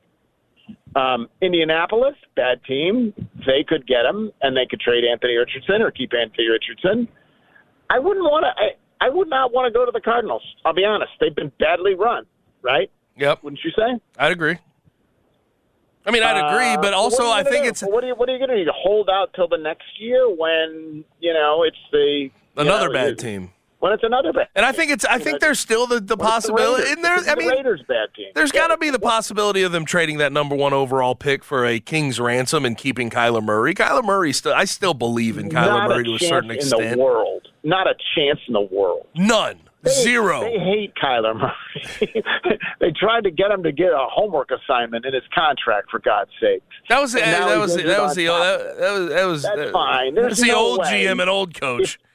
Um, 0.96 1.28
Indianapolis, 1.42 2.16
bad 2.36 2.64
team. 2.66 3.14
They 3.46 3.64
could 3.68 3.88
get 3.88 4.06
him, 4.06 4.32
and 4.42 4.56
they 4.56 4.68
could 4.70 4.80
trade 4.80 5.04
Anthony 5.04 5.36
Richardson 5.36 5.82
or 5.82 5.92
keep 5.92 6.12
Anthony 6.14 6.48
Richardson. 6.48 7.08
I 7.90 8.00
wouldn't 8.00 8.26
want 8.26 8.46
to. 8.46 8.64
I, 9.06 9.10
would 9.10 9.30
not 9.30 9.54
want 9.54 9.72
to 9.72 9.78
go 9.78 9.86
to 9.86 9.92
the 9.92 10.02
Cardinals. 10.02 10.44
I'll 10.66 10.74
be 10.74 10.86
honest; 10.86 11.12
they've 11.20 11.36
been 11.36 11.52
badly 11.60 11.96
run, 11.96 12.26
right? 12.62 12.90
Yep. 13.18 13.44
Wouldn't 13.44 13.62
you 13.64 13.72
say? 13.72 14.00
I'd 14.18 14.32
agree. 14.32 14.58
I 16.06 16.12
mean, 16.12 16.24
I'd 16.24 16.52
agree, 16.52 16.74
Uh, 16.74 16.82
but 16.82 16.94
also 16.94 17.24
what 17.24 17.30
are 17.32 17.42
you 17.44 17.48
I 17.48 17.50
think 17.50 17.64
do? 17.64 17.70
it's 17.70 17.82
what 17.82 18.04
are 18.04 18.08
you 18.08 18.16
what 18.16 18.28
are 18.30 18.34
you 18.36 18.46
going 18.46 18.58
to 18.58 18.66
do? 18.66 18.72
Hold 18.76 19.10
out 19.10 19.34
till 19.36 19.48
the 19.48 19.58
next 19.58 19.86
year 20.00 20.28
when 20.30 21.06
you 21.20 21.34
know 21.34 21.64
it's 21.64 21.78
the 21.92 22.30
another 22.58 22.88
know, 22.88 22.94
bad 22.94 23.18
team. 23.20 23.52
when 23.80 23.94
it's 23.94 24.04
another 24.04 24.34
bad. 24.34 24.50
And 24.54 24.66
I 24.66 24.74
think 24.74 24.92
it's 24.92 25.06
I 25.06 25.18
think 25.18 25.40
there's 25.40 25.60
still 25.62 25.88
the, 25.88 25.96
the 25.96 26.02
it's 26.02 26.10
the 26.10 26.18
possibility. 26.18 26.92
And 26.92 27.06
there, 27.06 27.16
I 27.20 27.22
the 27.22 27.36
mean, 27.38 27.50
Raiders 27.50 27.84
bad 27.88 28.14
team. 28.16 28.28
There's 28.36 28.52
got 28.52 28.68
to 28.68 28.78
be 28.78 28.90
the 28.90 29.00
possibility 29.00 29.64
of 29.64 29.72
them 29.72 29.86
trading 29.86 30.18
that 30.18 30.34
number 30.34 30.56
one 30.58 30.74
overall 30.74 31.16
pick 31.16 31.42
for 31.42 31.66
a 31.66 31.80
king's 31.80 32.20
ransom 32.20 32.66
and 32.66 32.78
keeping 32.78 33.10
Kyler 33.10 33.42
Murray. 33.44 33.74
Kyler 33.74 34.04
Murray 34.04 34.34
still, 34.34 34.54
I 34.54 34.66
still 34.66 34.94
believe 34.94 35.38
in 35.38 35.48
Kyler 35.50 35.68
Not 35.68 35.90
Murray 35.90 36.02
a 36.02 36.04
to 36.06 36.16
a 36.16 36.20
certain 36.20 36.52
in 36.52 36.58
extent. 36.58 36.98
the 36.98 37.02
world. 37.02 37.48
Not 37.64 37.88
a 37.88 37.96
chance 38.16 38.40
in 38.48 38.54
the 38.54 38.62
world. 38.62 39.08
None, 39.16 39.58
They- 39.84 39.92
zero. 39.92 40.42
They 40.42 40.60
hate 40.60 40.94
Kyler 40.96 41.36
Murray. 41.40 42.24
they 42.80 42.92
tried 42.92 43.24
to 43.24 43.32
get 43.32 43.52
him 43.52 43.64
to 43.64 43.72
get 43.72 43.92
a 43.94 44.08
homework 44.12 44.50
assignment 44.52 45.06
in 45.06 45.14
his 45.14 45.24
contract, 45.34 45.90
for 45.90 46.00
God's 46.00 46.32
sake. 46.42 46.62
That 46.90 47.00
was 47.00 47.14
the, 47.14 47.24
And 47.24 47.34
eh, 47.36 47.40
now 47.40 47.48
that 47.50 47.58
was 47.60 47.76
the, 47.76 47.84
that 47.84 48.02
was 48.02 48.16
the 48.16 48.26
that, 48.28 48.78
that 48.80 48.92
was 48.92 49.10
that 49.10 49.26
was 49.26 49.42
That's 49.44 49.56
that- 49.58 49.72
fine. 49.72 50.16
There's 50.16 50.38
That's 50.38 50.42
the 50.42 50.48
no 50.54 50.58
old 50.60 50.80
way. 50.80 51.06
GM 51.06 51.22
and 51.22 51.30
old 51.30 51.54
coach. 51.60 52.00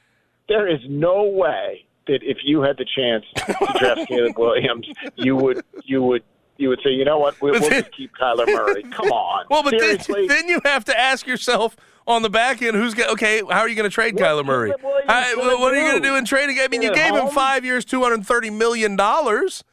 There 0.47 0.67
is 0.67 0.79
no 0.89 1.25
way 1.25 1.85
that 2.07 2.23
if 2.23 2.37
you 2.43 2.61
had 2.63 2.75
the 2.77 2.85
chance 2.95 3.23
to 3.35 3.77
draft 3.77 4.01
Caleb 4.07 4.35
Williams, 4.39 4.87
you 5.15 5.35
would 5.35 5.63
you 5.83 6.01
would 6.01 6.23
you 6.59 6.69
would 6.69 6.79
say, 6.83 6.91
you 6.91 7.05
know 7.05 7.17
what, 7.17 7.41
we'll, 7.41 7.53
But 7.53 7.61
we'll 7.61 7.69
just 7.69 7.91
keep 7.93 8.11
Kyler 8.15 8.45
Murray. 8.45 8.83
Come 8.83 9.11
on, 9.11 9.45
Well, 9.49 9.63
but 9.63 9.75
then, 9.79 9.97
then 10.27 10.47
you 10.47 10.59
have 10.65 10.83
to 10.85 10.99
ask 10.99 11.25
yourself 11.25 11.75
on 12.05 12.21
the 12.21 12.29
back 12.29 12.61
end, 12.61 12.75
who's 12.75 12.93
going 12.93 13.09
okay? 13.11 13.41
How 13.49 13.59
are 13.59 13.69
you 13.69 13.75
going 13.75 13.89
to 13.89 13.93
trade 13.93 14.15
Kyler 14.15 14.45
Murray? 14.45 14.73
Williams 14.83 15.05
I- 15.07 15.35
gonna 15.35 15.57
what 15.59 15.73
are 15.73 15.77
you 15.77 15.89
going 15.89 16.01
to 16.01 16.07
do? 16.07 16.15
in 16.15 16.25
trading? 16.25 16.59
I 16.59 16.67
mean, 16.67 16.81
you 16.81 16.93
gave 16.93 17.13
at 17.13 17.23
him 17.23 17.29
five 17.29 17.63
years, 17.63 17.85
two 17.85 18.01
hundred 18.03 18.25
thirty 18.25 18.49
million 18.49 18.95
dollars, 18.95 19.63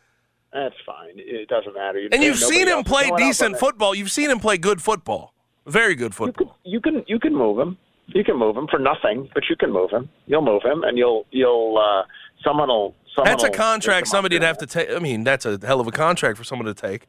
That's 0.53 0.75
fine. 0.85 1.15
It 1.17 1.49
doesn't 1.49 1.75
matter. 1.75 1.99
You- 1.99 2.09
and 2.13 2.23
you've 2.23 2.39
seen 2.39 2.69
him 2.69 2.85
play 2.85 3.11
decent 3.17 3.59
football. 3.59 3.95
You've 3.95 4.13
seen 4.13 4.31
him 4.31 4.39
play 4.39 4.57
good 4.59 4.81
football, 4.81 5.35
very 5.67 5.95
good 5.95 6.15
football. 6.15 6.57
You 6.65 6.81
can 6.81 7.05
you 7.09 7.19
can 7.19 7.35
move 7.35 7.59
him. 7.59 7.79
You 8.09 8.23
can 8.23 8.39
move 8.39 8.57
him 8.57 8.69
for 8.71 8.79
nothing, 8.79 9.29
but 9.35 9.43
you 9.51 9.57
can 9.57 9.73
move 9.73 9.91
him. 9.91 10.09
You'll 10.27 10.43
move 10.45 10.63
him, 10.63 10.85
and 10.85 10.97
you'll 10.97 11.27
you'll 11.33 11.79
uh, 11.79 12.05
someone 12.45 12.69
will. 12.69 12.95
That's 13.25 13.45
a 13.45 13.51
contract 13.51 14.09
somebody'd 14.09 14.43
have 14.43 14.59
to 14.59 14.67
take. 14.67 14.91
I 14.91 14.99
mean, 14.99 15.25
that's 15.25 15.47
a 15.47 15.59
hell 15.65 15.81
of 15.81 15.87
a 15.87 15.93
contract 15.93 16.39
for 16.39 16.45
someone 16.45 16.67
to 16.67 16.75
take. 16.75 17.07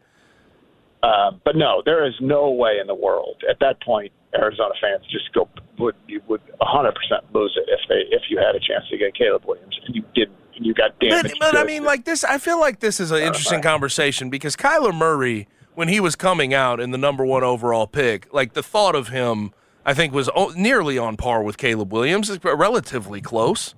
Uh, 1.03 1.31
but 1.45 1.55
no, 1.55 1.81
there 1.85 2.05
is 2.07 2.13
no 2.19 2.49
way 2.49 2.79
in 2.81 2.87
the 2.87 2.95
world 2.95 3.43
at 3.49 3.59
that 3.59 3.79
point 3.81 4.11
Arizona 4.35 4.73
fans 4.81 5.05
just 5.11 5.31
go 5.31 5.47
would 5.77 5.95
you 6.07 6.21
would 6.27 6.41
100 6.57 6.91
percent 6.95 7.23
lose 7.33 7.55
it 7.55 7.69
if 7.69 7.79
they 7.87 8.15
if 8.15 8.23
you 8.29 8.37
had 8.37 8.55
a 8.55 8.59
chance 8.59 8.87
to 8.89 8.97
get 8.97 9.13
Caleb 9.15 9.45
Williams 9.45 9.79
and 9.85 9.95
you 9.95 10.03
didn't 10.15 10.35
and 10.55 10.65
you 10.65 10.73
got 10.73 10.91
But, 10.99 11.09
damaged. 11.09 11.35
but 11.39 11.55
I 11.55 11.63
mean, 11.63 11.83
like 11.83 12.05
this, 12.05 12.23
I 12.23 12.39
feel 12.39 12.59
like 12.59 12.79
this 12.79 12.99
is 12.99 13.11
an 13.11 13.19
interesting 13.21 13.61
conversation 13.61 14.29
because 14.31 14.55
Kyler 14.55 14.93
Murray, 14.93 15.47
when 15.75 15.87
he 15.87 15.99
was 15.99 16.15
coming 16.15 16.53
out 16.53 16.79
in 16.79 16.89
the 16.89 16.97
number 16.97 17.23
one 17.23 17.43
overall 17.43 17.85
pick, 17.85 18.33
like 18.33 18.53
the 18.53 18.63
thought 18.63 18.95
of 18.95 19.09
him, 19.09 19.53
I 19.85 19.93
think 19.93 20.13
was 20.13 20.29
nearly 20.55 20.97
on 20.97 21.15
par 21.15 21.43
with 21.43 21.57
Caleb 21.57 21.93
Williams, 21.93 22.35
relatively 22.43 23.21
close. 23.21 23.75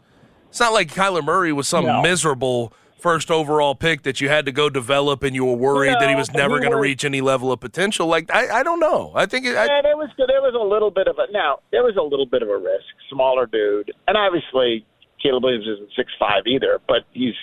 It's 0.50 0.60
not 0.60 0.74
like 0.74 0.90
Kyler 0.94 1.24
Murray 1.24 1.54
was 1.54 1.68
some 1.68 1.86
No. 1.86 2.02
miserable 2.02 2.74
first 3.00 3.32
overall 3.32 3.76
pick 3.76 4.02
that 4.04 4.20
you 4.20 4.28
had 4.28 4.46
to 4.46 4.52
go 4.52 4.70
develop 4.70 5.24
and 5.24 5.34
you 5.34 5.46
were 5.46 5.54
worried 5.56 5.96
that 6.02 6.10
he 6.10 6.16
was 6.16 6.34
never 6.34 6.60
going 6.60 6.72
to 6.72 6.78
reach 6.78 7.06
any 7.06 7.22
level 7.22 7.50
of 7.52 7.60
potential. 7.62 8.08
Like 8.08 8.30
I, 8.34 8.60
I 8.60 8.64
don't 8.64 8.80
know. 8.82 9.14
I 9.16 9.26
think 9.26 9.46
it, 9.46 9.56
I, 9.56 9.66
yeah, 9.66 9.82
there 9.82 9.96
was 9.96 10.10
there 10.18 10.42
was 10.42 10.54
a 10.60 10.64
little 10.68 10.92
bit 10.92 11.08
of 11.08 11.16
a 11.18 11.32
now 11.32 11.60
there 11.72 11.84
was 11.84 11.96
a 11.96 12.02
little 12.04 12.26
bit 12.26 12.42
of 12.42 12.50
a 12.50 12.58
risk. 12.58 12.84
Smaller 13.10 13.46
dude, 13.46 13.92
and 14.08 14.18
obviously 14.18 14.86
Caleb 15.24 15.44
Williams 15.46 15.66
isn't 15.66 15.90
six 15.96 16.12
five 16.20 16.44
either, 16.46 16.82
but 16.88 17.04
he's 17.14 17.34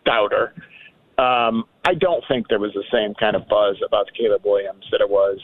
stouter. 0.00 0.54
Um, 1.18 1.64
I 1.84 1.94
don't 1.94 2.22
think 2.28 2.48
there 2.48 2.60
was 2.60 2.72
the 2.74 2.84
same 2.92 3.12
kind 3.14 3.34
of 3.36 3.46
buzz 3.48 3.76
about 3.84 4.06
Caleb 4.16 4.42
Williams 4.44 4.84
that 4.92 5.00
it 5.00 5.10
was 5.10 5.38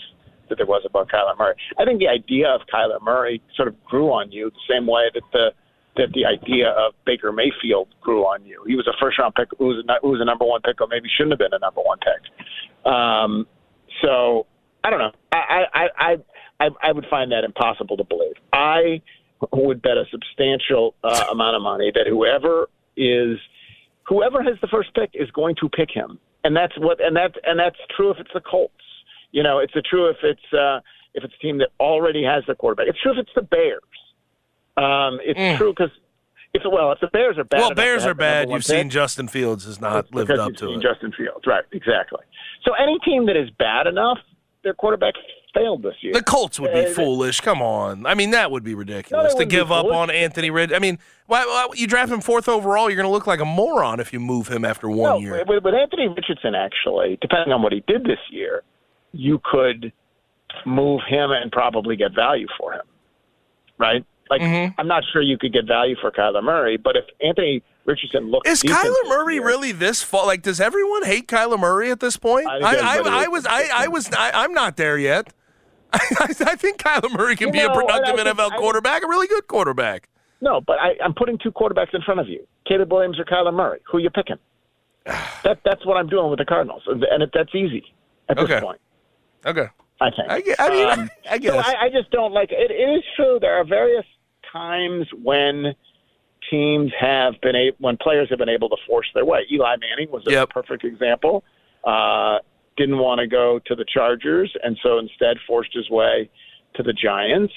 that 0.49 0.57
there 0.57 0.67
was 0.67 0.83
about 0.87 1.09
Kyler 1.11 1.37
Murray. 1.39 1.55
I 1.79 1.85
think 1.85 1.99
the 1.99 2.09
idea 2.09 2.49
of 2.49 2.61
Kyler 2.73 3.01
Murray 3.03 3.43
sort 3.57 3.69
of 3.69 3.83
grew 3.85 4.09
on 4.13 4.31
you 4.31 4.51
the 4.51 4.75
same 4.75 4.87
way 4.87 5.05
that 5.13 5.23
the 5.33 5.49
that 5.97 6.09
the 6.13 6.27
idea 6.27 6.71
of 6.71 6.95
Baker 7.07 7.33
Mayfield 7.33 7.89
grew 8.01 8.23
on 8.23 8.45
you. 8.45 8.65
He 8.67 8.75
was 8.75 8.87
a 8.87 8.97
first 9.01 9.19
round 9.19 9.35
pick 9.35 9.49
who 9.59 9.67
was 9.67 9.85
a, 9.89 9.93
who 10.03 10.11
was 10.11 10.21
a 10.21 10.25
number 10.25 10.45
one 10.45 10.61
pick, 10.63 10.81
or 10.81 10.89
maybe 10.89 11.09
shouldn't 11.17 11.33
have 11.33 11.39
been 11.39 11.55
a 11.55 11.59
number 11.59 11.81
one 11.83 11.99
pick. 11.99 12.91
Um, 12.91 13.47
so 14.03 14.47
I 14.83 14.91
don't 14.91 14.99
know. 14.99 15.13
I 15.33 15.65
I, 15.73 15.87
I 15.99 16.17
I 16.61 16.69
I 16.83 16.93
would 16.93 17.07
find 17.09 17.33
that 17.33 17.45
impossible 17.45 17.97
to 17.97 18.05
believe. 18.05 18.35
I 18.53 19.03
would 19.53 19.83
bet 19.83 19.97
a 19.97 20.05
substantial 20.11 20.95
uh, 21.05 21.27
amount 21.31 21.57
of 21.57 21.63
money 21.63 21.93
that 21.95 22.07
whoever 22.09 22.69
is 22.97 23.39
whoever 24.07 24.43
has 24.43 24.55
the 24.61 24.69
first 24.69 24.95
pick 24.95 25.11
is 25.15 25.31
going 25.31 25.57
to 25.61 25.69
pick 25.69 25.91
him, 25.93 26.19
and 26.43 26.57
that's 26.57 26.75
what 26.79 27.05
and 27.05 27.17
that 27.17 27.33
and 27.45 27.59
that's 27.59 27.79
true 27.97 28.11
if 28.11 28.19
it's 28.19 28.31
the 28.35 28.41
Colts. 28.41 28.75
You 29.33 29.43
know, 29.43 29.59
it's 29.59 29.73
true 29.89 30.09
if 30.09 30.17
it's 30.23 30.53
uh, 30.53 30.81
if 31.15 31.25
it's 31.25 31.35
a 31.35 31.43
team 31.43 31.59
that 31.59 31.71
already 31.81 32.25
has 32.25 32.45
the 32.47 32.55
quarterback. 32.55 32.87
It's 32.89 33.01
true 33.01 33.13
if 33.13 33.19
it's 33.19 33.35
the 33.35 33.43
Bears. 33.43 33.81
Um, 34.77 35.21
it's 35.23 35.59
true 35.59 35.73
because 35.77 35.91
if 36.53 36.63
well, 36.71 36.93
if 36.93 37.01
the 37.01 37.09
Bears 37.09 37.39
are 37.39 37.45
bad, 37.45 37.59
Mm. 37.59 37.63
well, 37.63 37.75
Bears 37.75 38.07
are 38.07 38.15
bad. 38.15 38.49
You've 38.49 38.59
pick, 38.59 38.65
seen 38.67 38.91
Justin 38.91 39.29
Fields 39.29 39.65
has 39.67 39.81
not 39.81 40.13
lived 40.15 40.31
up 40.31 40.49
you've 40.49 40.57
to 40.59 40.67
seen 40.67 40.79
it. 40.81 40.83
Justin 40.83 41.13
Fields, 41.17 41.47
right? 41.47 41.65
Exactly. 41.73 42.21
So 42.65 42.73
any 42.75 42.99
team 43.05 43.27
that 43.27 43.37
is 43.37 43.51
bad 43.59 43.87
enough, 43.87 44.19
their 44.63 44.75
quarterback 44.75 45.15
failed 45.53 45.83
this 45.83 45.95
year. 46.01 46.13
The 46.13 46.23
Colts 46.23 46.59
would 46.59 46.73
be 46.73 46.87
Uh, 46.87 46.91
foolish. 46.91 47.41
Come 47.41 47.63
on. 47.63 48.07
I 48.07 48.15
mean, 48.15 48.31
that 48.33 48.51
would 48.51 48.65
be 48.65 48.75
ridiculous 48.75 49.35
to 49.35 49.45
give 49.45 49.71
up 49.71 49.85
foolish. 49.85 49.97
on 49.97 50.11
Anthony 50.11 50.51
Rid. 50.51 50.73
I 50.73 50.81
mean, 50.81 50.99
why, 51.27 51.45
why 51.45 51.69
you 51.75 51.87
draft 51.87 52.11
him 52.11 52.21
fourth 52.21 52.49
overall? 52.49 52.91
You're 52.91 52.97
going 52.97 53.07
to 53.07 53.13
look 53.13 53.27
like 53.29 53.41
a 53.41 53.45
moron 53.45 54.01
if 54.01 54.13
you 54.13 54.19
move 54.19 54.49
him 54.49 54.65
after 54.65 54.89
one 54.91 55.11
no, 55.11 55.19
year. 55.19 55.45
With, 55.47 55.63
with 55.63 55.75
Anthony 55.75 56.09
Richardson, 56.09 56.55
actually, 56.57 57.19
depending 57.21 57.53
on 57.53 57.63
what 57.63 57.73
he 57.73 57.85
did 57.87 58.03
this 58.05 58.19
year, 58.31 58.63
you 59.13 59.41
could 59.45 59.93
move 60.67 61.03
him 61.07 61.31
and 61.31 61.53
probably 61.53 61.95
get 61.95 62.13
value 62.15 62.49
for 62.59 62.73
him, 62.73 62.83
right? 63.79 64.05
Like, 64.31 64.41
Mm-hmm. 64.41 64.81
I'm 64.81 64.89
not 64.89 65.05
sure 65.13 65.21
you 65.23 65.37
could 65.39 65.53
get 65.53 65.67
value 65.67 65.97
for 66.01 66.11
Kyler 66.11 66.43
Murray, 66.43 66.77
but 66.77 66.97
if 66.97 67.05
Anthony 67.23 67.63
Richardson 67.85 68.31
looks 68.31 68.49
Is 68.51 68.63
Kyler 68.63 69.09
Murray 69.09 69.35
year- 69.35 69.47
really 69.47 69.73
this 69.73 70.03
fall? 70.03 70.27
Like, 70.27 70.43
does 70.43 70.61
everyone 70.61 71.05
hate 71.05 71.29
Kyler 71.29 71.59
Murray 71.59 71.91
at 71.91 72.01
this 72.01 72.17
point? 72.17 72.47
I 72.47 72.59
I, 72.59 72.75
I, 72.75 73.25
I, 73.25 73.29
was. 73.29 73.45
I, 73.47 73.69
I 73.85 73.89
was, 73.89 74.11
I, 74.13 74.31
I'm 74.33 74.55
not 74.55 74.77
there 74.77 74.97
yet. 74.99 75.33
I, 75.93 75.99
I 76.47 76.57
think 76.57 76.79
Kyler 76.83 77.11
Murray 77.17 77.37
can 77.37 77.49
You 77.49 77.53
be 77.53 77.59
a 77.61 77.69
know, 77.69 77.75
and 77.81 77.91
I 77.91 77.99
productive 78.01 78.27
NFL 78.37 78.53
I- 78.53 78.57
quarterback, 78.57 79.05
a 79.05 79.07
really 79.09 79.27
good 79.29 79.47
quarterback. 79.47 80.09
No, 80.41 80.61
but 80.61 80.79
I, 80.81 80.95
I'm 81.05 81.15
putting 81.15 81.39
two 81.39 81.53
quarterbacks 81.53 81.95
in 81.95 82.03
front 82.03 82.21
of 82.21 82.29
you: 82.29 82.47
Caleb 82.67 82.93
Williams 82.93 83.19
or 83.21 83.25
Kyler 83.25 83.53
Murray. 83.55 83.81
Who 83.91 83.99
are 83.99 84.01
you 84.01 84.11
picking? 84.11 84.37
that, 85.07 85.61
that's 85.65 85.85
what 85.87 85.97
I'm 85.97 86.09
doing 86.09 86.31
with 86.31 86.39
the 86.39 86.45
Cardinals, 86.45 86.83
and 86.87 87.03
and 87.05 87.23
it, 87.23 87.31
that's 87.35 87.55
easy 87.55 87.85
at 88.29 88.37
this 88.37 88.45
Okay. 88.47 88.61
point. 88.61 88.81
Okay. 89.47 89.67
I 90.01 90.11
think. 90.11 90.31
I, 90.31 90.41
get- 90.41 90.61
I 90.61 90.69
mean, 90.71 90.89
Um, 90.91 91.11
I 91.31 91.39
guess. 91.39 91.53
So 91.53 91.59
I, 91.61 91.85
I 91.85 91.89
just 91.91 92.11
don't 92.11 92.33
like 92.33 92.51
it. 92.53 92.71
It 92.71 92.75
is 92.75 93.05
true 93.17 93.39
there 93.41 93.55
are 93.61 93.65
various 93.65 94.05
times 94.55 95.07
when 95.23 95.75
teams 96.51 96.93
have 96.99 97.35
been 97.43 97.57
able, 97.57 97.77
when 97.81 97.97
players 97.97 98.29
have 98.31 98.39
been 98.39 98.49
able 98.49 98.69
to 98.69 98.77
force 98.87 99.07
their 99.15 99.25
way. 99.25 99.41
Eli 99.53 99.77
Manning 99.81 100.11
was 100.11 100.23
a 100.27 100.31
Yep. 100.31 100.51
perfect 100.51 100.85
example. 100.85 101.43
Uh, 101.85 102.39
didn't 102.77 102.99
want 102.99 103.19
to 103.21 103.27
go 103.27 103.59
to 103.67 103.75
the 103.75 103.85
Chargers, 103.93 104.55
and 104.63 104.79
so 104.83 104.99
instead 104.99 105.37
forced 105.47 105.73
his 105.75 105.89
way 105.91 106.29
to 106.75 106.83
the 106.83 106.93
Giants. 106.93 107.53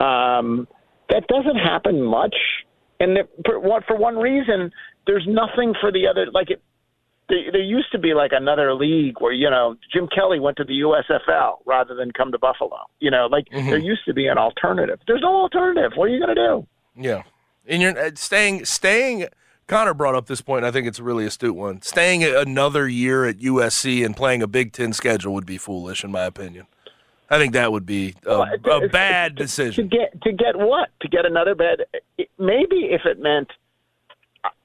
Um, 0.00 0.68
that 1.08 1.26
doesn't 1.28 1.56
happen 1.56 2.02
much, 2.02 2.34
and 3.00 3.16
that, 3.16 3.28
for, 3.44 3.82
for 3.86 3.96
one 3.96 4.16
reason, 4.16 4.70
there's 5.06 5.26
nothing 5.26 5.74
for 5.80 5.90
the 5.90 6.06
other. 6.06 6.26
Like 6.32 6.50
it, 6.50 6.62
there, 7.30 7.52
there 7.52 7.62
used 7.62 7.90
to 7.92 7.98
be 7.98 8.12
like 8.12 8.32
another 8.34 8.74
league 8.74 9.20
where 9.20 9.32
you 9.32 9.48
know 9.48 9.76
Jim 9.92 10.08
Kelly 10.14 10.38
went 10.40 10.56
to 10.58 10.64
the 10.64 10.80
USFL 10.80 11.58
rather 11.64 11.94
than 11.94 12.10
come 12.12 12.30
to 12.32 12.38
Buffalo. 12.38 12.78
You 12.98 13.10
know, 13.10 13.26
like 13.26 13.46
Mm-hmm. 13.50 13.70
there 13.70 13.78
used 13.78 14.04
to 14.04 14.12
be 14.12 14.26
an 14.26 14.36
alternative. 14.38 14.98
There's 15.06 15.22
no 15.22 15.34
alternative. 15.34 15.92
What 15.96 16.04
are 16.04 16.08
you 16.08 16.20
going 16.24 16.34
to 16.36 16.42
do? 16.46 16.66
Yeah, 16.96 17.22
and 17.66 17.80
you're 17.80 17.98
uh, 17.98 18.10
staying. 18.14 18.64
Staying. 18.66 19.26
Connor 19.66 19.94
brought 19.94 20.16
up 20.16 20.26
this 20.26 20.40
point. 20.40 20.64
I 20.64 20.72
think 20.72 20.88
it's 20.88 20.98
a 20.98 21.04
really 21.04 21.24
astute 21.24 21.54
one. 21.54 21.80
Staying 21.82 22.24
another 22.24 22.88
year 22.88 23.24
at 23.24 23.38
USC 23.38 24.04
and 24.04 24.16
playing 24.16 24.42
a 24.42 24.48
Big 24.48 24.72
Ten 24.72 24.92
schedule 24.92 25.32
would 25.34 25.46
be 25.46 25.58
foolish, 25.58 26.02
in 26.02 26.10
my 26.10 26.24
opinion. 26.24 26.66
I 27.32 27.38
think 27.38 27.52
that 27.52 27.70
would 27.70 27.86
be 27.86 28.16
a, 28.26 28.38
Well, 28.64 28.84
a 28.84 28.88
bad 28.88 29.36
to 29.36 29.44
decision. 29.44 29.86
get 29.86 30.20
to 30.22 30.32
get 30.32 30.56
what? 30.56 30.88
To 31.02 31.08
get 31.08 31.24
another 31.24 31.54
bad? 31.54 31.84
Maybe 32.38 32.88
if 32.90 33.02
it 33.04 33.20
meant 33.20 33.52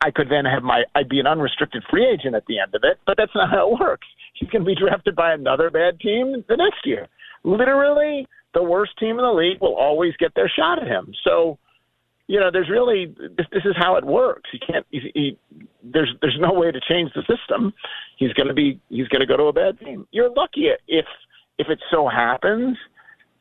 I 0.02 0.12
could 0.12 0.30
then 0.30 0.46
have 0.46 0.64
my 0.64 0.84
I'd 0.94 1.10
be 1.10 1.20
an 1.20 1.28
unrestricted 1.28 1.84
free 1.90 2.06
agent 2.06 2.36
at 2.36 2.46
the 2.48 2.60
end 2.60 2.76
of 2.76 2.84
it, 2.84 3.00
but 3.06 3.18
that's 3.18 3.36
not 3.36 3.50
how 3.50 3.72
it 3.72 3.80
works. 3.80 4.08
He's 4.34 4.50
going 4.50 4.64
to 4.64 4.66
be 4.66 4.76
drafted 4.76 5.16
by 5.16 5.34
another 5.34 5.70
bad 5.70 6.00
team 6.00 6.44
the 6.48 6.58
next 6.58 6.86
year. 6.86 7.08
Literally, 7.44 8.28
the 8.54 8.64
worst 8.64 8.98
team 9.00 9.20
in 9.20 9.26
the 9.26 9.32
league 9.32 9.62
will 9.62 9.76
always 9.76 10.14
get 10.18 10.34
their 10.36 10.50
shot 10.50 10.82
at 10.82 10.88
him. 10.88 11.14
So, 11.24 11.58
you 12.28 12.40
know, 12.40 12.50
there's 12.52 12.70
really 12.70 13.14
this, 13.38 13.46
this 13.52 13.66
is 13.66 13.76
how 13.78 13.96
it 13.98 14.06
works. 14.06 14.50
You 14.54 14.60
can't. 14.66 14.86
He, 14.90 15.12
he, 15.14 15.38
there's 15.84 16.14
there's 16.22 16.38
no 16.40 16.54
way 16.54 16.72
to 16.72 16.80
change 16.90 17.12
the 17.14 17.22
system. 17.22 17.74
He's 18.18 18.34
going 18.34 18.48
to 18.48 18.54
be 18.54 18.80
he's 18.90 19.08
going 19.10 19.22
to 19.22 19.28
go 19.28 19.38
to 19.38 19.44
a 19.44 19.54
bad 19.54 19.80
team. 19.80 20.08
You're 20.12 20.30
lucky 20.30 20.68
if 20.88 21.06
if 21.58 21.68
it 21.70 21.80
so 21.92 22.08
happens, 22.08 22.78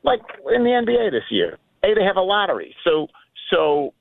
like 0.02 0.20
in 0.54 0.64
the 0.64 0.70
NBA 0.70 1.10
this 1.10 1.24
year. 1.30 1.58
A, 1.84 1.94
they 1.94 2.04
have 2.04 2.16
a 2.16 2.22
lottery, 2.22 2.74
so 2.82 3.08
so 3.50 3.92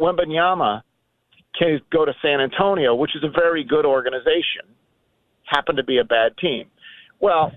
Wembanyama 0.00 0.82
can 1.58 1.80
go 1.92 2.04
to 2.04 2.12
San 2.22 2.40
Antonio, 2.40 2.94
which 2.94 3.16
is 3.16 3.22
a 3.24 3.30
very 3.30 3.64
good 3.64 3.84
organization. 3.84 4.66
Happened 5.44 5.78
to 5.78 5.84
be 5.84 5.98
a 5.98 6.04
bad 6.04 6.36
team. 6.38 6.66
Well, 7.20 7.52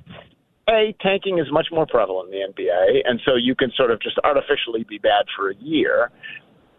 a 0.69 0.95
tanking 1.01 1.39
is 1.39 1.47
much 1.51 1.67
more 1.71 1.85
prevalent 1.87 2.33
in 2.33 2.39
the 2.39 2.61
NBA, 2.61 3.01
and 3.05 3.19
so 3.25 3.35
you 3.35 3.55
can 3.55 3.71
sort 3.75 3.91
of 3.91 4.01
just 4.01 4.17
artificially 4.23 4.85
be 4.87 4.97
bad 4.97 5.25
for 5.35 5.49
a 5.49 5.55
year. 5.55 6.11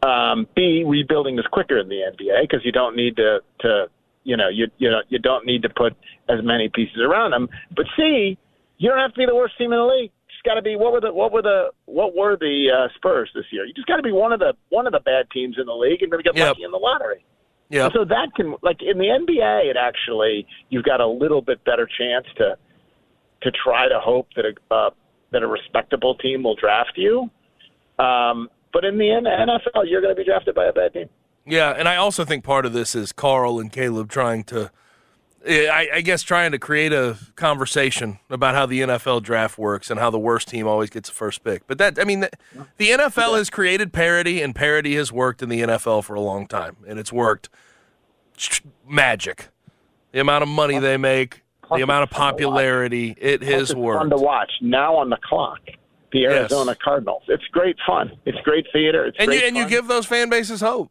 Um, 0.03 0.47
B, 0.55 0.85
rebuilding 0.87 1.39
is 1.39 1.45
quicker 1.51 1.79
in 1.79 1.89
the 1.89 1.97
NBA 1.97 2.43
because 2.43 2.61
you 2.65 2.73
don't 2.73 2.97
need 2.97 3.17
to, 3.17 3.41
to 3.61 3.87
you 4.25 4.37
know, 4.37 4.49
you 4.49 4.69
you 4.79 4.91
know, 4.91 5.01
you 5.09 5.19
don't 5.19 5.45
need 5.45 5.63
to 5.63 5.69
put 5.69 5.95
as 6.29 6.39
many 6.43 6.71
pieces 6.73 6.99
around 7.01 7.33
them. 7.33 7.49
But 7.75 7.87
C, 7.97 8.39
you 8.79 8.89
don't 8.89 8.99
have 8.99 9.13
to 9.13 9.19
be 9.19 9.27
the 9.27 9.35
worst 9.35 9.59
team 9.59 9.73
in 9.73 9.79
the 9.79 9.85
league. 9.85 10.13
Just 10.40 10.46
got 10.46 10.55
to 10.55 10.62
be 10.62 10.74
what 10.74 10.92
were 10.92 11.03
the 11.03 11.12
what 11.12 11.33
were 11.33 11.42
the 11.42 11.68
what 11.85 12.16
were 12.16 12.35
the 12.35 12.70
uh, 12.74 12.88
Spurs 12.96 13.31
this 13.35 13.44
year? 13.50 13.66
You 13.66 13.74
just 13.74 13.87
got 13.87 13.96
to 13.96 14.03
be 14.03 14.11
one 14.12 14.33
of 14.33 14.40
the 14.40 14.55
one 14.70 14.87
of 14.87 14.92
the 14.94 15.00
bad 15.00 15.31
teams 15.31 15.57
in 15.61 15.66
the 15.66 15.74
league 15.74 16.00
and 16.00 16.11
maybe 16.11 16.22
get 16.22 16.35
Yep. 16.35 16.46
lucky 16.48 16.62
in 16.64 16.70
the 16.70 16.79
lottery. 16.79 17.22
Yeah. 17.68 17.90
So 17.92 18.07
that 18.07 18.29
can 18.37 18.55
like 18.62 18.79
in 18.81 18.96
the 18.96 19.05
NBA, 19.05 19.68
it 19.68 19.76
actually 19.76 20.46
you've 20.70 20.85
got 20.85 21.00
a 21.03 21.07
little 21.07 21.42
bit 21.42 21.62
better 21.64 21.87
chance 21.87 22.26
to 22.38 22.57
to 23.42 23.50
try 23.50 23.87
to 23.88 24.00
hope 24.00 24.29
that 24.35 24.46
a 24.46 24.74
uh, 24.74 24.90
that 25.33 25.42
a 25.42 25.46
respectable 25.46 26.14
team 26.14 26.42
will 26.42 26.57
draft 26.57 26.92
you. 26.96 27.31
Um, 27.98 28.48
but 28.72 28.85
in 28.87 28.96
the 28.96 29.05
NFL, 29.05 29.83
you're 29.90 30.00
going 30.00 30.14
to 30.14 30.18
be 30.18 30.24
drafted 30.24 30.55
by 30.55 30.64
a 30.66 30.72
bad 30.72 30.94
team. 30.94 31.09
Yeah, 31.44 31.70
and 31.76 31.87
I 31.87 31.96
also 31.96 32.24
think 32.24 32.44
part 32.44 32.64
of 32.64 32.72
this 32.72 32.94
is 32.94 33.12
Carl 33.12 33.61
and 33.61 33.70
Caleb 33.70 34.09
trying 34.11 34.44
to, 34.44 34.70
I, 35.48 35.88
I 35.94 36.00
guess, 36.03 36.22
trying 36.22 36.53
to 36.53 36.59
create 36.59 36.92
a 36.92 37.16
conversation 37.35 38.18
about 38.29 38.55
how 38.55 38.66
the 38.66 38.81
NFL 38.81 39.22
draft 39.22 39.57
works 39.57 39.90
and 39.90 39.98
how 39.98 40.11
the 40.11 40.18
worst 40.18 40.48
team 40.48 40.66
always 40.66 40.90
gets 40.90 41.09
the 41.09 41.14
first 41.14 41.42
pick. 41.42 41.66
But 41.66 41.79
that, 41.79 41.98
I 41.98 42.05
mean, 42.05 42.20
the, 42.20 42.31
the 42.76 42.90
NFL 42.90 43.38
has 43.38 43.48
created 43.48 43.92
parity, 43.92 44.42
and 44.42 44.55
parity 44.55 44.96
has 44.96 45.11
worked 45.11 45.42
in 45.42 45.48
the 45.48 45.61
NFL 45.62 46.05
for 46.05 46.14
a 46.14 46.20
long 46.20 46.46
time, 46.46 46.76
and 46.87 46.98
it's 46.98 47.12
worked 47.12 47.48
magic. 48.87 49.48
The 50.12 50.20
amount 50.20 50.42
of 50.42 50.48
money 50.48 50.79
they 50.79 50.96
make, 50.96 51.42
the 51.74 51.83
amount 51.83 52.03
of 52.03 52.11
popularity, 52.11 53.14
it 53.18 53.42
has 53.42 53.74
worked. 53.74 54.00
fun 54.03 54.11
to 54.11 54.16
watch. 54.16 54.50
Now 54.61 54.96
on 54.96 55.09
the 55.11 55.18
clock, 55.22 55.61
the 56.12 56.20
Yes. 56.20 56.33
Arizona 56.33 56.74
Cardinals. 56.83 57.22
It's 57.29 57.44
great 57.53 57.76
fun. 57.87 58.12
It's 58.26 58.38
great 58.42 58.66
theater. 58.72 59.07
It's 59.07 59.16
and 59.18 59.33
you 59.33 59.38
great 59.38 59.48
and 59.48 59.57
you 59.57 59.68
give 59.68 59.87
those 59.87 60.05
fan 60.07 60.29
bases 60.29 60.61
hope. 60.61 60.90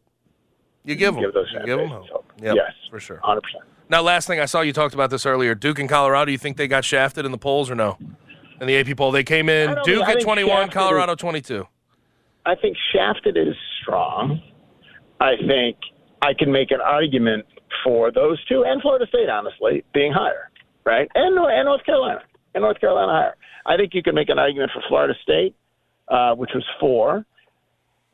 You 0.84 0.94
give 0.94 1.14
them. 1.14 1.22
give 1.22 1.34
those 1.34 1.48
you 1.52 1.58
fan 1.58 1.66
give 1.66 1.78
them 1.78 1.88
bases 1.90 2.10
hope. 2.10 2.32
Yep, 2.42 2.56
Yes, 2.56 2.72
for 2.90 2.98
sure. 2.98 3.20
hundred 3.22 3.42
percent. 3.42 3.64
Now, 3.90 4.02
last 4.02 4.28
thing 4.28 4.38
I 4.38 4.44
saw, 4.44 4.60
you 4.60 4.72
talked 4.72 4.94
about 4.94 5.10
this 5.10 5.26
earlier. 5.26 5.56
Duke 5.56 5.80
and 5.80 5.88
Colorado. 5.88 6.30
You 6.30 6.38
think 6.38 6.56
they 6.56 6.68
got 6.68 6.84
shafted 6.84 7.26
in 7.26 7.32
the 7.32 7.38
polls 7.38 7.68
or 7.68 7.74
no? 7.74 7.98
In 8.60 8.68
the 8.68 8.76
AP 8.76 8.96
poll, 8.96 9.10
they 9.10 9.24
came 9.24 9.48
in 9.48 9.76
Duke 9.82 10.06
at 10.06 10.20
21, 10.20 10.70
Colorado 10.70 11.16
22. 11.16 11.66
I 12.46 12.54
think 12.54 12.76
shafted 12.92 13.36
is 13.36 13.56
strong. 13.82 14.40
I 15.20 15.32
think 15.46 15.76
I 16.22 16.34
can 16.38 16.52
make 16.52 16.70
an 16.70 16.80
argument 16.80 17.46
for 17.82 18.12
those 18.12 18.42
two 18.46 18.64
and 18.64 18.80
Florida 18.80 19.06
State, 19.08 19.28
honestly, 19.28 19.84
being 19.92 20.12
higher, 20.12 20.50
right? 20.84 21.08
And 21.14 21.36
and 21.36 21.64
North 21.64 21.84
Carolina 21.84 22.20
and 22.54 22.62
North 22.62 22.80
Carolina 22.80 23.10
higher. 23.10 23.36
I 23.66 23.76
think 23.76 23.92
you 23.94 24.02
can 24.02 24.14
make 24.14 24.28
an 24.28 24.38
argument 24.38 24.70
for 24.72 24.82
Florida 24.88 25.14
State, 25.22 25.56
uh, 26.08 26.34
which 26.34 26.50
was 26.54 26.64
four. 26.78 27.24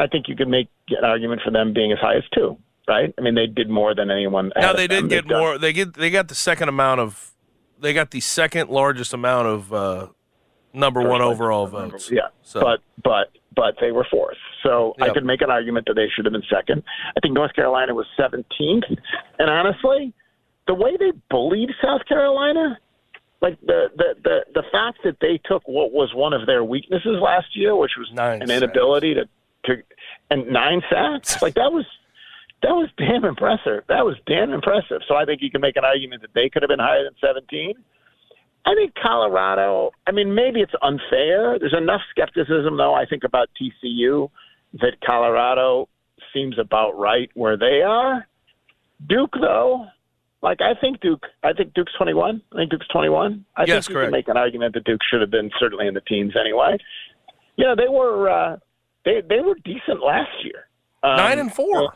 I 0.01 0.07
think 0.07 0.27
you 0.29 0.37
could 0.37 0.49
make 0.49 0.69
an 0.89 1.05
argument 1.05 1.43
for 1.45 1.51
them 1.51 1.73
being 1.75 1.93
as 1.93 1.99
high 1.99 2.17
as 2.17 2.25
two, 2.35 2.57
right? 2.89 3.13
I 3.19 3.21
mean, 3.21 3.35
they 3.35 3.47
did 3.47 3.69
more 3.69 3.95
than 3.95 4.11
anyone. 4.11 4.53
Of 4.57 4.77
they 4.77 4.87
did 4.87 5.09
get 5.09 5.09
They've 5.09 5.27
done- 5.29 5.39
more. 5.41 5.59
They 5.59 5.73
get 5.73 5.95
they 5.95 6.11
got 6.11 6.29
the 6.29 6.35
second 6.35 6.69
amount 6.69 7.01
of. 7.01 7.33
They 7.79 7.93
got 7.93 8.11
the 8.11 8.21
second 8.21 8.71
largest 8.71 9.13
amount 9.13 9.49
of 9.49 9.73
uh, 9.73 10.07
number 10.73 11.03
one 11.03 11.21
overall 11.21 11.67
votes. 11.67 12.11
Yeah, 12.11 12.29
So 12.43 12.61
but 12.61 12.81
but 13.05 13.29
but 13.55 13.75
they 13.81 13.93
were 13.93 14.07
fourth. 14.11 14.39
So 14.63 14.95
I 15.01 15.07
Yep. 15.07 15.15
could 15.15 15.25
make 15.27 15.43
an 15.43 15.51
argument 15.51 15.87
that 15.87 15.95
they 15.95 16.09
should 16.15 16.25
have 16.25 16.33
been 16.33 16.43
second. 16.51 16.83
I 17.17 17.21
think 17.21 17.35
North 17.35 17.53
Carolina 17.55 17.95
was 17.95 18.07
17th, 18.19 18.83
and 19.39 19.51
honestly, 19.51 20.13
the 20.67 20.75
way 20.75 20.97
they 20.99 21.13
bullied 21.31 21.71
South 21.83 22.05
Carolina, 22.09 22.79
like 23.43 23.61
the 23.61 23.91
the 23.95 24.15
the, 24.25 24.39
the 24.55 24.63
fact 24.73 24.99
that 25.05 25.19
they 25.21 25.39
took 25.45 25.63
what 25.69 25.93
was 25.93 26.15
one 26.15 26.33
of 26.33 26.47
their 26.47 26.65
weaknesses 26.65 27.19
last 27.21 27.55
year, 27.55 27.77
which 27.77 27.93
was 27.99 28.11
Nine 28.15 28.41
an 28.41 28.51
inability 28.51 29.15
to 29.15 29.29
to 29.67 29.83
and 30.31 30.49
nine 30.49 30.81
sacks, 30.91 31.43
like 31.43 31.55
that 31.57 31.71
was. 31.73 31.85
That 32.63 32.71
was 32.73 32.89
damn 32.97 33.25
impressive. 33.25 33.85
That 33.89 34.05
was 34.05 34.17
damn 34.27 34.53
impressive. 34.53 35.03
So 35.07 35.15
I 35.15 35.25
think 35.25 35.43
you 35.43 35.51
can 35.51 35.61
make 35.61 35.77
an 35.77 35.85
argument 35.85 36.23
that 36.23 36.33
they 36.35 36.49
could 36.49 36.63
have 36.63 36.69
been 36.69 36.79
higher 36.79 37.05
than 37.05 37.15
17. 37.21 37.75
I 38.65 38.75
think 38.75 38.95
Colorado, 39.01 39.93
I 40.07 40.13
mean, 40.13 40.35
maybe 40.35 40.61
it's 40.61 40.73
unfair. 40.83 41.59
There's 41.59 41.75
enough 41.77 42.01
skepticism, 42.11 42.77
though, 42.77 42.95
I 42.95 43.05
think, 43.07 43.23
about 43.25 43.49
TCU 43.61 44.29
that 44.81 44.95
Colorado 45.07 45.89
seems 46.33 46.59
about 46.59 46.99
right 46.99 47.31
where 47.35 47.57
they 47.57 47.83
are. 47.87 48.27
Duke, 49.09 49.35
though, 49.41 49.87
like, 50.43 50.61
I 50.61 50.75
think 50.81 51.01
Duke, 51.01 51.25
I 51.45 51.53
think 51.53 51.75
Duke's 51.75 51.93
21. 51.97 52.43
I 52.53 52.57
think 52.57 52.71
Duke's 52.73 52.89
21. 52.89 53.45
I 53.57 53.61
Yes, 53.67 53.87
think 53.87 53.91
you 53.91 53.95
correct. 53.95 54.07
can 54.07 54.13
make 54.13 54.29
an 54.29 54.37
argument 54.37 54.75
that 54.75 54.85
Duke 54.85 55.01
should 55.09 55.21
have 55.21 55.31
been 55.31 55.51
certainly 55.61 55.87
in 55.87 55.95
the 55.95 56.01
teens 56.01 56.33
anyway. 56.39 56.77
You 57.57 57.67
know, 57.67 57.77
they 57.77 57.89
were, 57.89 58.29
uh, 58.29 58.57
they, 59.05 59.23
they 59.29 59.41
were 59.41 59.55
decent 59.65 60.03
last 60.03 60.31
year. 60.43 60.67
Um, 61.05 61.17
nine 61.19 61.39
and 61.39 61.55
four. 61.55 61.93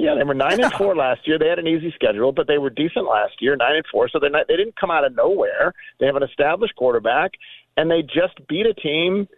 Yeah, 0.00 0.14
they 0.16 0.24
were 0.24 0.34
nine 0.34 0.60
and 0.62 0.72
four 0.74 0.96
last 1.04 1.26
year. 1.26 1.38
They 1.38 1.48
had 1.48 1.58
an 1.58 1.66
easy 1.66 1.92
schedule, 1.94 2.32
but 2.32 2.46
they 2.46 2.58
were 2.58 2.70
decent 2.70 3.06
last 3.06 3.34
year, 3.40 3.56
nine 3.56 3.76
and 3.76 3.84
four. 3.92 4.08
So 4.08 4.18
they're 4.18 4.30
not, 4.30 4.48
they 4.48 4.56
didn't 4.56 4.76
come 4.76 4.90
out 4.90 5.04
of 5.04 5.14
nowhere. 5.14 5.72
They 5.98 6.06
have 6.06 6.16
an 6.16 6.22
established 6.22 6.74
quarterback, 6.76 7.32
and 7.76 7.90
they 7.90 8.02
just 8.02 8.34
beat 8.48 8.66
a 8.66 8.74
team. 8.74 9.28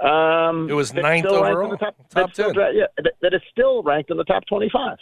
Um, 0.00 0.68
It 0.68 0.74
was 0.74 0.92
ninth 0.92 1.26
still 1.26 1.42
ranked 1.42 1.54
in 1.56 1.56
overall? 1.56 1.70
the 1.70 1.76
top, 1.76 1.96
Top 1.96 2.06
that's 2.10 2.32
still 2.32 2.52
10. 2.52 2.74
yeah, 2.74 2.84
that, 3.02 3.12
that 3.22 3.34
is 3.34 3.42
still 3.50 3.82
ranked 3.82 4.10
in 4.10 4.16
the 4.16 4.24
top 4.24 4.44
twenty-five. 4.46 4.98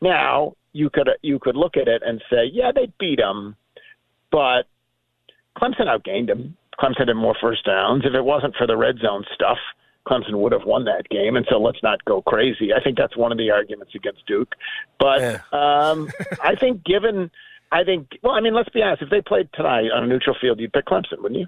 Now 0.00 0.54
you 0.72 0.90
could 0.90 1.08
you 1.22 1.38
could 1.38 1.56
look 1.56 1.76
at 1.76 1.88
it 1.88 2.02
and 2.04 2.22
say, 2.30 2.44
yeah, 2.52 2.70
they 2.74 2.92
beat 2.98 3.18
them, 3.18 3.56
but 4.30 4.64
Clemson 5.56 5.86
outgained 5.86 6.26
them. 6.26 6.56
Clemson 6.78 7.06
had 7.08 7.14
more 7.14 7.36
first 7.40 7.64
downs. 7.64 8.02
If 8.04 8.12
it 8.14 8.24
wasn't 8.24 8.54
for 8.56 8.66
the 8.66 8.76
red 8.76 8.98
zone 8.98 9.24
stuff, 9.34 9.58
Clemson 10.06 10.34
would 10.34 10.52
have 10.52 10.64
won 10.64 10.84
that 10.84 11.08
game. 11.08 11.36
And 11.36 11.46
so 11.50 11.58
let's 11.58 11.82
not 11.82 12.04
go 12.04 12.22
crazy. 12.22 12.72
I 12.72 12.82
think 12.82 12.96
that's 12.98 13.16
one 13.16 13.32
of 13.32 13.38
the 13.38 13.50
arguments 13.50 13.94
against 13.94 14.26
Duke. 14.26 14.54
But 14.98 15.22
um, 15.52 16.10
I 16.42 16.54
think 16.58 16.84
given, 16.84 17.30
I 17.72 17.84
think, 17.84 18.18
well, 18.22 18.34
I 18.34 18.40
mean, 18.40 18.54
let's 18.54 18.68
be 18.70 18.82
honest. 18.82 19.02
If 19.02 19.10
they 19.10 19.20
played 19.20 19.48
tonight 19.54 19.90
on 19.94 20.04
a 20.04 20.06
neutral 20.06 20.36
field, 20.40 20.60
you'd 20.60 20.72
pick 20.72 20.86
Clemson, 20.86 21.18
wouldn't 21.20 21.40
you? 21.40 21.46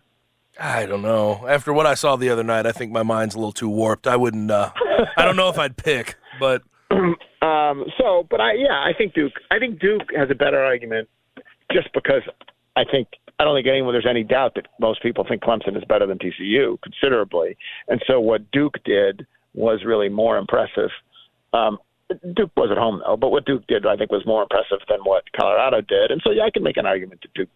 I 0.58 0.86
don't 0.86 1.02
know. 1.02 1.46
After 1.46 1.72
what 1.72 1.84
I 1.84 1.94
saw 1.94 2.16
the 2.16 2.30
other 2.30 2.44
night, 2.44 2.64
I 2.64 2.72
think 2.72 2.90
my 2.90 3.02
mind's 3.02 3.34
a 3.34 3.38
little 3.38 3.52
too 3.52 3.68
warped. 3.68 4.06
I 4.06 4.16
wouldn't. 4.16 4.50
Uh, 4.50 4.70
I 5.16 5.24
don't 5.24 5.36
know 5.36 5.50
if 5.50 5.58
I'd 5.58 5.76
pick, 5.76 6.16
but 6.40 6.62
Um, 7.46 7.84
so, 7.98 8.26
but 8.30 8.40
I, 8.40 8.54
yeah, 8.54 8.82
I 8.82 8.92
think 8.96 9.14
Duke. 9.14 9.34
I 9.50 9.58
think 9.58 9.80
Duke 9.80 10.08
has 10.16 10.30
a 10.30 10.34
better 10.34 10.62
argument, 10.62 11.08
just 11.72 11.88
because 11.92 12.22
I 12.76 12.84
think 12.90 13.08
I 13.38 13.44
don't 13.44 13.56
think 13.56 13.66
anyone 13.66 13.92
there's 13.92 14.06
any 14.08 14.24
doubt 14.24 14.54
that 14.54 14.66
most 14.80 15.02
people 15.02 15.24
think 15.28 15.42
Clemson 15.42 15.76
is 15.76 15.84
better 15.84 16.06
than 16.06 16.18
TCU 16.18 16.80
considerably, 16.82 17.56
and 17.88 18.02
so 18.06 18.20
what 18.20 18.50
Duke 18.50 18.82
did 18.84 19.26
was 19.54 19.84
really 19.84 20.08
more 20.08 20.38
impressive. 20.38 20.90
Um, 21.52 21.78
Duke 22.34 22.52
was 22.56 22.70
at 22.70 22.78
home 22.78 23.02
though, 23.04 23.16
but 23.16 23.30
what 23.30 23.44
Duke 23.44 23.66
did 23.66 23.86
I 23.86 23.96
think 23.96 24.10
was 24.10 24.24
more 24.26 24.42
impressive 24.42 24.78
than 24.88 25.00
what 25.00 25.24
Colorado 25.38 25.80
did, 25.80 26.10
and 26.10 26.20
so 26.24 26.30
yeah, 26.30 26.44
I 26.44 26.50
can 26.50 26.62
make 26.62 26.76
an 26.76 26.86
argument 26.86 27.22
that 27.22 27.34
Duke 27.34 27.50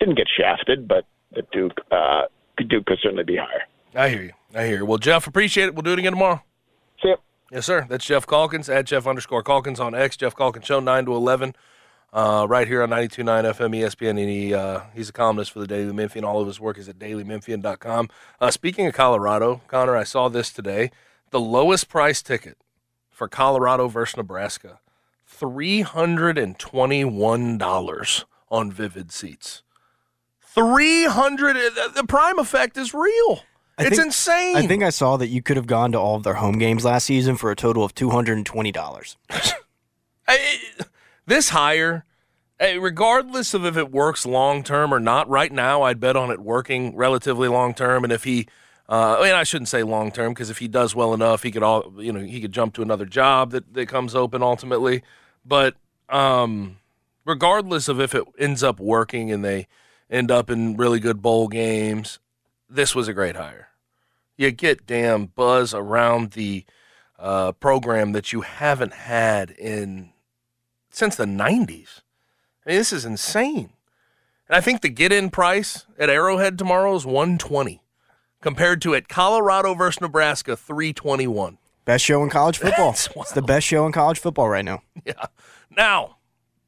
didn't 0.00 0.16
get 0.16 0.26
shafted, 0.28 0.86
but 0.86 1.06
that 1.34 1.50
Duke 1.50 1.80
uh, 1.90 2.22
Duke 2.56 2.86
could 2.86 2.98
certainly 3.02 3.24
be 3.24 3.36
higher. 3.36 3.62
I 3.94 4.08
hear 4.08 4.22
you. 4.22 4.32
I 4.54 4.66
hear 4.66 4.78
you. 4.78 4.86
Well, 4.86 4.98
Geoff, 4.98 5.26
appreciate 5.26 5.66
it. 5.66 5.74
We'll 5.74 5.82
do 5.82 5.92
it 5.92 5.98
again 5.98 6.12
tomorrow. 6.12 6.42
See 7.02 7.08
ya. 7.08 7.16
Yes, 7.50 7.66
sir. 7.66 7.86
That's 7.88 8.04
Geoff 8.04 8.26
Calkins 8.26 8.68
at 8.68 8.86
Geoff 8.86 9.06
underscore 9.06 9.42
Calkins 9.42 9.78
on 9.78 9.94
X. 9.94 10.16
Geoff 10.16 10.36
Calkins 10.36 10.66
Show, 10.66 10.80
9 10.80 11.04
to 11.06 11.14
11, 11.14 11.54
uh, 12.14 12.46
right 12.48 12.66
here 12.66 12.82
on 12.82 12.88
92.9 12.88 13.44
FM 13.54 13.76
ESPN. 13.76 14.10
And 14.10 14.18
he, 14.20 14.54
uh, 14.54 14.80
he's 14.94 15.10
a 15.10 15.12
columnist 15.12 15.50
for 15.52 15.58
the 15.58 15.66
Daily 15.66 15.92
Memphian. 15.92 16.24
All 16.24 16.40
of 16.40 16.46
his 16.46 16.58
work 16.60 16.78
is 16.78 16.88
at 16.88 16.98
dailymemphian.com. 16.98 18.08
Uh, 18.40 18.50
speaking 18.50 18.86
of 18.86 18.94
Colorado, 18.94 19.60
Connor, 19.68 19.96
I 19.96 20.04
saw 20.04 20.28
this 20.30 20.50
today. 20.52 20.90
The 21.30 21.40
lowest 21.40 21.88
price 21.88 22.22
ticket 22.22 22.56
for 23.10 23.28
Colorado 23.28 23.88
versus 23.88 24.16
Nebraska, 24.16 24.78
$321 25.28 28.24
on 28.50 28.72
Vivid 28.72 29.10
Seats. 29.12 29.62
300 30.54 31.56
the- 31.56 31.90
The 31.94 32.04
prime 32.04 32.38
effect 32.38 32.76
is 32.76 32.92
real. 32.94 33.42
I 33.76 33.86
it's 33.86 33.96
think- 33.96 34.06
insane. 34.06 34.56
I 34.56 34.66
think 34.68 34.84
I 34.84 34.90
saw 34.90 35.16
that 35.16 35.26
you 35.28 35.42
could 35.42 35.56
have 35.56 35.66
gone 35.66 35.90
to 35.92 35.98
all 35.98 36.14
of 36.14 36.22
their 36.22 36.34
home 36.34 36.58
games 36.58 36.84
last 36.84 37.06
season 37.06 37.36
for 37.36 37.50
a 37.50 37.56
total 37.56 37.82
of 37.82 37.92
two 37.94 38.10
hundred 38.10 38.36
and 38.36 38.46
twenty 38.46 38.70
dollars. 38.70 39.16
I- 40.28 40.60
this 41.26 41.50
higher, 41.50 42.04
eh, 42.60 42.74
regardless 42.74 43.54
of 43.54 43.64
if 43.64 43.76
it 43.76 43.90
works 43.90 44.26
long 44.26 44.62
term 44.62 44.92
or 44.92 45.00
not. 45.00 45.28
Right 45.28 45.52
now, 45.52 45.82
I'd 45.82 46.00
bet 46.00 46.16
on 46.16 46.30
it 46.30 46.40
working 46.40 46.96
relatively 46.96 47.48
long 47.48 47.74
term, 47.74 48.04
and 48.04 48.12
if 48.12 48.24
he, 48.24 48.46
uh, 48.88 49.18
I 49.18 49.24
mean, 49.24 49.34
I 49.34 49.44
shouldn't 49.44 49.68
say 49.68 49.82
long 49.82 50.10
term 50.10 50.32
because 50.32 50.50
if 50.50 50.58
he 50.58 50.68
does 50.68 50.94
well 50.94 51.14
enough, 51.14 51.42
he 51.42 51.50
could 51.50 51.62
all, 51.62 51.92
you 51.98 52.12
know, 52.12 52.20
he 52.20 52.40
could 52.40 52.52
jump 52.52 52.74
to 52.74 52.82
another 52.82 53.06
job 53.06 53.50
that 53.52 53.74
that 53.74 53.88
comes 53.88 54.14
open 54.14 54.42
ultimately. 54.42 55.02
But 55.44 55.76
um, 56.08 56.78
regardless 57.24 57.88
of 57.88 58.00
if 58.00 58.14
it 58.14 58.24
ends 58.38 58.62
up 58.62 58.80
working 58.80 59.30
and 59.30 59.44
they 59.44 59.66
end 60.10 60.30
up 60.30 60.50
in 60.50 60.76
really 60.76 61.00
good 61.00 61.22
bowl 61.22 61.48
games, 61.48 62.18
this 62.68 62.94
was 62.94 63.08
a 63.08 63.14
great 63.14 63.36
hire. 63.36 63.68
You 64.36 64.50
get 64.50 64.86
damn 64.86 65.26
buzz 65.26 65.72
around 65.74 66.32
the 66.32 66.64
uh, 67.18 67.52
program 67.52 68.12
that 68.12 68.32
you 68.32 68.40
haven't 68.42 68.92
had 68.92 69.50
in 69.50 70.10
since 70.94 71.16
the 71.16 71.24
90s. 71.24 72.02
I 72.64 72.70
mean, 72.70 72.78
this 72.78 72.92
is 72.92 73.04
insane. 73.04 73.70
And 74.48 74.56
I 74.56 74.60
think 74.60 74.80
the 74.80 74.88
get 74.88 75.12
in 75.12 75.28
price 75.28 75.86
at 75.98 76.08
Arrowhead 76.08 76.56
tomorrow 76.56 76.94
is 76.94 77.04
120 77.04 77.82
compared 78.40 78.80
to 78.82 78.94
at 78.94 79.08
Colorado 79.08 79.74
versus 79.74 80.00
Nebraska 80.00 80.56
321. 80.56 81.58
Best 81.84 82.04
show 82.04 82.22
in 82.22 82.30
college 82.30 82.58
football. 82.58 82.90
It's 82.92 83.32
the 83.32 83.42
best 83.42 83.66
show 83.66 83.86
in 83.86 83.92
college 83.92 84.18
football 84.18 84.48
right 84.48 84.64
now. 84.64 84.82
Yeah. 85.04 85.26
Now, 85.76 86.18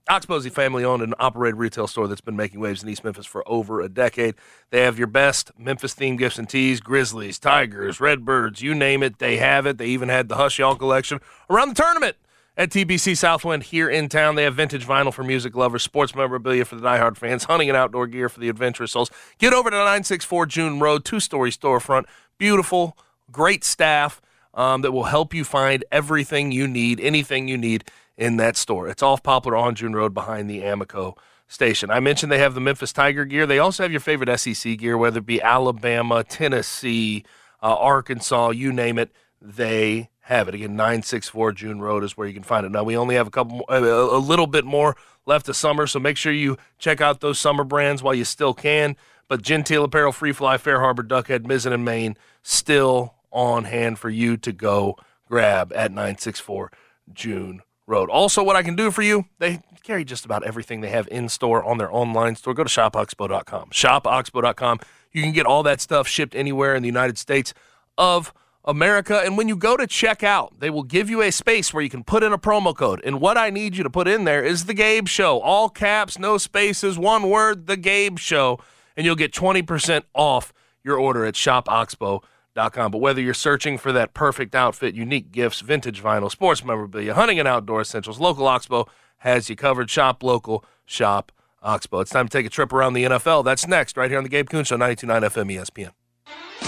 Oxbow's 0.08 0.46
family 0.48 0.84
owned 0.84 1.02
and 1.02 1.14
operated 1.18 1.58
retail 1.58 1.86
store 1.86 2.08
that's 2.08 2.20
been 2.20 2.36
making 2.36 2.60
waves 2.60 2.82
in 2.82 2.88
East 2.88 3.04
Memphis 3.04 3.26
for 3.26 3.48
over 3.48 3.80
a 3.80 3.88
decade. 3.88 4.34
They 4.70 4.82
have 4.82 4.98
your 4.98 5.06
best 5.06 5.52
Memphis 5.56 5.94
themed 5.94 6.18
gifts 6.18 6.38
and 6.38 6.48
teas, 6.48 6.80
Grizzlies, 6.80 7.38
Tigers, 7.38 8.00
Redbirds, 8.00 8.60
you 8.60 8.74
name 8.74 9.02
it, 9.02 9.18
they 9.18 9.36
have 9.36 9.66
it. 9.66 9.78
They 9.78 9.86
even 9.86 10.08
had 10.08 10.28
the 10.28 10.34
Hush 10.34 10.58
Y'all 10.58 10.74
collection 10.74 11.20
around 11.48 11.70
the 11.70 11.82
tournament 11.82 12.16
at 12.56 12.70
TPC 12.70 13.16
Southwind 13.16 13.64
here 13.64 13.88
in 13.88 14.08
town. 14.08 14.34
They 14.34 14.44
have 14.44 14.54
vintage 14.54 14.86
vinyl 14.86 15.12
for 15.12 15.22
music 15.22 15.54
lovers, 15.54 15.82
sports 15.82 16.14
memorabilia 16.14 16.64
for 16.64 16.76
the 16.76 16.82
diehard 16.82 17.16
fans, 17.16 17.44
hunting 17.44 17.68
and 17.68 17.76
outdoor 17.76 18.06
gear 18.06 18.28
for 18.28 18.40
the 18.40 18.48
adventurous 18.48 18.92
souls. 18.92 19.10
Get 19.38 19.52
over 19.52 19.70
to 19.70 19.76
964 19.76 20.46
June 20.46 20.80
Road, 20.80 21.04
two 21.04 21.20
story 21.20 21.50
storefront. 21.50 22.04
Beautiful, 22.38 22.96
great 23.30 23.64
staff 23.64 24.20
um, 24.54 24.82
that 24.82 24.92
will 24.92 25.04
help 25.04 25.34
you 25.34 25.44
find 25.44 25.84
everything 25.92 26.50
you 26.52 26.66
need, 26.66 27.00
anything 27.00 27.48
you 27.48 27.58
need 27.58 27.84
in 28.16 28.38
that 28.38 28.56
store. 28.56 28.88
It's 28.88 29.02
off 29.02 29.22
Poplar 29.22 29.56
on 29.56 29.74
June 29.74 29.94
Road 29.94 30.14
behind 30.14 30.48
the 30.48 30.62
Amico 30.62 31.16
station. 31.48 31.90
I 31.90 32.00
mentioned 32.00 32.32
they 32.32 32.38
have 32.38 32.54
the 32.54 32.60
Memphis 32.60 32.92
Tiger 32.92 33.24
gear. 33.24 33.46
They 33.46 33.58
also 33.58 33.82
have 33.82 33.92
your 33.92 34.00
favorite 34.00 34.36
SEC 34.38 34.78
gear, 34.78 34.96
whether 34.96 35.18
it 35.18 35.26
be 35.26 35.40
Alabama, 35.40 36.24
Tennessee, 36.24 37.24
uh, 37.62 37.76
Arkansas, 37.76 38.50
you 38.50 38.72
name 38.72 38.98
it. 38.98 39.10
They 39.40 40.08
have 40.26 40.48
it. 40.48 40.56
Again, 40.56 40.74
964 40.74 41.52
June 41.52 41.80
Road 41.80 42.02
is 42.02 42.16
where 42.16 42.26
you 42.26 42.34
can 42.34 42.42
find 42.42 42.66
it. 42.66 42.72
Now, 42.72 42.82
we 42.82 42.96
only 42.96 43.14
have 43.14 43.28
a 43.28 43.30
couple, 43.30 43.64
a, 43.68 43.80
a 43.80 44.18
little 44.18 44.48
bit 44.48 44.64
more 44.64 44.96
left 45.24 45.48
of 45.48 45.54
summer, 45.54 45.86
so 45.86 46.00
make 46.00 46.16
sure 46.16 46.32
you 46.32 46.56
check 46.78 47.00
out 47.00 47.20
those 47.20 47.38
summer 47.38 47.62
brands 47.62 48.02
while 48.02 48.14
you 48.14 48.24
still 48.24 48.52
can. 48.52 48.96
But 49.28 49.42
Genteel 49.42 49.84
Apparel, 49.84 50.10
Free 50.10 50.32
Fly, 50.32 50.58
Fair 50.58 50.80
Harbor, 50.80 51.04
Duckhead, 51.04 51.44
Mizzen, 51.44 51.72
and 51.72 51.84
Main 51.84 52.16
still 52.42 53.14
on 53.30 53.64
hand 53.64 54.00
for 54.00 54.10
you 54.10 54.36
to 54.38 54.50
go 54.50 54.96
grab 55.28 55.72
at 55.72 55.92
964 55.92 56.72
June 57.12 57.62
Road. 57.86 58.10
Also, 58.10 58.42
what 58.42 58.56
I 58.56 58.64
can 58.64 58.74
do 58.74 58.90
for 58.90 59.02
you, 59.02 59.26
they 59.38 59.60
carry 59.84 60.04
just 60.04 60.24
about 60.24 60.42
everything 60.42 60.80
they 60.80 60.90
have 60.90 61.06
in 61.06 61.28
store 61.28 61.62
on 61.62 61.78
their 61.78 61.92
online 61.94 62.34
store. 62.34 62.52
Go 62.52 62.64
to 62.64 62.70
shopoxbow.com. 62.70 63.70
Shopoxbow.com. 63.70 64.80
You 65.12 65.22
can 65.22 65.30
get 65.30 65.46
all 65.46 65.62
that 65.62 65.80
stuff 65.80 66.08
shipped 66.08 66.34
anywhere 66.34 66.74
in 66.74 66.82
the 66.82 66.88
United 66.88 67.16
States 67.16 67.54
of 67.96 68.34
America. 68.66 69.22
And 69.24 69.36
when 69.36 69.48
you 69.48 69.56
go 69.56 69.76
to 69.76 69.86
check 69.86 70.22
out, 70.22 70.58
they 70.58 70.70
will 70.70 70.82
give 70.82 71.08
you 71.08 71.22
a 71.22 71.30
space 71.30 71.72
where 71.72 71.82
you 71.82 71.90
can 71.90 72.02
put 72.04 72.22
in 72.22 72.32
a 72.32 72.38
promo 72.38 72.76
code. 72.76 73.00
And 73.04 73.20
what 73.20 73.38
I 73.38 73.50
need 73.50 73.76
you 73.76 73.84
to 73.84 73.90
put 73.90 74.08
in 74.08 74.24
there 74.24 74.44
is 74.44 74.64
the 74.64 74.74
Gabe 74.74 75.06
Show. 75.08 75.40
All 75.40 75.68
caps, 75.68 76.18
no 76.18 76.38
spaces, 76.38 76.98
one 76.98 77.30
word, 77.30 77.66
the 77.66 77.76
Gabe 77.76 78.18
Show. 78.18 78.58
And 78.96 79.06
you'll 79.06 79.14
get 79.14 79.32
20% 79.32 80.02
off 80.14 80.52
your 80.82 80.98
order 80.98 81.24
at 81.24 81.34
shopoxbow.com. 81.34 82.90
But 82.90 82.98
whether 82.98 83.20
you're 83.20 83.34
searching 83.34 83.78
for 83.78 83.92
that 83.92 84.14
perfect 84.14 84.54
outfit, 84.54 84.94
unique 84.94 85.30
gifts, 85.30 85.60
vintage 85.60 86.02
vinyl, 86.02 86.30
sports 86.30 86.64
memorabilia, 86.64 87.14
hunting 87.14 87.38
and 87.38 87.46
outdoor 87.46 87.82
essentials, 87.82 88.18
local 88.18 88.46
Oxbow 88.46 88.86
has 89.18 89.48
you 89.48 89.56
covered. 89.56 89.90
Shop 89.90 90.22
local, 90.22 90.64
shop 90.84 91.32
Oxbow. 91.62 92.00
It's 92.00 92.10
time 92.10 92.28
to 92.28 92.38
take 92.38 92.46
a 92.46 92.50
trip 92.50 92.72
around 92.72 92.94
the 92.94 93.04
NFL. 93.04 93.44
That's 93.44 93.66
next, 93.66 93.96
right 93.96 94.10
here 94.10 94.18
on 94.18 94.24
the 94.24 94.30
Gabe 94.30 94.48
Kuhn 94.48 94.64
Show, 94.64 94.76
92.9 94.76 95.22
FM 95.22 95.54
ESPN. 95.54 96.65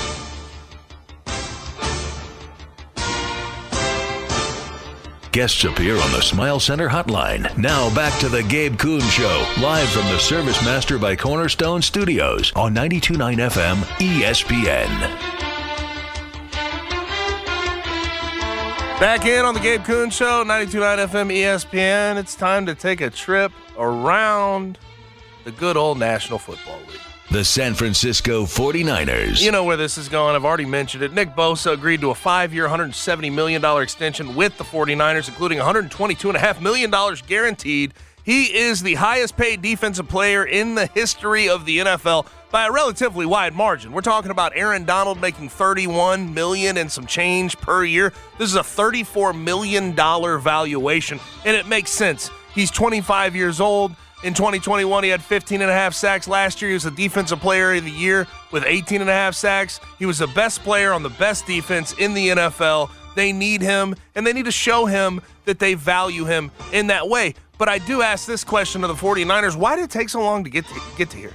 Guests 5.39 5.63
appear 5.63 5.95
on 5.95 6.11
the 6.11 6.21
Smile 6.21 6.59
Center 6.59 6.89
hotline. 6.89 7.57
Now 7.57 7.95
back 7.95 8.19
to 8.19 8.29
the 8.29 8.43
Gabe 8.43 8.77
Kuhn 8.77 9.01
Show, 9.03 9.47
live 9.61 9.89
from 9.91 10.03
the 10.07 10.19
Service 10.19 10.61
Master 10.65 10.99
by 10.99 11.15
Cornerstone 11.15 11.81
Studios 11.81 12.53
on 12.57 12.75
92.9 12.75 13.37
FM 13.49 13.77
ESPN. 14.01 14.89
Back 18.99 19.27
in 19.27 19.45
on 19.45 19.55
the 19.55 19.61
Gabe 19.61 19.85
Kuhn 19.85 20.11
Show, 20.11 20.43
92.9 20.43 21.07
FM 21.07 21.33
ESPN. 21.33 22.17
It's 22.17 22.35
time 22.35 22.67
to 22.67 22.75
take 22.75 23.01
a 23.01 23.09
trip 23.09 23.53
around 23.79 24.77
the 25.45 25.53
good 25.53 25.77
old 25.77 26.01
National 26.01 26.41
Football 26.41 26.81
League. 26.89 26.99
The 27.31 27.45
San 27.45 27.75
Francisco 27.75 28.45
49ers. 28.45 29.43
You 29.43 29.53
know 29.53 29.65
where 29.65 29.77
this 29.77 29.99
is 29.99 30.09
going. 30.09 30.35
I've 30.35 30.47
already 30.47 30.65
mentioned 30.65 31.03
it. 31.03 31.13
Nick 31.13 31.37
Bosa 31.37 31.75
agreed 31.75 32.01
to 32.01 32.09
a 32.09 32.15
five 32.15 32.55
year, 32.55 32.67
$170 32.67 33.31
million 33.31 33.63
extension 33.83 34.35
with 34.35 34.57
the 34.57 34.65
49ers, 34.65 35.29
including 35.29 35.59
$122.5 35.59 36.61
million 36.63 36.91
guaranteed. 37.27 37.93
He 38.25 38.45
is 38.57 38.83
the 38.83 38.95
highest 38.95 39.37
paid 39.37 39.61
defensive 39.61 40.09
player 40.09 40.45
in 40.45 40.75
the 40.75 40.87
history 40.87 41.51
of 41.51 41.67
the 41.67 41.79
NFL 41.79 42.27
by 42.51 42.67
a 42.67 42.73
relatively 42.73 43.27
wide 43.27 43.53
margin. 43.55 43.93
We're 43.93 44.01
talking 44.01 44.31
about 44.31 44.53
Aaron 44.55 44.87
Donald 44.87 45.21
making 45.21 45.51
31 45.51 46.33
million 46.33 46.79
and 46.79 46.91
some 46.91 47.07
change 47.07 47.59
per 47.59 47.85
year. 47.85 48.15
This 48.39 48.49
is 48.49 48.57
a 48.57 48.65
34 48.65 49.35
million 49.35 49.95
dollar 49.95 50.39
valuation 50.39 51.21
and 51.45 51.55
it 51.55 51.67
makes 51.67 51.91
sense. 51.91 52.31
He's 52.55 52.71
25 52.71 53.37
years 53.37 53.61
old. 53.61 53.95
In 54.25 54.35
2021, 54.35 55.05
he 55.05 55.11
had 55.11 55.23
15 55.23 55.63
and 55.63 55.71
a 55.71 55.75
half 55.75 55.95
sacks. 55.95 56.27
Last 56.27 56.61
year, 56.61 56.71
he 56.71 56.75
was 56.75 56.83
the 56.83 56.91
defensive 56.91 57.39
player 57.39 57.75
of 57.75 57.85
the 57.85 57.91
year 57.91 58.27
with 58.51 58.65
18 58.67 59.01
and 59.01 59.09
a 59.09 59.13
half 59.13 59.37
sacks. 59.37 59.79
He 59.97 60.07
was 60.07 60.19
the 60.19 60.27
best 60.27 60.65
player 60.65 60.93
on 60.93 61.05
the 61.05 61.11
best 61.11 61.47
defense 61.47 61.93
in 61.93 62.15
the 62.15 62.31
NFL. 62.31 62.91
They 63.15 63.33
need 63.33 63.63
him, 63.63 63.95
and 64.17 64.27
they 64.27 64.33
need 64.33 64.47
to 64.47 64.51
show 64.51 64.87
him 64.87 65.21
that 65.45 65.61
they 65.61 65.75
value 65.75 66.25
him 66.25 66.51
in 66.73 66.89
that 66.89 67.09
way. 67.09 67.35
But 67.59 67.69
I 67.69 67.79
do 67.79 68.03
ask 68.03 68.27
this 68.27 68.43
question 68.43 68.83
of 68.83 68.89
the 68.89 68.95
49ers 68.95 69.55
why 69.55 69.77
did 69.77 69.85
it 69.85 69.91
take 69.91 70.09
so 70.09 70.21
long 70.21 70.43
to 70.43 70.51
get 70.51 70.67
to, 70.67 70.81
get 70.97 71.11
to 71.11 71.17
here? 71.17 71.33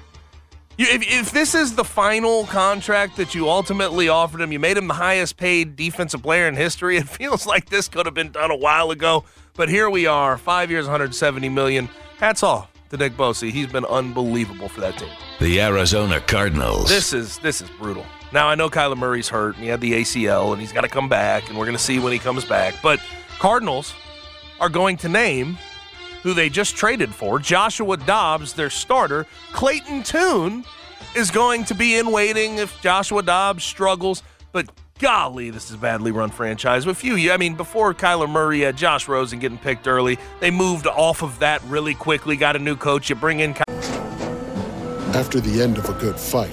You, 0.77 0.87
if, 0.89 1.03
if 1.03 1.31
this 1.31 1.55
is 1.55 1.75
the 1.75 1.85
final 1.85 2.45
contract 2.47 3.15
that 3.15 3.33
you 3.33 3.49
ultimately 3.49 4.09
offered 4.09 4.41
him, 4.41 4.51
you 4.51 4.59
made 4.59 4.75
him 4.75 4.87
the 4.87 4.93
highest 4.93 5.37
paid 5.37 5.77
defensive 5.77 6.21
player 6.21 6.49
in 6.49 6.55
history. 6.55 6.97
It 7.03 7.07
feels 7.07 7.45
like 7.45 7.69
this 7.69 7.87
could 7.87 8.05
have 8.07 8.15
been 8.15 8.31
done 8.31 8.51
a 8.51 8.57
while 8.57 8.91
ago, 8.91 9.23
but 9.53 9.69
here 9.69 9.89
we 9.89 10.05
are, 10.05 10.37
five 10.37 10.69
years, 10.69 10.85
170 10.85 11.47
million. 11.47 11.87
Hats 12.17 12.43
off 12.43 12.72
to 12.93 12.97
Nick 12.97 13.17
Bosa. 13.17 13.49
He's 13.49 13.67
been 13.67 13.85
unbelievable 13.85 14.69
for 14.69 14.81
that 14.81 14.97
team. 14.97 15.09
The 15.39 15.59
Arizona 15.61 16.21
Cardinals. 16.21 16.89
This 16.89 17.11
is 17.11 17.39
this 17.39 17.59
is 17.59 17.69
brutal. 17.71 18.05
Now 18.31 18.47
I 18.47 18.55
know 18.55 18.69
Kyler 18.69 18.95
Murray's 18.95 19.27
hurt 19.27 19.55
and 19.55 19.63
he 19.63 19.69
had 19.69 19.81
the 19.81 19.93
ACL 19.93 20.51
and 20.51 20.61
he's 20.61 20.71
got 20.71 20.81
to 20.81 20.87
come 20.87 21.09
back 21.09 21.49
and 21.49 21.57
we're 21.57 21.65
going 21.65 21.77
to 21.77 21.83
see 21.83 21.99
when 21.99 22.13
he 22.13 22.19
comes 22.19 22.45
back. 22.45 22.75
But 22.83 22.99
Cardinals 23.39 23.93
are 24.59 24.69
going 24.69 24.97
to 24.97 25.09
name 25.09 25.57
who 26.21 26.33
they 26.33 26.49
just 26.49 26.75
traded 26.75 27.13
for, 27.13 27.37
Joshua 27.39 27.97
Dobbs, 27.97 28.53
their 28.53 28.69
starter. 28.69 29.25
Clayton 29.51 30.03
Tune 30.03 30.63
is 31.15 31.31
going 31.31 31.65
to 31.65 31.75
be 31.75 31.97
in 31.97 32.11
waiting 32.11 32.59
if 32.59 32.79
Joshua 32.81 33.23
Dobbs 33.23 33.63
struggles. 33.63 34.23
But 34.51 34.69
golly, 34.99 35.49
this 35.49 35.69
is 35.69 35.75
a 35.75 35.77
badly 35.77 36.11
run 36.11 36.29
franchise. 36.29 36.85
With 36.85 36.97
few, 36.97 37.31
I 37.31 37.37
mean, 37.37 37.55
before 37.55 37.93
Kyler 37.93 38.29
Murray 38.29 38.61
had 38.61 38.77
Josh 38.77 39.07
Rosen 39.07 39.39
getting 39.39 39.57
picked 39.57 39.87
early, 39.87 40.17
they 40.39 40.51
moved 40.51 40.87
off 40.87 41.21
of 41.23 41.39
that 41.39 41.63
really 41.65 41.93
quickly. 41.93 42.35
Got 42.35 42.55
a 42.55 42.59
new 42.59 42.75
coach. 42.75 43.09
You 43.09 43.15
bring 43.15 43.39
in. 43.39 43.55
After 45.15 45.39
the 45.39 45.61
end 45.61 45.77
of 45.77 45.89
a 45.89 45.93
good 45.93 46.19
fight, 46.19 46.51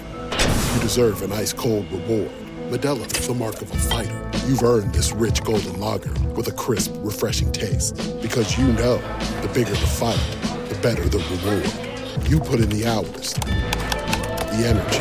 you 0.74 0.80
deserve 0.80 1.22
an 1.22 1.32
ice 1.32 1.52
cold 1.52 1.90
reward. 1.90 2.30
Modelo 2.70 3.04
is 3.18 3.26
the 3.26 3.34
mark 3.34 3.60
of 3.62 3.72
a 3.72 3.76
fighter. 3.76 4.30
You've 4.46 4.62
earned 4.62 4.94
this 4.94 5.12
rich 5.12 5.42
golden 5.42 5.80
lager 5.80 6.12
with 6.34 6.48
a 6.48 6.52
crisp, 6.52 6.92
refreshing 6.98 7.50
taste. 7.52 7.96
Because 8.22 8.56
you 8.58 8.66
know, 8.74 8.98
the 9.42 9.50
bigger 9.52 9.70
the 9.70 9.76
fight, 9.76 10.20
the 10.68 10.76
better 10.76 11.08
the 11.08 11.18
reward. 11.18 12.28
You 12.28 12.38
put 12.38 12.60
in 12.60 12.68
the 12.68 12.86
hours, 12.86 13.34
the 13.34 14.66
energy, 14.66 14.98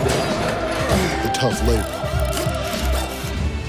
the 1.23 1.31
tough 1.33 1.61
labor. 1.67 2.08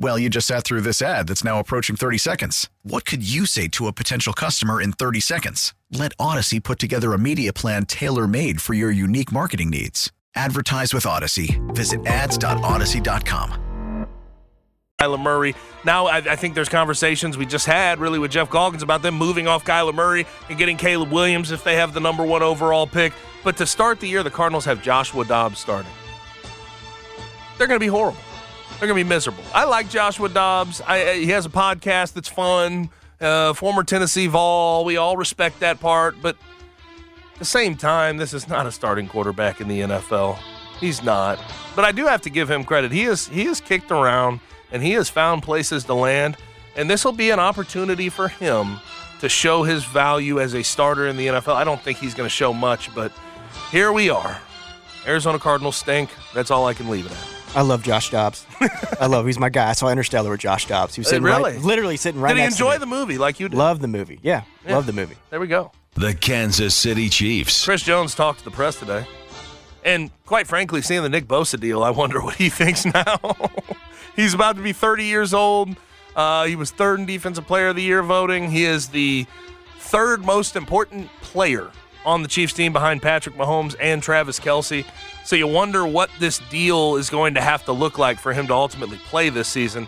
Well, 0.00 0.18
you 0.18 0.30
just 0.30 0.46
sat 0.46 0.64
through 0.64 0.80
this 0.80 1.02
ad 1.02 1.28
that's 1.28 1.44
now 1.44 1.58
approaching 1.58 1.94
30 1.94 2.16
seconds. 2.16 2.70
What 2.82 3.04
could 3.04 3.22
you 3.22 3.44
say 3.44 3.68
to 3.68 3.86
a 3.86 3.92
potential 3.92 4.32
customer 4.32 4.80
in 4.80 4.92
30 4.92 5.20
seconds? 5.20 5.74
Let 5.92 6.16
Audacy 6.16 6.62
put 6.62 6.78
together 6.78 7.12
a 7.12 7.18
media 7.18 7.52
plan 7.52 7.84
tailor 7.84 8.26
made 8.26 8.62
for 8.62 8.72
your 8.72 8.90
unique 8.90 9.30
marketing 9.30 9.68
needs. 9.68 10.10
Advertise 10.34 10.94
with 10.94 11.04
Audacy. 11.04 11.60
Visit 11.74 12.06
ads.audacy.com. 12.06 14.06
Kyler 14.98 15.20
Murray. 15.20 15.54
Now, 15.84 16.06
I, 16.06 16.18
I, 16.18 16.36
think 16.36 16.54
there's 16.54 16.68
conversations 16.68 17.36
we 17.36 17.46
just 17.46 17.66
had 17.66 18.00
really 18.00 18.18
with 18.18 18.30
Geoff 18.30 18.50
Calkins 18.50 18.82
about 18.82 19.02
them 19.02 19.14
moving 19.14 19.48
off 19.48 19.64
Kyler 19.64 19.94
Murray 19.94 20.26
and 20.48 20.58
getting 20.58 20.76
Caleb 20.76 21.10
Williams 21.10 21.52
if 21.52 21.64
they 21.64 21.76
have 21.76 21.92
the 21.92 22.00
number 22.00 22.24
one 22.24 22.42
overall 22.42 22.86
pick. 22.86 23.12
But 23.44 23.56
to 23.58 23.66
start 23.66 24.00
the 24.00 24.08
year, 24.08 24.22
the 24.22 24.30
Cardinals 24.30 24.64
have 24.64 24.82
Joshua 24.82 25.26
Dobbs 25.26 25.58
starting. 25.58 25.90
They're 27.58 27.66
going 27.66 27.80
to 27.80 27.84
be 27.84 27.88
horrible. 27.88 28.20
They're 28.80 28.88
going 28.88 28.98
to 28.98 29.04
be 29.04 29.08
miserable. 29.08 29.44
I 29.54 29.64
like 29.64 29.90
Joshua 29.90 30.30
Dobbs. 30.30 30.80
I, 30.80 31.16
he 31.16 31.26
has 31.26 31.44
a 31.44 31.50
podcast 31.50 32.14
that's 32.14 32.30
fun. 32.30 32.88
Uh, 33.20 33.52
former 33.52 33.84
Tennessee 33.84 34.26
Vol. 34.26 34.86
We 34.86 34.96
all 34.96 35.18
respect 35.18 35.60
that 35.60 35.80
part. 35.80 36.16
But 36.22 36.36
at 37.34 37.38
the 37.38 37.44
same 37.44 37.76
time, 37.76 38.16
this 38.16 38.32
is 38.32 38.48
not 38.48 38.64
a 38.64 38.72
starting 38.72 39.06
quarterback 39.06 39.60
in 39.60 39.68
the 39.68 39.80
NFL. 39.80 40.38
He's 40.78 41.02
not. 41.02 41.38
But 41.76 41.84
I 41.84 41.92
do 41.92 42.06
have 42.06 42.22
to 42.22 42.30
give 42.30 42.50
him 42.50 42.64
credit. 42.64 42.90
He 42.90 43.02
is 43.02 43.28
he 43.28 43.44
has 43.44 43.60
kicked 43.60 43.90
around 43.90 44.40
and 44.72 44.82
he 44.82 44.92
has 44.92 45.10
found 45.10 45.42
places 45.42 45.84
to 45.84 45.92
land. 45.92 46.38
And 46.74 46.88
this 46.88 47.04
will 47.04 47.12
be 47.12 47.28
an 47.28 47.38
opportunity 47.38 48.08
for 48.08 48.28
him 48.28 48.78
to 49.20 49.28
show 49.28 49.62
his 49.62 49.84
value 49.84 50.40
as 50.40 50.54
a 50.54 50.62
starter 50.62 51.06
in 51.06 51.18
the 51.18 51.26
NFL. 51.26 51.54
I 51.54 51.64
don't 51.64 51.82
think 51.82 51.98
he's 51.98 52.14
going 52.14 52.26
to 52.26 52.34
show 52.34 52.54
much, 52.54 52.94
but 52.94 53.12
here 53.70 53.92
we 53.92 54.08
are. 54.08 54.40
Arizona 55.06 55.38
Cardinals 55.38 55.76
stink. 55.76 56.08
That's 56.32 56.50
all 56.50 56.66
I 56.66 56.72
can 56.72 56.88
leave 56.88 57.04
it 57.04 57.12
at. 57.12 57.39
I 57.54 57.62
love 57.62 57.82
Josh 57.82 58.10
Dobbs. 58.10 58.46
I 59.00 59.06
love. 59.06 59.26
He's 59.26 59.38
my 59.38 59.48
guy. 59.48 59.70
I 59.70 59.72
saw 59.72 59.88
Interstellar 59.88 60.30
with 60.30 60.40
Josh 60.40 60.66
Dobbs. 60.66 60.94
He 60.94 61.00
was 61.00 61.08
sitting 61.08 61.24
really? 61.24 61.54
right, 61.54 61.62
literally 61.62 61.96
sitting 61.96 62.20
right 62.20 62.28
Did 62.30 62.36
he 62.38 62.42
next 62.44 62.56
to 62.58 62.64
enjoy 62.64 62.74
me. 62.74 62.78
the 62.78 62.86
movie 62.86 63.18
like 63.18 63.40
you 63.40 63.48
did? 63.48 63.56
Love 63.56 63.80
the 63.80 63.88
movie. 63.88 64.20
Yeah, 64.22 64.42
Yeah. 64.64 64.76
love 64.76 64.86
the 64.86 64.92
movie. 64.92 65.16
There 65.30 65.40
we 65.40 65.48
go. 65.48 65.72
The 65.94 66.14
Kansas 66.14 66.74
City 66.76 67.08
Chiefs. 67.08 67.64
Chris 67.64 67.82
Jones 67.82 68.14
talked 68.14 68.38
to 68.40 68.44
the 68.44 68.50
press 68.52 68.78
today. 68.78 69.04
And 69.84 70.10
quite 70.26 70.46
frankly, 70.46 70.80
seeing 70.82 71.02
the 71.02 71.08
Nick 71.08 71.26
Bosa 71.26 71.58
deal, 71.58 71.82
I 71.82 71.90
wonder 71.90 72.20
what 72.24 72.36
he 72.36 72.50
thinks 72.50 72.84
now. 72.84 73.18
He's 74.16 74.32
about 74.34 74.54
to 74.56 74.62
be 74.62 74.72
30 74.72 75.04
years 75.04 75.34
old. 75.34 75.70
Uh, 76.14 76.44
he 76.44 76.54
was 76.54 76.70
third 76.70 77.00
in 77.00 77.06
Defensive 77.06 77.46
Player 77.46 77.68
of 77.68 77.76
the 77.76 77.82
Year 77.82 78.02
voting. 78.02 78.50
He 78.50 78.64
is 78.64 78.88
the 78.88 79.26
third 79.78 80.24
most 80.24 80.54
important 80.54 81.08
player 81.22 81.70
on 82.04 82.22
the 82.22 82.28
Chiefs 82.28 82.52
team 82.52 82.72
behind 82.72 83.02
Patrick 83.02 83.34
Mahomes 83.36 83.74
and 83.80 84.02
Travis 84.02 84.38
Kelce. 84.38 84.84
So 85.24 85.36
you 85.36 85.46
wonder 85.46 85.86
what 85.86 86.10
this 86.18 86.40
deal 86.50 86.96
is 86.96 87.10
going 87.10 87.34
to 87.34 87.40
have 87.40 87.64
to 87.66 87.72
look 87.72 87.98
like 87.98 88.18
for 88.18 88.32
him 88.32 88.46
to 88.48 88.54
ultimately 88.54 88.98
play 88.98 89.28
this 89.28 89.48
season. 89.48 89.86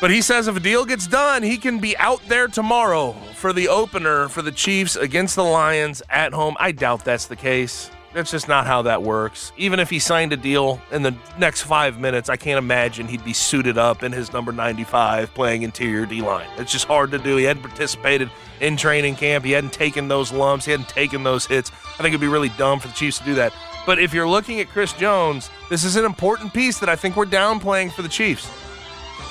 But 0.00 0.10
he 0.10 0.20
says 0.20 0.46
if 0.46 0.56
a 0.56 0.60
deal 0.60 0.84
gets 0.84 1.06
done, 1.06 1.42
he 1.42 1.56
can 1.56 1.78
be 1.78 1.96
out 1.96 2.20
there 2.28 2.48
tomorrow 2.48 3.12
for 3.34 3.52
the 3.52 3.68
opener 3.68 4.28
for 4.28 4.42
the 4.42 4.52
Chiefs 4.52 4.94
against 4.94 5.36
the 5.36 5.44
Lions 5.44 6.02
at 6.10 6.34
home. 6.34 6.54
I 6.60 6.72
doubt 6.72 7.04
that's 7.04 7.26
the 7.26 7.36
case. 7.36 7.90
That's 8.12 8.30
just 8.30 8.48
not 8.48 8.66
how 8.66 8.82
that 8.82 9.02
works. 9.02 9.52
Even 9.58 9.78
if 9.78 9.90
he 9.90 9.98
signed 9.98 10.32
a 10.32 10.38
deal 10.38 10.80
in 10.90 11.02
the 11.02 11.14
next 11.38 11.62
five 11.62 12.00
minutes, 12.00 12.30
I 12.30 12.36
can't 12.36 12.56
imagine 12.56 13.08
he'd 13.08 13.24
be 13.24 13.34
suited 13.34 13.76
up 13.76 14.02
in 14.02 14.12
his 14.12 14.32
number 14.32 14.52
95 14.52 15.34
playing 15.34 15.62
interior 15.62 16.06
D 16.06 16.22
line. 16.22 16.48
It's 16.56 16.72
just 16.72 16.86
hard 16.86 17.10
to 17.10 17.18
do. 17.18 17.36
He 17.36 17.44
hadn't 17.44 17.62
participated 17.62 18.30
in 18.60 18.78
training 18.78 19.16
camp, 19.16 19.44
he 19.44 19.52
hadn't 19.52 19.74
taken 19.74 20.08
those 20.08 20.32
lumps, 20.32 20.64
he 20.64 20.70
hadn't 20.70 20.88
taken 20.88 21.24
those 21.24 21.44
hits. 21.44 21.70
I 21.70 22.02
think 22.02 22.08
it'd 22.08 22.20
be 22.20 22.26
really 22.26 22.48
dumb 22.50 22.80
for 22.80 22.88
the 22.88 22.94
Chiefs 22.94 23.18
to 23.18 23.24
do 23.24 23.34
that. 23.34 23.52
But 23.86 24.00
if 24.00 24.12
you're 24.12 24.28
looking 24.28 24.60
at 24.60 24.68
Chris 24.68 24.92
Jones, 24.92 25.48
this 25.70 25.84
is 25.84 25.96
an 25.96 26.04
important 26.04 26.52
piece 26.52 26.80
that 26.80 26.88
I 26.88 26.96
think 26.96 27.16
we're 27.16 27.24
downplaying 27.24 27.92
for 27.92 28.02
the 28.02 28.08
Chiefs. 28.08 28.50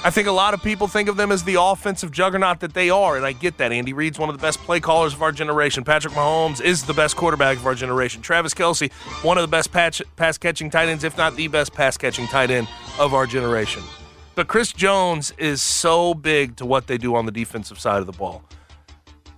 I 0.03 0.12
think 0.12 0.28
a 0.28 0.32
lot 0.32 0.53
of 0.53 0.62
people 0.62 0.88
think 0.88 1.10
of 1.10 1.18
them 1.18 1.32
as 1.32 1.43
the 1.43 1.60
offensive 1.60 2.12
juggernaut 2.12 2.60
that 2.60 2.76
they 2.76 2.91
are, 2.91 3.18
and 3.18 3.26
I 3.26 3.32
get 3.32 3.58
that. 3.58 3.72
Andy 3.72 3.91
Reid's 3.91 4.20
one 4.20 4.30
of 4.30 4.36
the 4.38 4.41
best 4.41 4.60
play 4.60 4.80
callers 4.80 5.16
of 5.16 5.22
our 5.24 5.32
generation. 5.32 5.84
Patrick 5.84 6.14
Mahomes 6.14 6.62
is 6.62 6.84
the 6.84 6.93
best 6.93 7.16
quarterback 7.16 7.58
of 7.58 7.66
our 7.66 7.74
generation. 7.74 8.22
Travis 8.22 8.53
Kelce, 8.53 8.91
one 9.24 9.38
of 9.38 9.41
the 9.41 9.47
best 9.47 9.72
pass 9.72 10.38
catching 10.38 10.70
tight 10.70 10.89
ends, 10.89 11.03
if 11.03 11.18
not 11.18 11.36
the 11.36 11.47
best 11.47 11.74
pass 11.74 11.97
catching 11.97 12.28
tight 12.28 12.51
end 12.51 12.68
of 12.99 13.16
our 13.16 13.26
generation. 13.26 13.82
But 14.36 14.47
Chris 14.47 14.72
Jones 14.72 15.34
is 15.39 15.64
so 15.64 16.14
big 16.14 16.56
to 16.58 16.66
what 16.66 16.86
they 16.86 16.99
do 16.99 17.16
on 17.16 17.26
the 17.26 17.32
defensive 17.32 17.80
side 17.80 17.99
of 17.99 18.06
the 18.06 18.14
ball. 18.14 18.43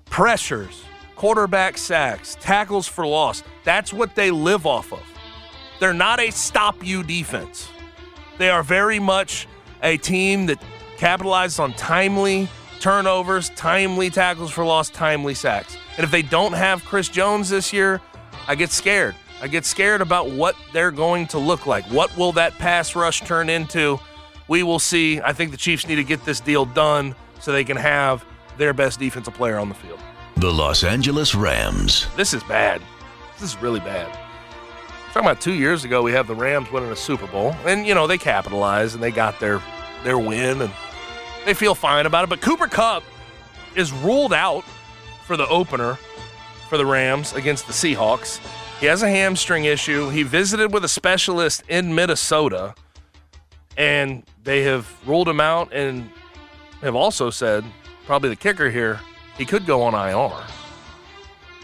Pressures, 0.09 0.83
quarterback 1.15 1.77
sacks, 1.77 2.35
tackles 2.41 2.87
for 2.87 3.07
loss. 3.07 3.41
That's 3.63 3.93
what 3.93 4.15
they 4.15 4.31
live 4.31 4.65
off 4.65 4.91
of. 4.91 4.99
They're 5.79 5.93
not 5.93 6.19
a 6.19 6.31
stop 6.31 6.83
you 6.85 7.03
defense. 7.03 7.69
They 8.37 8.49
are 8.49 8.63
very 8.63 8.99
much 8.99 9.47
a 9.83 9.97
team 9.97 10.47
that 10.47 10.61
capitalizes 10.97 11.59
on 11.59 11.73
timely 11.73 12.47
turnovers, 12.79 13.49
timely 13.51 14.09
tackles 14.09 14.51
for 14.51 14.63
loss, 14.63 14.89
timely 14.89 15.33
sacks. 15.33 15.77
And 15.97 16.03
if 16.03 16.11
they 16.11 16.21
don't 16.21 16.53
have 16.53 16.83
Chris 16.85 17.09
Jones 17.09 17.49
this 17.49 17.73
year, 17.73 18.01
I 18.47 18.55
get 18.55 18.71
scared. 18.71 19.15
I 19.41 19.47
get 19.47 19.65
scared 19.65 20.01
about 20.01 20.31
what 20.31 20.55
they're 20.73 20.91
going 20.91 21.27
to 21.27 21.39
look 21.39 21.67
like. 21.67 21.85
What 21.85 22.15
will 22.17 22.31
that 22.33 22.53
pass 22.53 22.95
rush 22.95 23.21
turn 23.21 23.49
into? 23.49 23.99
We 24.47 24.63
will 24.63 24.79
see. 24.79 25.21
I 25.21 25.33
think 25.33 25.51
the 25.51 25.57
Chiefs 25.57 25.87
need 25.87 25.97
to 25.97 26.03
get 26.03 26.25
this 26.25 26.39
deal 26.39 26.65
done 26.65 27.15
so 27.39 27.51
they 27.51 27.63
can 27.63 27.77
have 27.77 28.25
their 28.57 28.73
best 28.73 28.99
defensive 28.99 29.33
player 29.35 29.57
on 29.57 29.69
the 29.69 29.75
field. 29.75 29.99
The 30.37 30.51
Los 30.51 30.83
Angeles 30.83 31.35
Rams. 31.35 32.07
This 32.15 32.33
is 32.33 32.43
bad. 32.43 32.81
This 33.39 33.53
is 33.53 33.61
really 33.61 33.79
bad. 33.79 34.26
Talking 35.17 35.31
about 35.31 35.41
two 35.41 35.55
years 35.55 35.83
ago, 35.83 36.03
we 36.03 36.11
have 36.11 36.27
the 36.27 36.35
Rams 36.35 36.71
winning 36.71 36.91
a 36.91 36.95
Super 36.95 37.25
Bowl, 37.25 37.55
and 37.65 37.87
you 37.87 37.95
know 37.95 38.05
they 38.05 38.19
capitalized 38.19 38.93
and 38.93 39.01
they 39.01 39.09
got 39.09 39.39
their 39.39 39.63
their 40.03 40.19
win, 40.19 40.61
and 40.61 40.71
they 41.43 41.55
feel 41.55 41.73
fine 41.73 42.05
about 42.05 42.25
it. 42.25 42.29
But 42.29 42.39
Cooper 42.39 42.67
Kupp 42.67 43.01
is 43.75 43.91
ruled 43.91 44.31
out 44.31 44.63
for 45.25 45.35
the 45.35 45.47
opener 45.47 45.97
for 46.69 46.77
the 46.77 46.85
Rams 46.85 47.33
against 47.33 47.65
the 47.65 47.73
Seahawks. 47.73 48.39
He 48.79 48.85
has 48.85 49.01
a 49.01 49.09
hamstring 49.09 49.65
issue. 49.65 50.09
He 50.09 50.21
visited 50.21 50.71
with 50.71 50.85
a 50.85 50.87
specialist 50.87 51.63
in 51.67 51.95
Minnesota, 51.95 52.75
and 53.75 54.21
they 54.43 54.61
have 54.65 54.87
ruled 55.07 55.27
him 55.27 55.39
out 55.39 55.73
and 55.73 56.11
have 56.81 56.93
also 56.93 57.31
said, 57.31 57.65
probably 58.05 58.29
the 58.29 58.35
kicker 58.35 58.69
here, 58.69 58.99
he 59.35 59.45
could 59.45 59.65
go 59.65 59.81
on 59.81 59.95
IR. 59.95 60.45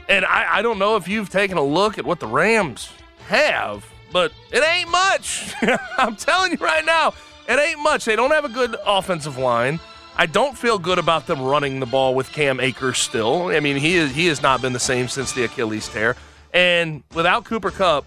And 0.09 0.25
I, 0.25 0.57
I 0.57 0.61
don't 0.63 0.79
know 0.79 0.95
if 0.95 1.07
you've 1.07 1.29
taken 1.29 1.59
a 1.59 1.63
look 1.63 1.99
at 1.99 2.03
what 2.03 2.19
the 2.19 2.25
Rams 2.25 2.89
have, 3.27 3.85
but 4.11 4.31
it 4.51 4.63
ain't 4.63 4.89
much. 4.89 5.53
I'm 5.97 6.15
telling 6.15 6.51
you 6.51 6.57
right 6.57 6.85
now, 6.85 7.13
it 7.47 7.59
ain't 7.59 7.79
much. 7.79 8.05
They 8.05 8.15
don't 8.15 8.31
have 8.31 8.45
a 8.45 8.49
good 8.49 8.75
offensive 8.85 9.37
line. 9.37 9.79
I 10.15 10.27
don't 10.27 10.57
feel 10.57 10.77
good 10.77 10.99
about 10.99 11.25
them 11.25 11.41
running 11.41 11.79
the 11.79 11.85
ball 11.85 12.13
with 12.13 12.31
Cam 12.31 12.59
Akers 12.59 12.99
still. 12.99 13.47
I 13.47 13.59
mean, 13.59 13.77
he 13.77 13.95
is 13.95 14.13
he 14.13 14.27
has 14.27 14.41
not 14.41 14.61
been 14.61 14.73
the 14.73 14.79
same 14.79 15.07
since 15.07 15.33
the 15.33 15.43
Achilles 15.43 15.87
tear. 15.87 16.15
And 16.53 17.03
without 17.15 17.45
Cooper 17.45 17.71
Kupp, 17.71 18.05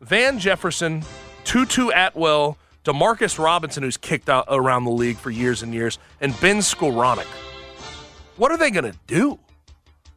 Van 0.00 0.38
Jefferson, 0.38 1.02
Tutu 1.42 1.90
Atwell, 1.90 2.56
Demarcus 2.84 3.38
Robinson, 3.38 3.82
who's 3.82 3.96
kicked 3.96 4.28
out 4.28 4.44
around 4.48 4.84
the 4.84 4.92
league 4.92 5.16
for 5.16 5.30
years 5.30 5.62
and 5.62 5.74
years, 5.74 5.98
and 6.20 6.38
Ben 6.40 6.58
Skowronek. 6.58 7.26
What 8.36 8.52
are 8.52 8.56
they 8.56 8.70
going 8.70 8.90
to 8.90 8.96
do? 9.08 9.40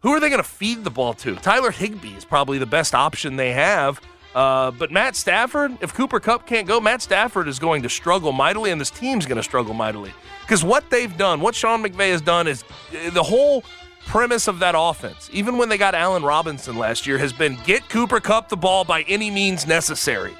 Who 0.02 0.12
are 0.12 0.20
they 0.20 0.30
going 0.30 0.42
to 0.42 0.48
feed 0.48 0.84
the 0.84 0.92
ball 0.92 1.14
to? 1.16 1.36
Tyler 1.38 1.72
Higbee 1.72 2.16
is 2.16 2.26
probably 2.26 2.60
the 2.60 2.66
best 2.68 2.94
option 2.94 3.36
they 3.36 3.54
have. 3.54 4.00
Uh, 4.34 4.72
but 4.72 4.92
Matt 4.92 5.16
Stafford, 5.16 5.78
if 5.82 5.94
Cooper 5.94 6.20
Kupp 6.20 6.48
can't 6.48 6.68
go, 6.68 6.80
Matt 6.80 7.02
Stafford 7.02 7.48
is 7.48 7.60
going 7.60 7.82
to 7.84 7.90
struggle 7.90 8.32
mightily, 8.32 8.72
and 8.72 8.80
this 8.80 8.90
team's 8.90 9.26
going 9.26 9.38
to 9.38 9.44
struggle 9.44 9.74
mightily. 9.74 10.14
Because 10.42 10.64
what 10.64 10.90
they've 10.90 11.16
done, 11.18 11.42
what 11.42 11.54
Sean 11.54 11.84
McVay 11.84 12.12
has 12.12 12.22
done, 12.22 12.48
is 12.48 12.64
uh, 12.64 13.10
the 13.10 13.24
whole 13.24 13.64
premise 14.06 14.48
of 14.48 14.60
that 14.60 14.74
offense, 14.78 15.30
even 15.34 15.58
when 15.58 15.70
they 15.70 15.78
got 15.78 15.96
Allen 15.96 16.24
Robinson 16.24 16.78
last 16.78 17.06
year, 17.06 17.18
has 17.18 17.34
been 17.34 17.58
get 17.66 17.88
Cooper 17.90 18.20
Kupp 18.20 18.50
the 18.50 18.58
ball 18.58 18.84
by 18.84 19.04
any 19.04 19.30
means 19.30 19.68
necessary. 19.68 20.34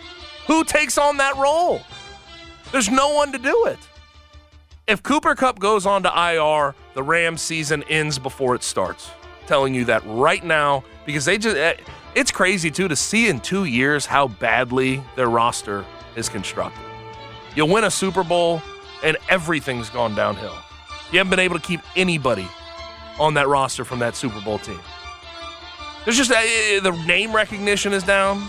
Who 0.48 0.64
takes 0.64 0.98
on 0.98 1.18
that 1.18 1.36
role? 1.38 1.82
There's 2.72 2.90
no 2.90 3.14
one 3.14 3.32
to 3.34 3.38
do 3.38 3.66
it. 3.68 3.80
If 4.88 5.04
Cooper 5.04 5.36
Kupp 5.36 5.60
goes 5.60 5.86
on 5.86 6.04
to 6.04 6.10
IR, 6.10 6.76
the 6.96 7.04
Rams 7.04 7.42
season 7.42 7.84
ends 7.84 8.18
before 8.18 8.56
it 8.56 8.64
starts. 8.64 9.12
Telling 9.52 9.76
you 9.76 9.84
that 9.84 10.02
right 10.06 10.42
now 10.46 10.82
because 11.06 11.26
they 11.26 11.38
just 11.38 11.58
eh, 11.58 11.74
it's 12.16 12.32
crazy 12.32 12.72
too 12.72 12.88
to 12.88 12.96
see 12.96 13.28
in 13.28 13.42
2 13.42 13.66
years 13.66 14.06
how 14.06 14.30
badly 14.30 15.04
their 15.18 15.28
roster 15.28 15.84
is 16.16 16.30
constructed. 16.30 16.82
You'll 17.54 17.68
win 17.68 17.84
a 17.84 17.92
Super 17.92 18.24
Bowl 18.24 18.62
and 19.04 19.18
everything's 19.28 19.90
gone 19.90 20.16
downhill. 20.16 20.56
You 21.12 21.18
haven't 21.18 21.32
been 21.32 21.40
able 21.40 21.60
to 21.60 21.62
keep 21.62 21.82
anybody 21.98 22.48
on 23.20 23.34
that 23.34 23.50
roster 23.50 23.84
from 23.84 24.00
that 24.00 24.16
Super 24.16 24.40
Bowl 24.40 24.58
team. 24.58 24.80
There's 26.06 26.16
just 26.16 26.32
uh, 26.32 26.40
the 26.82 26.98
name 27.06 27.36
recognition 27.36 27.92
is 27.92 28.04
down. 28.04 28.48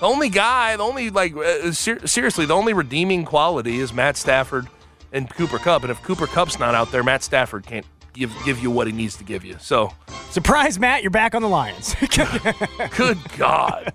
The 0.00 0.06
only 0.06 0.28
guy, 0.28 0.76
the 0.76 0.82
only 0.82 1.08
like 1.08 1.32
ser- 1.72 2.06
seriously, 2.06 2.44
the 2.44 2.54
only 2.54 2.74
redeeming 2.74 3.24
quality 3.24 3.78
is 3.78 3.94
Matt 3.94 4.18
Stafford 4.18 4.68
and 5.10 5.30
Cooper 5.30 5.56
Kupp. 5.56 5.84
And 5.84 5.90
if 5.90 6.02
Cooper 6.02 6.26
Kupp's 6.26 6.58
not 6.58 6.74
out 6.74 6.92
there, 6.92 7.02
Matt 7.02 7.22
Stafford 7.22 7.64
can't 7.64 7.86
give 8.14 8.34
give 8.44 8.60
you 8.60 8.70
what 8.70 8.86
he 8.86 8.92
needs 8.92 9.16
to 9.16 9.24
give 9.24 9.44
you. 9.44 9.56
So, 9.60 9.92
surprise, 10.30 10.78
Matt, 10.78 11.02
you're 11.02 11.10
back 11.10 11.34
on 11.34 11.42
the 11.42 11.48
Lions. 11.48 11.94
good 12.96 13.18
God. 13.36 13.92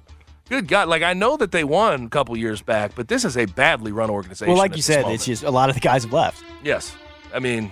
Good 0.50 0.68
God! 0.68 0.88
Like 0.88 1.04
I 1.04 1.14
know 1.14 1.38
that 1.38 1.52
they 1.52 1.64
won 1.64 2.06
a 2.06 2.10
couple 2.10 2.36
years 2.36 2.62
back, 2.62 2.94
but 2.96 3.08
this 3.08 3.24
is 3.24 3.38
a 3.38 3.46
badly 3.46 3.92
run 3.92 4.10
organization. 4.10 4.52
Well, 4.52 4.58
like 4.58 4.76
you 4.76 4.82
said, 4.82 5.02
moment. 5.02 5.16
it's 5.16 5.26
just 5.26 5.44
a 5.44 5.52
lot 5.52 5.70
of 5.70 5.76
the 5.76 5.82
guys 5.82 6.04
have 6.04 6.14
left. 6.14 6.44
Yes. 6.64 6.96
I 7.34 7.40
mean, 7.40 7.72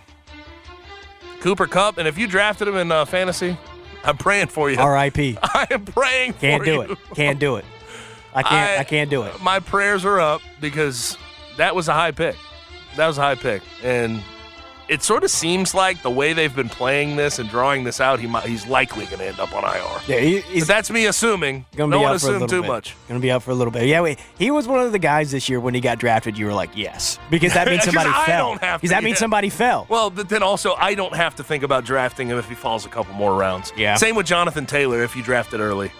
Cooper 1.39 1.65
Kupp, 1.65 1.97
and 1.97 2.07
if 2.07 2.17
you 2.17 2.27
drafted 2.27 2.67
him 2.67 2.75
in 2.75 2.91
uh, 2.91 3.05
fantasy, 3.05 3.57
I'm 4.03 4.17
praying 4.17 4.47
for 4.47 4.69
you. 4.69 4.77
R.I.P. 4.77 5.37
I 5.43 5.67
am 5.71 5.85
praying 5.85 6.33
Can't 6.33 6.63
do 6.63 6.73
you. 6.73 6.81
it. 6.81 6.97
Can't 7.15 7.39
do 7.39 7.55
it. 7.55 7.65
I 8.33 8.43
can't. 8.43 8.79
I, 8.81 8.83
can't 8.83 9.09
do 9.09 9.23
it. 9.23 9.41
My 9.41 9.59
prayers 9.59 10.05
are 10.05 10.19
up 10.19 10.41
because 10.61 11.17
that 11.57 11.73
was 11.73 11.87
a 11.87 11.93
high 11.93 12.11
pick. 12.11 12.35
That 12.95 13.07
was 13.07 13.17
a 13.17 13.21
high 13.21 13.35
pick. 13.35 13.63
And 13.83 14.21
it 14.89 15.03
sort 15.03 15.23
of 15.23 15.29
seems 15.31 15.73
like 15.73 16.01
the 16.01 16.09
way 16.09 16.33
they've 16.33 16.55
been 16.55 16.69
playing 16.69 17.15
this 17.17 17.39
and 17.39 17.49
drawing 17.49 17.83
this 17.83 17.99
out, 17.99 18.19
he 18.19 18.27
might, 18.27 18.45
he's 18.45 18.65
likely 18.67 19.05
going 19.05 19.17
to 19.19 19.25
end 19.25 19.39
up 19.39 19.53
on 19.53 19.63
IR. 19.63 20.01
Yeah, 20.07 20.19
he, 20.39 20.61
that's 20.61 20.89
me 20.89 21.05
assuming. 21.07 21.65
gonna 21.75 21.91
Don't 21.91 22.01
be 22.01 22.05
out 22.05 22.13
to 22.13 22.19
for 22.19 22.31
a 22.31 22.35
assume 22.35 22.47
too 22.47 22.61
bit. 22.61 22.67
much. 22.67 22.95
Gonna 23.07 23.19
be 23.19 23.31
out 23.31 23.43
for 23.43 23.51
a 23.51 23.55
little 23.55 23.71
bit. 23.71 23.85
Yeah, 23.85 24.01
wait, 24.01 24.19
he 24.37 24.49
was 24.51 24.67
one 24.67 24.79
of 24.79 24.91
the 24.91 24.99
guys 24.99 25.31
this 25.31 25.49
year 25.49 25.59
when 25.59 25.73
he 25.73 25.81
got 25.81 25.99
drafted. 25.99 26.37
You 26.37 26.45
were 26.45 26.53
like, 26.53 26.69
yes, 26.75 27.19
because 27.29 27.53
that 27.53 27.67
means 27.69 27.83
somebody 27.83 28.09
I 28.13 28.25
fell. 28.25 28.53
Because 28.53 28.81
to- 28.81 28.87
that 28.89 29.03
means 29.03 29.15
yeah. 29.15 29.19
somebody 29.19 29.49
fell. 29.49 29.85
Well, 29.89 30.09
but 30.09 30.29
then 30.29 30.43
also, 30.43 30.73
I 30.75 30.93
don't 30.95 31.15
have 31.15 31.35
to 31.35 31.43
think 31.43 31.63
about 31.63 31.83
drafting 31.85 32.29
him 32.29 32.37
if 32.37 32.47
he 32.47 32.55
falls 32.55 32.85
a 32.85 32.89
couple 32.89 33.13
more 33.13 33.35
rounds. 33.35 33.73
Yeah. 33.75 33.95
Same 33.95 34.15
with 34.15 34.25
Jonathan 34.25 34.65
Taylor 34.65 35.03
if 35.03 35.15
you 35.15 35.23
drafted 35.23 35.59
early. 35.59 35.91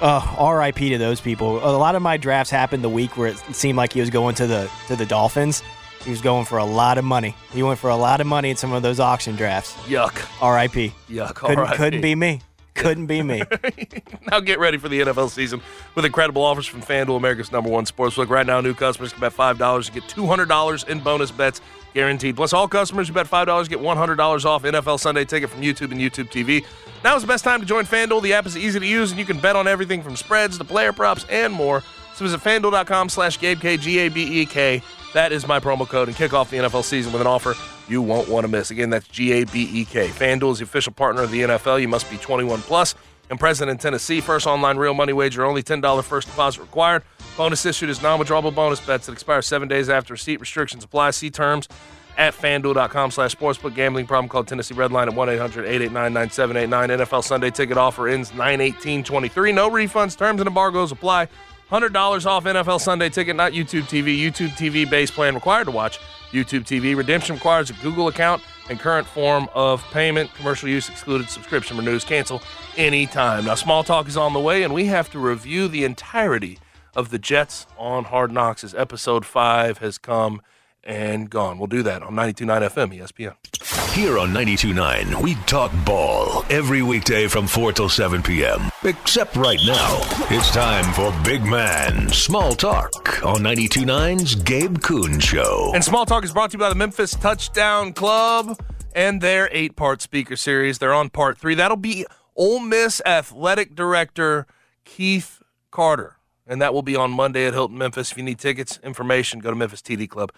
Uh, 0.00 0.20
R.I.P. 0.38 0.90
to 0.90 0.98
those 0.98 1.20
people. 1.20 1.58
A 1.64 1.70
lot 1.78 1.94
of 1.94 2.02
my 2.02 2.16
drafts 2.16 2.50
happened 2.50 2.82
the 2.82 2.88
week 2.88 3.16
where 3.16 3.28
it 3.28 3.38
seemed 3.54 3.76
like 3.78 3.92
he 3.92 4.00
was 4.00 4.10
going 4.10 4.34
to 4.34 4.46
the 4.46 4.68
to 4.88 4.96
the 4.96 5.06
Dolphins. 5.06 5.62
He 6.04 6.10
was 6.10 6.20
going 6.20 6.44
for 6.44 6.58
a 6.58 6.64
lot 6.64 6.98
of 6.98 7.04
money. 7.04 7.34
He 7.52 7.62
went 7.62 7.78
for 7.78 7.90
a 7.90 7.96
lot 7.96 8.20
of 8.20 8.26
money 8.26 8.50
in 8.50 8.56
some 8.56 8.72
of 8.72 8.82
those 8.82 9.00
auction 9.00 9.36
drafts. 9.36 9.72
Yuck. 9.86 10.26
R.I.P. 10.42 10.92
Yuck. 11.08 11.34
Couldn't, 11.34 11.58
R.I.P.. 11.58 11.76
couldn't 11.76 12.00
be 12.02 12.14
me. 12.14 12.40
Couldn't 12.74 13.06
be 13.06 13.22
me. 13.22 13.42
Now 14.30 14.40
get 14.40 14.58
ready 14.58 14.78
for 14.78 14.88
the 14.88 15.00
NFL 15.00 15.30
season 15.30 15.60
with 15.94 16.04
incredible 16.04 16.42
offers 16.42 16.66
from 16.66 16.82
FanDuel, 16.82 17.16
America's 17.16 17.52
number 17.52 17.70
one 17.70 17.84
sportsbook. 17.84 18.28
Right 18.28 18.46
now, 18.46 18.60
new 18.60 18.74
customers 18.74 19.12
can 19.12 19.20
bet 19.20 19.32
$5 19.32 19.86
and 19.86 19.94
get 19.94 20.04
$200 20.04 20.88
in 20.88 21.00
bonus 21.00 21.30
bets 21.30 21.60
guaranteed. 21.92 22.34
Plus, 22.36 22.52
all 22.52 22.66
customers 22.66 23.08
who 23.08 23.14
bet 23.14 23.26
$5 23.26 23.68
get 23.68 23.78
$100 23.78 24.44
off 24.44 24.62
NFL 24.64 24.98
Sunday 24.98 25.24
ticket 25.24 25.50
from 25.50 25.60
YouTube 25.60 25.92
and 25.92 26.00
YouTube 26.00 26.30
TV. 26.30 26.64
Now 27.04 27.14
is 27.16 27.22
the 27.22 27.28
best 27.28 27.44
time 27.44 27.60
to 27.60 27.66
join 27.66 27.84
FanDuel. 27.84 28.22
The 28.22 28.32
app 28.32 28.46
is 28.46 28.56
easy 28.56 28.80
to 28.80 28.86
use, 28.86 29.10
and 29.10 29.20
you 29.20 29.26
can 29.26 29.38
bet 29.38 29.56
on 29.56 29.68
everything 29.68 30.02
from 30.02 30.16
spreads 30.16 30.58
to 30.58 30.64
player 30.64 30.92
props 30.92 31.24
and 31.30 31.52
more. 31.52 31.82
So 32.14 32.24
visit 32.24 32.40
FanDuel.com 32.40 33.08
slash 33.08 33.38
GabeK, 33.38 33.78
G-A-B-E-K. 33.80 34.82
That 35.14 35.32
is 35.32 35.48
my 35.48 35.60
promo 35.60 35.88
code, 35.88 36.08
and 36.08 36.16
kick 36.16 36.34
off 36.34 36.50
the 36.50 36.58
NFL 36.58 36.84
season 36.84 37.12
with 37.12 37.22
an 37.22 37.26
offer 37.26 37.54
you 37.88 38.02
won't 38.02 38.28
want 38.28 38.44
to 38.44 38.48
miss. 38.48 38.70
Again, 38.70 38.90
that's 38.90 39.06
G-A-B-E-K. 39.08 40.08
FanDuel 40.08 40.52
is 40.52 40.58
the 40.58 40.64
official 40.64 40.92
partner 40.92 41.22
of 41.22 41.30
the 41.30 41.42
NFL. 41.42 41.80
You 41.80 41.88
must 41.88 42.10
be 42.10 42.16
21 42.16 42.60
plus 42.62 42.94
and 43.30 43.38
present 43.38 43.70
in 43.70 43.78
Tennessee. 43.78 44.20
First 44.20 44.46
online 44.46 44.76
real 44.76 44.94
money 44.94 45.12
wager, 45.12 45.44
only 45.44 45.62
$10 45.62 46.02
first 46.04 46.28
deposit 46.28 46.60
required. 46.60 47.02
Bonus 47.36 47.64
issued 47.66 47.90
is 47.90 48.02
non-withdrawable 48.02 48.54
bonus 48.54 48.80
bets 48.80 49.06
that 49.06 49.12
expire 49.12 49.42
seven 49.42 49.68
days 49.68 49.88
after 49.88 50.14
receipt. 50.14 50.40
Restrictions 50.40 50.84
apply. 50.84 51.10
See 51.10 51.30
terms 51.30 51.68
at 52.16 52.32
fanduel.com 52.34 53.10
slash 53.10 53.34
sportsbook. 53.34 53.74
Gambling 53.74 54.06
problem 54.06 54.28
called 54.28 54.46
Tennessee 54.46 54.74
Red 54.74 54.92
Line 54.92 55.08
at 55.08 55.14
1-800-889-9789. 55.14 56.68
NFL 56.68 57.24
Sunday 57.24 57.50
ticket 57.50 57.76
offer 57.76 58.08
ends 58.08 58.30
9-18-23. 58.32 59.54
No 59.54 59.70
refunds. 59.70 60.16
Terms 60.16 60.40
and 60.40 60.48
embargoes 60.48 60.92
apply. 60.92 61.28
$100 61.70 62.26
off 62.26 62.44
NFL 62.44 62.80
Sunday 62.80 63.08
ticket, 63.08 63.36
not 63.36 63.52
YouTube 63.52 63.82
TV. 63.82 64.18
YouTube 64.18 64.50
TV 64.50 64.88
base 64.88 65.10
plan 65.10 65.34
required 65.34 65.64
to 65.64 65.70
watch 65.70 65.98
YouTube 66.30 66.64
TV. 66.64 66.96
Redemption 66.96 67.36
requires 67.36 67.70
a 67.70 67.72
Google 67.74 68.08
account 68.08 68.42
and 68.68 68.78
current 68.78 69.06
form 69.06 69.48
of 69.54 69.82
payment. 69.90 70.32
Commercial 70.34 70.68
use 70.68 70.88
excluded. 70.88 71.28
Subscription 71.28 71.76
renews. 71.76 72.04
Cancel 72.04 72.42
anytime. 72.76 73.44
Now, 73.44 73.54
Small 73.54 73.84
Talk 73.84 74.08
is 74.08 74.16
on 74.16 74.32
the 74.32 74.40
way, 74.40 74.62
and 74.62 74.74
we 74.74 74.86
have 74.86 75.10
to 75.12 75.18
review 75.18 75.68
the 75.68 75.84
entirety 75.84 76.58
of 76.94 77.10
the 77.10 77.18
Jets 77.18 77.66
on 77.78 78.04
Hard 78.04 78.30
Knocks 78.30 78.62
as 78.62 78.74
episode 78.74 79.24
5 79.24 79.78
has 79.78 79.98
come 79.98 80.40
and 80.84 81.28
gone. 81.28 81.58
We'll 81.58 81.66
do 81.66 81.82
that 81.82 82.02
on 82.02 82.14
92.9 82.14 82.70
FM 82.70 82.98
ESPN. 82.98 83.94
Here 83.94 84.18
on 84.18 84.30
92.9, 84.30 85.22
we 85.22 85.34
talk 85.46 85.72
ball 85.84 86.44
every 86.50 86.82
weekday 86.82 87.26
from 87.26 87.46
4 87.46 87.72
till 87.72 87.88
7 87.88 88.22
p.m. 88.22 88.70
Except 88.82 89.36
right 89.36 89.60
now. 89.64 90.00
It's 90.30 90.50
time 90.50 90.84
for 90.92 91.14
Big 91.24 91.44
Man 91.44 92.08
Small 92.08 92.54
Talk 92.54 93.24
on 93.24 93.38
92.9's 93.38 94.34
Gabe 94.36 94.80
Kuhn 94.82 95.20
Show. 95.20 95.70
And 95.74 95.84
Small 95.84 96.06
Talk 96.06 96.24
is 96.24 96.32
brought 96.32 96.50
to 96.50 96.54
you 96.56 96.58
by 96.58 96.68
the 96.68 96.74
Memphis 96.74 97.12
Touchdown 97.12 97.92
Club 97.92 98.60
and 98.94 99.20
their 99.20 99.48
eight 99.52 99.76
part 99.76 100.02
speaker 100.02 100.36
series. 100.36 100.78
They're 100.78 100.94
on 100.94 101.08
part 101.08 101.38
three. 101.38 101.54
That'll 101.54 101.76
be 101.76 102.04
Ole 102.36 102.60
Miss 102.60 103.00
Athletic 103.06 103.74
Director 103.74 104.46
Keith 104.84 105.42
Carter. 105.70 106.16
And 106.46 106.60
that 106.60 106.74
will 106.74 106.82
be 106.82 106.94
on 106.94 107.10
Monday 107.10 107.46
at 107.46 107.54
Hilton 107.54 107.78
Memphis. 107.78 108.12
If 108.12 108.18
you 108.18 108.24
need 108.24 108.38
tickets, 108.38 108.78
information, 108.82 109.38
go 109.40 109.50
to 109.50 109.56
memphisTDClub.com. 109.56 110.28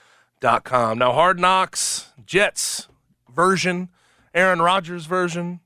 Now, 0.42 1.12
Hard 1.12 1.38
Knocks, 1.38 2.12
Jets 2.24 2.88
version, 3.34 3.88
Aaron 4.34 4.60
Rodgers 4.60 5.06
version 5.06 5.60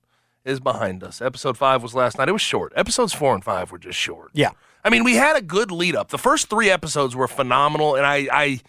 is 0.45 0.61
behind 0.61 1.03
us. 1.03 1.21
Episode 1.21 1.57
five 1.59 1.83
was 1.83 1.95
last 1.95 2.19
night. 2.19 2.29
It 2.29 2.33
was 2.33 2.43
short. 2.43 2.73
Episodes 2.77 3.13
four 3.13 3.35
and 3.35 3.45
five 3.45 3.73
were 3.73 3.79
just 3.79 3.99
short. 3.99 4.31
Yeah. 4.33 4.51
I 4.85 4.91
mean, 4.91 5.05
we 5.05 5.15
had 5.17 5.37
a 5.37 5.43
good 5.43 5.71
lead 5.71 5.95
up. 5.95 6.09
The 6.09 6.19
first 6.19 6.49
three 6.49 6.71
episodes 6.71 7.15
were 7.15 7.29
phenomenal, 7.29 7.97
and 7.97 8.07
I, 8.07 8.29
I 8.33 8.61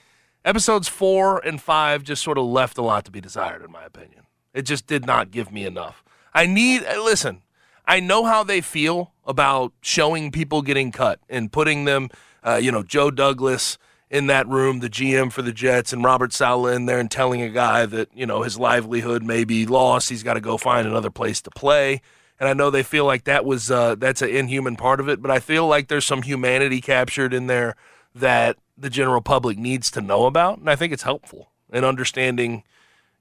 episodes 0.43 0.87
four 0.87 1.39
and 1.39 1.61
five 1.61 2.03
just 2.03 2.23
sort 2.23 2.37
of 2.37 2.45
left 2.45 2.77
a 2.77 2.81
lot 2.81 3.05
to 3.05 3.11
be 3.11 3.21
desired, 3.21 3.63
in 3.63 3.71
my 3.71 3.85
opinion. 3.85 4.23
It 4.53 4.63
just 4.63 4.87
did 4.87 5.05
not 5.05 5.31
give 5.31 5.51
me 5.51 5.65
enough. 5.65 6.03
I 6.33 6.45
need 6.45 6.83
uh, 6.83 7.01
listen. 7.01 7.43
I 7.85 7.99
know 7.99 8.25
how 8.25 8.43
they 8.43 8.61
feel 8.61 9.13
about 9.25 9.73
showing 9.81 10.31
people 10.31 10.61
getting 10.61 10.91
cut 10.91 11.19
and 11.29 11.51
putting 11.51 11.85
them, 11.85 12.09
uh, 12.43 12.59
you 12.61 12.71
know, 12.71 12.83
Joe 12.83 13.11
Douglas 13.11 13.77
in 14.11 14.27
that 14.27 14.45
room, 14.47 14.81
the 14.81 14.89
GM 14.89 15.31
for 15.31 15.41
the 15.41 15.53
Jets, 15.53 15.93
and 15.93 16.03
Robert 16.03 16.33
Saleh 16.33 16.75
in 16.75 16.85
there, 16.85 16.99
and 16.99 17.09
telling 17.09 17.41
a 17.41 17.49
guy 17.49 17.85
that 17.85 18.09
you 18.13 18.25
know 18.25 18.43
his 18.43 18.59
livelihood 18.59 19.23
may 19.23 19.45
be 19.45 19.65
lost. 19.65 20.09
He's 20.09 20.21
got 20.21 20.33
to 20.33 20.41
go 20.41 20.57
find 20.57 20.85
another 20.85 21.09
place 21.09 21.41
to 21.41 21.49
play. 21.49 22.01
And 22.37 22.49
I 22.49 22.53
know 22.53 22.69
they 22.69 22.83
feel 22.83 23.05
like 23.05 23.23
that 23.23 23.45
was 23.45 23.71
uh, 23.71 23.95
that's 23.95 24.21
an 24.21 24.29
inhuman 24.29 24.75
part 24.75 24.99
of 24.99 25.07
it, 25.07 25.21
but 25.21 25.31
I 25.31 25.39
feel 25.39 25.65
like 25.65 25.87
there's 25.87 26.05
some 26.05 26.23
humanity 26.23 26.81
captured 26.81 27.33
in 27.33 27.47
there 27.47 27.75
that 28.13 28.57
the 28.77 28.89
general 28.89 29.21
public 29.21 29.57
needs 29.57 29.89
to 29.91 30.01
know 30.01 30.25
about, 30.25 30.57
and 30.57 30.69
I 30.69 30.75
think 30.75 30.91
it's 30.91 31.03
helpful 31.03 31.49
in 31.71 31.85
understanding, 31.85 32.63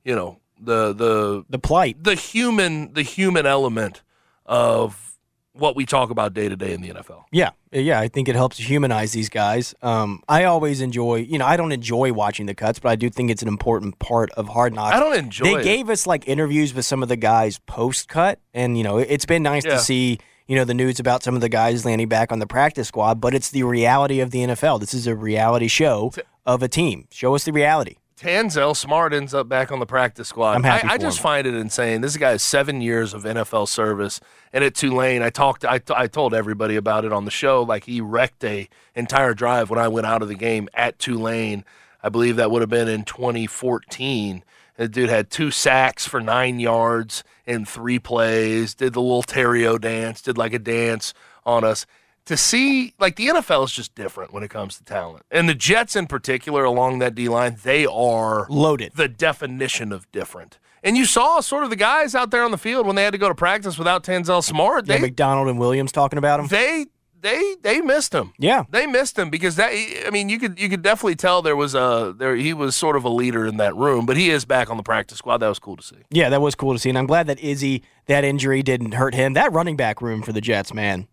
you 0.05 0.17
know, 0.17 0.41
the 0.61 0.93
the 0.93 1.45
the 1.49 1.59
plight, 1.59 2.03
the 2.03 2.17
human 2.17 2.95
the 2.95 3.03
human 3.03 3.47
element 3.47 4.03
of 4.45 5.10
what 5.53 5.75
we 5.77 5.85
talk 5.85 6.11
about 6.11 6.33
day 6.33 6.49
to 6.49 6.57
day 6.57 6.73
in 6.73 6.81
the 6.81 6.91
NFL. 6.91 7.25
Yeah, 7.33 7.51
yeah, 7.73 7.99
I 7.99 8.09
think 8.09 8.29
it 8.29 8.37
helps 8.37 8.57
humanize 8.59 9.13
these 9.13 9.29
guys. 9.29 9.75
Um, 9.83 10.23
I 10.29 10.45
always 10.45 10.81
enjoy, 10.81 11.17
you 11.17 11.39
know, 11.39 11.47
I 11.47 11.57
don't 11.57 11.73
enjoy 11.73 12.13
watching 12.13 12.47
the 12.47 12.55
cuts, 12.55 12.79
but 12.79 12.91
I 12.91 12.97
do 12.97 13.11
think 13.11 13.31
it's 13.31 13.43
an 13.43 13.49
important 13.49 13.99
part 13.99 14.31
of 14.33 14.49
Hard 14.49 14.75
Knocks. 14.75 14.95
I 14.95 15.01
don't 15.01 15.17
enjoy 15.17 15.45
They 15.45 15.55
it. 15.61 15.65
gave 15.65 15.91
us 15.91 16.07
like 16.07 16.29
interviews 16.29 16.73
with 16.73 16.85
some 16.85 17.03
of 17.03 17.09
the 17.09 17.17
guys 17.17 17.59
post 17.67 18.09
cut, 18.09 18.39
and 18.55 18.79
you 18.79 18.85
know, 18.85 18.99
it's 18.99 19.27
been 19.27 19.43
nice 19.43 19.65
Yeah. 19.65 19.73
to 19.73 19.79
see. 19.81 20.19
You 20.47 20.57
know 20.57 20.65
the 20.65 20.75
news 20.75 20.99
about 20.99 21.23
some 21.23 21.37
of 21.37 21.41
the 21.43 21.49
guys 21.49 21.85
landing 21.85 22.09
back 22.09 22.33
on 22.33 22.41
the 22.41 22.47
practice 22.47 22.89
squad, 22.89 23.21
but 23.21 23.35
it's 23.35 23.51
the 23.53 23.63
reality 23.63 24.19
of 24.19 24.33
the 24.33 24.41
NFL. 24.41 24.81
This 24.81 24.93
is 24.95 25.07
a 25.07 25.15
reality 25.15 25.69
show 25.69 26.11
of 26.45 26.61
a 26.61 26.67
team. 26.67 27.07
Show 27.13 27.37
us 27.37 27.45
the 27.45 27.53
reality. 27.53 27.99
Tanzel 28.21 28.77
Smart 28.77 29.15
ends 29.15 29.33
up 29.33 29.49
back 29.49 29.73
on 29.73 29.79
the 29.79 29.87
practice 29.87 30.29
squad. 30.29 30.53
I'm 30.53 30.63
happy 30.63 30.87
I, 30.89 30.95
I 30.95 30.99
just 30.99 31.19
him. 31.19 31.23
find 31.23 31.47
it 31.47 31.55
insane. 31.55 32.03
This 32.03 32.19
guy 32.19 32.33
has 32.33 32.43
seven 32.43 32.83
years 32.83 33.15
of 33.15 33.25
NFL 33.25 33.67
service, 33.67 34.21
and 34.53 34.63
at 34.63 34.75
Tulane, 34.75 35.23
I 35.23 35.31
talked. 35.31 35.65
I, 35.65 35.81
I 35.95 36.07
told 36.07 36.35
everybody 36.35 36.77
about 36.77 37.07
it 37.07 37.13
on 37.15 37.25
the 37.25 37.31
show. 37.31 37.63
Like 37.63 37.85
he 37.85 38.03
wrecked 38.03 38.45
a 38.45 38.69
entire 38.95 39.33
drive 39.33 39.71
when 39.71 39.79
I 39.79 39.89
went 39.89 40.07
out 40.07 40.21
of 40.21 40.29
the 40.29 40.35
game 40.35 40.69
at 40.75 40.99
Tulane. 40.99 41.65
I 42.03 42.11
believe 42.11 42.37
that 42.37 42.51
would 42.51 42.61
have 42.61 42.69
been 42.69 42.89
in 42.89 43.05
2014. 43.05 44.45
The 44.77 44.89
dude 44.89 45.09
had 45.09 45.31
two 45.31 45.51
sacks 45.51 46.07
for 46.07 46.21
nine 46.21 46.61
yards 46.61 47.25
in 47.47 47.65
three 47.65 47.99
plays. 47.99 48.75
Did 48.75 48.93
the 48.93 49.01
little 49.01 49.23
Terrio 49.23 49.81
dance. 49.81 50.21
Did 50.21 50.37
like 50.37 50.53
a 50.53 50.59
dance 50.59 51.15
on 51.47 51.65
us. 51.65 51.87
To 52.31 52.37
see, 52.37 52.95
like 53.01 53.17
the 53.17 53.27
NFL 53.27 53.65
is 53.65 53.73
just 53.73 53.93
different 53.97 54.33
when 54.33 54.45
it 54.45 54.51
comes 54.51 54.77
to 54.79 54.85
talent, 54.85 55.25
and 55.33 55.49
the 55.49 55.55
Jets 55.55 55.97
in 55.97 56.07
particular 56.07 56.63
along 56.63 57.01
that 57.01 57.17
D 57.17 57.29
line, 57.29 57.57
they 57.65 57.85
are 57.87 58.47
loaded. 58.49 58.93
The 58.95 59.09
definition 59.09 59.91
of 59.91 60.09
different. 60.13 60.61
And 60.85 60.97
you 60.97 61.07
saw 61.07 61.41
sort 61.41 61.65
of 61.65 61.71
the 61.71 61.77
guys 61.77 62.15
out 62.15 62.31
there 62.31 62.45
on 62.45 62.53
the 62.53 62.57
field 62.57 62.87
when 62.87 62.95
they 62.95 63.03
had 63.03 63.15
to 63.15 63.19
go 63.19 63.29
to 63.29 63.35
practice 63.35 63.79
without 63.79 64.05
Tanzel 64.05 64.45
Smart. 64.45 64.87
Yeah, 64.87 64.95
They 64.95 65.01
McDonald 65.01 65.49
and 65.49 65.59
Williams 65.59 65.91
talking 65.91 66.19
about 66.19 66.39
him. 66.39 66.47
they 66.47 66.87
they 67.21 67.57
they 67.63 67.81
missed 67.81 68.15
him. 68.15 68.33
Yeah. 68.39 68.63
They 68.71 68.87
missed 68.87 69.19
him 69.19 69.29
because 69.29 69.57
that 69.57 69.73
I 69.73 70.11
mean 70.13 70.29
you 70.29 70.39
could 70.39 70.61
you 70.61 70.69
could 70.69 70.83
definitely 70.83 71.17
tell 71.17 71.43
there 71.43 71.57
was 71.57 71.75
a 71.75 72.15
there 72.17 72.37
he 72.37 72.55
was 72.55 72.77
sort 72.77 72.95
of 72.95 73.03
a 73.03 73.09
leader 73.11 73.45
in 73.45 73.57
that 73.57 73.75
room, 73.75 74.07
but 74.07 74.17
he 74.17 74.31
is 74.31 74.45
back 74.45 74.71
on 74.71 74.77
the 74.77 74.85
practice 74.85 75.19
squad. 75.19 75.39
That 75.39 75.49
was 75.49 75.59
cool 75.59 75.77
to 75.77 75.83
see. 75.83 75.97
Yeah, 76.11 76.29
that 76.29 76.41
was 76.41 76.55
cool 76.55 76.75
to 76.75 76.79
see, 76.79 76.91
and 76.91 76.97
I'm 76.97 77.09
glad 77.09 77.27
that 77.27 77.41
Izzy 77.41 77.83
that 78.07 78.23
injury 78.23 78.63
didn't 78.63 78.93
hurt 78.95 79.15
him. 79.17 79.33
That 79.33 79.53
running 79.53 79.75
back 79.77 80.01
room 80.01 80.23
for 80.23 80.33
the 80.33 80.41
Jets, 80.41 80.73
man. 80.73 81.09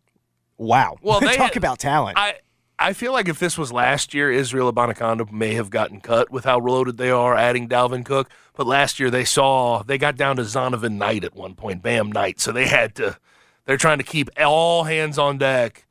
Wow. 0.58 0.98
Well, 1.02 1.20
they 1.22 1.36
talk 1.36 1.50
had- 1.54 1.58
about 1.58 1.80
talent. 1.80 2.18
I 2.18 2.36
I 2.80 2.94
feel 2.94 3.12
like 3.12 3.28
if 3.28 3.40
this 3.40 3.58
was 3.58 3.72
last 3.72 4.14
year, 4.14 4.32
Israel 4.32 4.72
Abanikanda 4.72 5.32
may 5.32 5.56
have 5.56 5.70
gotten 5.72 6.00
cut 6.00 6.30
with 6.30 6.46
how 6.46 6.60
loaded 6.60 6.98
they 6.98 7.10
are, 7.10 7.36
adding 7.36 7.68
Dalvin 7.68 8.06
Cook. 8.06 8.30
But 8.56 8.68
last 8.68 9.00
year 9.00 9.10
they 9.10 9.26
saw 9.26 9.82
they 9.84 9.98
got 9.98 10.16
down 10.16 10.36
to 10.36 10.44
Zonovan 10.44 10.94
Knight 10.94 11.24
at 11.24 11.36
one 11.36 11.56
point, 11.56 11.82
Bam 11.82 12.12
Knight. 12.12 12.40
So 12.40 12.52
they 12.52 12.68
had 12.68 12.94
to. 12.96 13.18
They're 13.66 13.78
trying 13.78 13.98
to 13.98 14.04
keep 14.04 14.30
all 14.40 14.84
hands 14.86 15.18
on 15.18 15.38
deck 15.40 15.86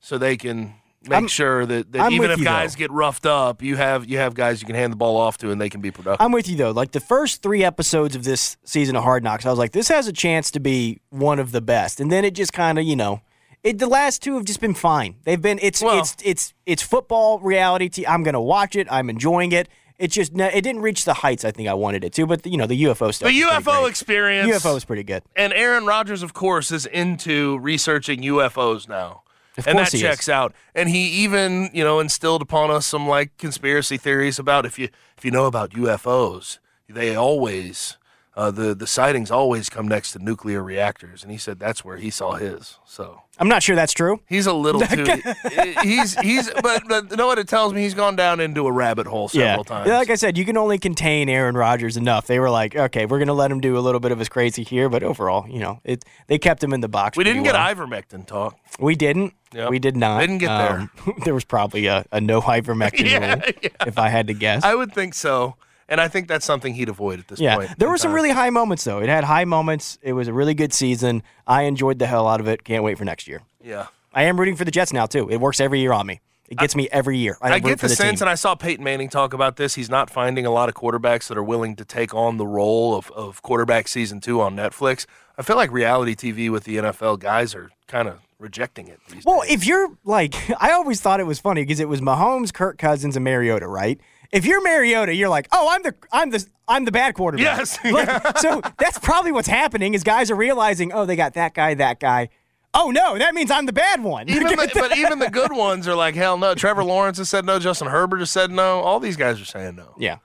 so 0.00 0.16
they 0.18 0.36
can 0.38 0.74
make 1.02 1.12
I'm- 1.12 1.28
sure 1.28 1.66
that, 1.66 1.92
that 1.92 2.12
even 2.12 2.30
if 2.30 2.38
you, 2.38 2.44
guys 2.44 2.74
though. 2.74 2.78
get 2.78 2.90
roughed 2.92 3.26
up, 3.26 3.60
you 3.62 3.76
have 3.76 4.08
you 4.08 4.18
have 4.18 4.34
guys 4.34 4.62
you 4.62 4.66
can 4.66 4.74
hand 4.76 4.92
the 4.92 4.96
ball 4.96 5.16
off 5.16 5.36
to 5.38 5.50
and 5.50 5.60
they 5.60 5.68
can 5.68 5.80
be 5.80 5.90
productive. 5.90 6.24
I'm 6.24 6.32
with 6.32 6.48
you 6.48 6.56
though. 6.56 6.70
Like 6.70 6.92
the 6.92 7.00
first 7.00 7.42
three 7.42 7.62
episodes 7.64 8.14
of 8.16 8.22
this 8.24 8.56
season 8.64 8.94
of 8.96 9.02
Hard 9.02 9.22
Knocks, 9.24 9.44
I 9.46 9.50
was 9.50 9.58
like, 9.58 9.72
this 9.72 9.88
has 9.88 10.06
a 10.06 10.12
chance 10.12 10.50
to 10.52 10.60
be 10.60 11.00
one 11.10 11.38
of 11.40 11.52
the 11.52 11.60
best. 11.60 12.00
And 12.00 12.10
then 12.10 12.24
it 12.24 12.34
just 12.34 12.52
kind 12.52 12.78
of, 12.78 12.84
you 12.84 12.96
know, 12.96 13.20
it. 13.62 13.78
The 13.78 13.86
last 13.86 14.22
two 14.22 14.34
have 14.34 14.44
just 14.44 14.60
been 14.60 14.74
fine. 14.74 15.16
They've 15.24 15.40
been. 15.40 15.58
It's 15.62 15.82
Well- 15.82 15.98
it's 16.00 16.16
it's 16.24 16.54
it's 16.66 16.82
football 16.82 17.38
reality. 17.40 17.88
T- 17.88 18.06
I'm 18.06 18.22
gonna 18.22 18.40
watch 18.40 18.76
it. 18.76 18.86
I'm 18.90 19.10
enjoying 19.10 19.52
it. 19.52 19.68
It 19.98 20.10
just 20.10 20.32
it 20.34 20.62
didn't 20.62 20.80
reach 20.80 21.04
the 21.04 21.12
heights 21.12 21.44
I 21.44 21.50
think 21.50 21.68
I 21.68 21.74
wanted 21.74 22.04
it 22.04 22.14
to. 22.14 22.26
But 22.26 22.46
you 22.46 22.56
know 22.56 22.66
the 22.66 22.84
UFO 22.84 23.12
stuff. 23.12 23.28
The 23.28 23.40
UFO 23.42 23.86
experience. 23.88 24.50
UFO 24.50 24.76
is 24.76 24.84
pretty 24.84 25.02
good. 25.04 25.22
And 25.36 25.52
Aaron 25.52 25.84
Rodgers, 25.84 26.22
of 26.22 26.32
course, 26.32 26.70
is 26.72 26.86
into 26.86 27.58
researching 27.58 28.22
UFOs 28.22 28.88
now. 28.88 29.22
Of 29.58 29.66
and 29.66 29.78
that 29.78 29.92
he 29.92 29.98
checks 30.00 30.22
is. 30.26 30.28
out. 30.30 30.54
And 30.74 30.88
he 30.88 31.08
even, 31.22 31.68
you 31.74 31.84
know, 31.84 32.00
instilled 32.00 32.40
upon 32.40 32.70
us 32.70 32.86
some 32.86 33.06
like 33.06 33.36
conspiracy 33.36 33.98
theories 33.98 34.38
about 34.38 34.64
if 34.64 34.78
you 34.78 34.88
if 35.18 35.24
you 35.24 35.30
know 35.30 35.44
about 35.44 35.70
UFOs, 35.72 36.58
they 36.88 37.14
always 37.14 37.98
uh, 38.36 38.50
the 38.50 38.74
the 38.74 38.86
sightings 38.86 39.30
always 39.30 39.68
come 39.68 39.88
next 39.88 40.12
to 40.12 40.18
nuclear 40.18 40.62
reactors. 40.62 41.22
And 41.22 41.32
he 41.32 41.38
said 41.38 41.58
that's 41.58 41.84
where 41.84 41.96
he 41.96 42.10
saw 42.10 42.34
his. 42.34 42.78
So 42.86 43.22
I'm 43.38 43.48
not 43.48 43.62
sure 43.62 43.74
that's 43.74 43.92
true. 43.92 44.20
he's 44.28 44.46
a 44.46 44.52
little 44.52 44.82
too. 44.82 45.04
he's 45.82 46.18
he's 46.20 46.50
but, 46.62 46.84
but 46.88 47.10
you 47.10 47.16
know 47.16 47.26
what 47.26 47.38
it 47.38 47.48
tells 47.48 47.72
me? 47.72 47.82
He's 47.82 47.94
gone 47.94 48.14
down 48.14 48.38
into 48.38 48.66
a 48.66 48.72
rabbit 48.72 49.06
hole 49.06 49.28
several 49.28 49.64
yeah. 49.64 49.68
times. 49.68 49.88
Yeah, 49.88 49.98
like 49.98 50.10
I 50.10 50.14
said, 50.14 50.38
you 50.38 50.44
can 50.44 50.56
only 50.56 50.78
contain 50.78 51.28
Aaron 51.28 51.56
Rodgers 51.56 51.96
enough. 51.96 52.26
They 52.28 52.38
were 52.38 52.50
like, 52.50 52.76
okay, 52.76 53.04
we're 53.04 53.18
gonna 53.18 53.34
let 53.34 53.50
him 53.50 53.60
do 53.60 53.76
a 53.76 53.80
little 53.80 54.00
bit 54.00 54.12
of 54.12 54.18
his 54.18 54.28
crazy 54.28 54.62
here, 54.62 54.88
but 54.88 55.02
overall, 55.02 55.48
you 55.48 55.58
know, 55.58 55.80
it 55.84 56.04
they 56.28 56.38
kept 56.38 56.62
him 56.62 56.72
in 56.72 56.80
the 56.80 56.88
box. 56.88 57.16
we 57.16 57.24
didn't 57.24 57.42
get 57.42 57.54
well. 57.54 57.74
ivermectin 57.74 58.26
talk. 58.26 58.56
We 58.78 58.94
didn't. 58.94 59.34
Yep. 59.52 59.70
We 59.70 59.80
did 59.80 59.96
not. 59.96 60.20
Didn't 60.20 60.38
get 60.38 60.56
there. 60.56 60.78
Um, 60.78 60.90
there 61.24 61.34
was 61.34 61.44
probably 61.44 61.86
a, 61.86 62.04
a 62.12 62.20
no 62.20 62.40
ivermectin 62.40 63.00
Yeah, 63.10 63.34
rule, 63.34 63.70
if 63.84 63.98
I 63.98 64.08
had 64.08 64.28
to 64.28 64.34
guess. 64.34 64.62
I 64.62 64.76
would 64.76 64.92
think 64.92 65.14
so. 65.14 65.56
And 65.90 66.00
I 66.00 66.08
think 66.08 66.28
that's 66.28 66.46
something 66.46 66.74
he'd 66.74 66.88
avoid 66.88 67.18
at 67.18 67.28
this 67.28 67.40
yeah, 67.40 67.56
point. 67.56 67.78
there 67.78 67.90
were 67.90 67.98
some 67.98 68.10
time. 68.10 68.14
really 68.14 68.30
high 68.30 68.50
moments 68.50 68.84
though. 68.84 69.00
It 69.00 69.08
had 69.08 69.24
high 69.24 69.44
moments. 69.44 69.98
It 70.00 70.12
was 70.12 70.28
a 70.28 70.32
really 70.32 70.54
good 70.54 70.72
season. 70.72 71.22
I 71.46 71.62
enjoyed 71.62 71.98
the 71.98 72.06
hell 72.06 72.28
out 72.28 72.40
of 72.40 72.46
it. 72.46 72.64
Can't 72.64 72.84
wait 72.84 72.96
for 72.96 73.04
next 73.04 73.26
year. 73.26 73.42
Yeah. 73.62 73.88
I 74.14 74.22
am 74.24 74.38
rooting 74.38 74.56
for 74.56 74.64
the 74.64 74.70
Jets 74.70 74.92
now 74.92 75.06
too. 75.06 75.28
It 75.28 75.38
works 75.38 75.60
every 75.60 75.80
year 75.80 75.92
on 75.92 76.06
me. 76.06 76.20
It 76.48 76.58
gets 76.58 76.74
me 76.74 76.88
every 76.90 77.16
year. 77.16 77.36
I, 77.40 77.52
I 77.52 77.58
get 77.60 77.78
the, 77.78 77.86
the 77.86 77.94
sense, 77.94 78.18
team. 78.18 78.26
and 78.26 78.30
I 78.30 78.34
saw 78.34 78.56
Peyton 78.56 78.82
Manning 78.82 79.08
talk 79.08 79.32
about 79.32 79.56
this. 79.56 79.76
He's 79.76 79.88
not 79.88 80.10
finding 80.10 80.46
a 80.46 80.50
lot 80.50 80.68
of 80.68 80.74
quarterbacks 80.74 81.28
that 81.28 81.38
are 81.38 81.44
willing 81.44 81.76
to 81.76 81.84
take 81.84 82.12
on 82.12 82.38
the 82.38 82.46
role 82.46 82.96
of, 82.96 83.08
of 83.12 83.40
quarterback 83.42 83.86
season 83.86 84.20
two 84.20 84.40
on 84.40 84.56
Netflix. 84.56 85.06
I 85.38 85.42
feel 85.42 85.54
like 85.54 85.70
reality 85.70 86.16
TV 86.16 86.50
with 86.50 86.64
the 86.64 86.78
NFL 86.78 87.20
guys 87.20 87.54
are 87.54 87.70
kind 87.86 88.08
of 88.08 88.18
rejecting 88.40 88.88
it. 88.88 88.98
Well, 89.24 89.42
if 89.48 89.64
you're 89.64 89.92
like, 90.04 90.34
I 90.60 90.72
always 90.72 91.00
thought 91.00 91.20
it 91.20 91.26
was 91.26 91.38
funny 91.38 91.62
because 91.62 91.78
it 91.78 91.88
was 91.88 92.00
Mahomes, 92.00 92.52
Kirk 92.52 92.78
Cousins, 92.78 93.14
and 93.14 93.24
Mariota, 93.24 93.68
right? 93.68 94.00
If 94.32 94.46
you're 94.46 94.62
Mariota, 94.62 95.14
you're 95.14 95.28
like, 95.28 95.48
oh, 95.52 95.68
I'm 95.70 95.82
the, 95.82 95.94
I'm 96.12 96.30
the, 96.30 96.46
I'm 96.68 96.84
the 96.84 96.92
bad 96.92 97.14
quarterback. 97.14 97.58
Yes. 97.58 97.78
Like, 97.84 98.38
so 98.38 98.60
that's 98.78 98.98
probably 98.98 99.32
what's 99.32 99.48
happening 99.48 99.94
is 99.94 100.04
guys 100.04 100.30
are 100.30 100.36
realizing, 100.36 100.92
oh, 100.92 101.04
they 101.04 101.16
got 101.16 101.34
that 101.34 101.54
guy, 101.54 101.74
that 101.74 101.98
guy. 101.98 102.28
Oh 102.72 102.92
no, 102.92 103.18
that 103.18 103.34
means 103.34 103.50
I'm 103.50 103.66
the 103.66 103.72
bad 103.72 104.02
one. 104.02 104.28
even 104.28 104.46
the, 104.46 104.70
but 104.74 104.96
even 104.96 105.18
the 105.18 105.28
good 105.28 105.50
ones 105.50 105.88
are 105.88 105.96
like 105.96 106.14
hell 106.14 106.38
no. 106.38 106.54
Trevor 106.54 106.84
Lawrence 106.84 107.18
has 107.18 107.28
said 107.28 107.44
no. 107.44 107.58
Justin 107.58 107.88
Herbert 107.88 108.18
has 108.18 108.30
said 108.30 108.52
no. 108.52 108.80
All 108.80 109.00
these 109.00 109.16
guys 109.16 109.40
are 109.40 109.44
saying 109.44 109.74
no. 109.74 109.94
yeah. 109.98 110.18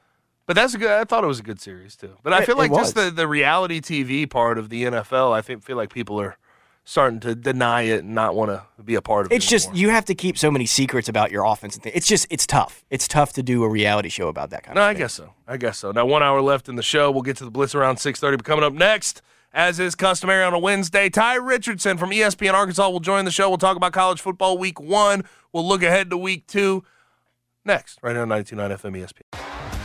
But 0.45 0.55
that's 0.55 0.75
a 0.75 0.77
good. 0.77 0.91
I 0.91 1.05
thought 1.05 1.23
it 1.23 1.27
was 1.27 1.39
a 1.39 1.43
good 1.43 1.59
series 1.59 1.95
too. 1.95 2.15
But 2.21 2.33
I 2.33 2.45
feel 2.45 2.55
it 2.55 2.69
like 2.69 2.71
just 2.71 2.93
the, 2.93 3.09
the 3.09 3.27
reality 3.27 3.81
TV 3.81 4.29
part 4.29 4.59
of 4.59 4.69
the 4.69 4.83
NFL, 4.83 5.31
I 5.33 5.41
think 5.41 5.63
feel 5.63 5.75
like 5.75 5.91
people 5.91 6.21
are 6.21 6.37
starting 6.85 7.19
to 7.19 7.33
deny 7.35 7.81
it 7.81 8.03
and 8.03 8.13
not 8.15 8.35
want 8.35 8.51
to 8.51 8.63
be 8.83 8.95
a 8.95 9.01
part 9.01 9.25
of 9.25 9.31
it. 9.31 9.35
It's 9.35 9.47
just 9.47 9.75
you 9.75 9.89
have 9.89 10.05
to 10.05 10.15
keep 10.15 10.37
so 10.37 10.49
many 10.51 10.65
secrets 10.67 11.09
about 11.09 11.31
your 11.31 11.43
offense 11.43 11.73
and 11.75 11.83
things. 11.83 11.95
It's 11.95 12.07
just 12.07 12.27
it's 12.29 12.45
tough. 12.47 12.85
It's 12.89 13.07
tough 13.07 13.33
to 13.33 13.43
do 13.43 13.63
a 13.63 13.69
reality 13.69 14.09
show 14.09 14.27
about 14.27 14.51
that 14.51 14.63
kind 14.63 14.75
No, 14.75 14.81
of 14.83 14.87
I 14.89 14.93
guess 14.93 15.13
so. 15.13 15.33
I 15.47 15.57
guess 15.57 15.79
so. 15.79 15.91
Now, 15.91 16.05
one 16.05 16.23
hour 16.23 16.41
left 16.41 16.69
in 16.69 16.75
the 16.75 16.83
show. 16.83 17.11
We'll 17.11 17.23
get 17.23 17.37
to 17.37 17.43
the 17.45 17.51
Blitz 17.51 17.75
around 17.75 17.97
6.30. 17.97 18.37
But 18.37 18.45
coming 18.45 18.63
up 18.63 18.73
next, 18.73 19.21
as 19.51 19.79
is 19.79 19.95
customary 19.95 20.43
on 20.43 20.53
a 20.53 20.59
Wednesday, 20.59 21.09
Ty 21.09 21.35
Richardson 21.35 21.97
from 21.97 22.11
ESPN 22.11 22.53
Arkansas 22.53 22.87
will 22.89 22.99
join 22.99 23.25
the 23.25 23.31
show. 23.31 23.49
We'll 23.49 23.57
talk 23.57 23.77
about 23.77 23.91
college 23.91 24.21
football 24.21 24.57
week 24.57 24.79
one. 24.79 25.23
We'll 25.51 25.67
look 25.67 25.81
ahead 25.83 26.09
to 26.11 26.17
week 26.17 26.45
two. 26.47 26.83
Next, 27.63 27.97
right 28.03 28.11
here 28.13 28.21
on 28.21 28.29
92.9 28.29 28.77
FM 28.77 29.07
ESPN. 29.07 29.84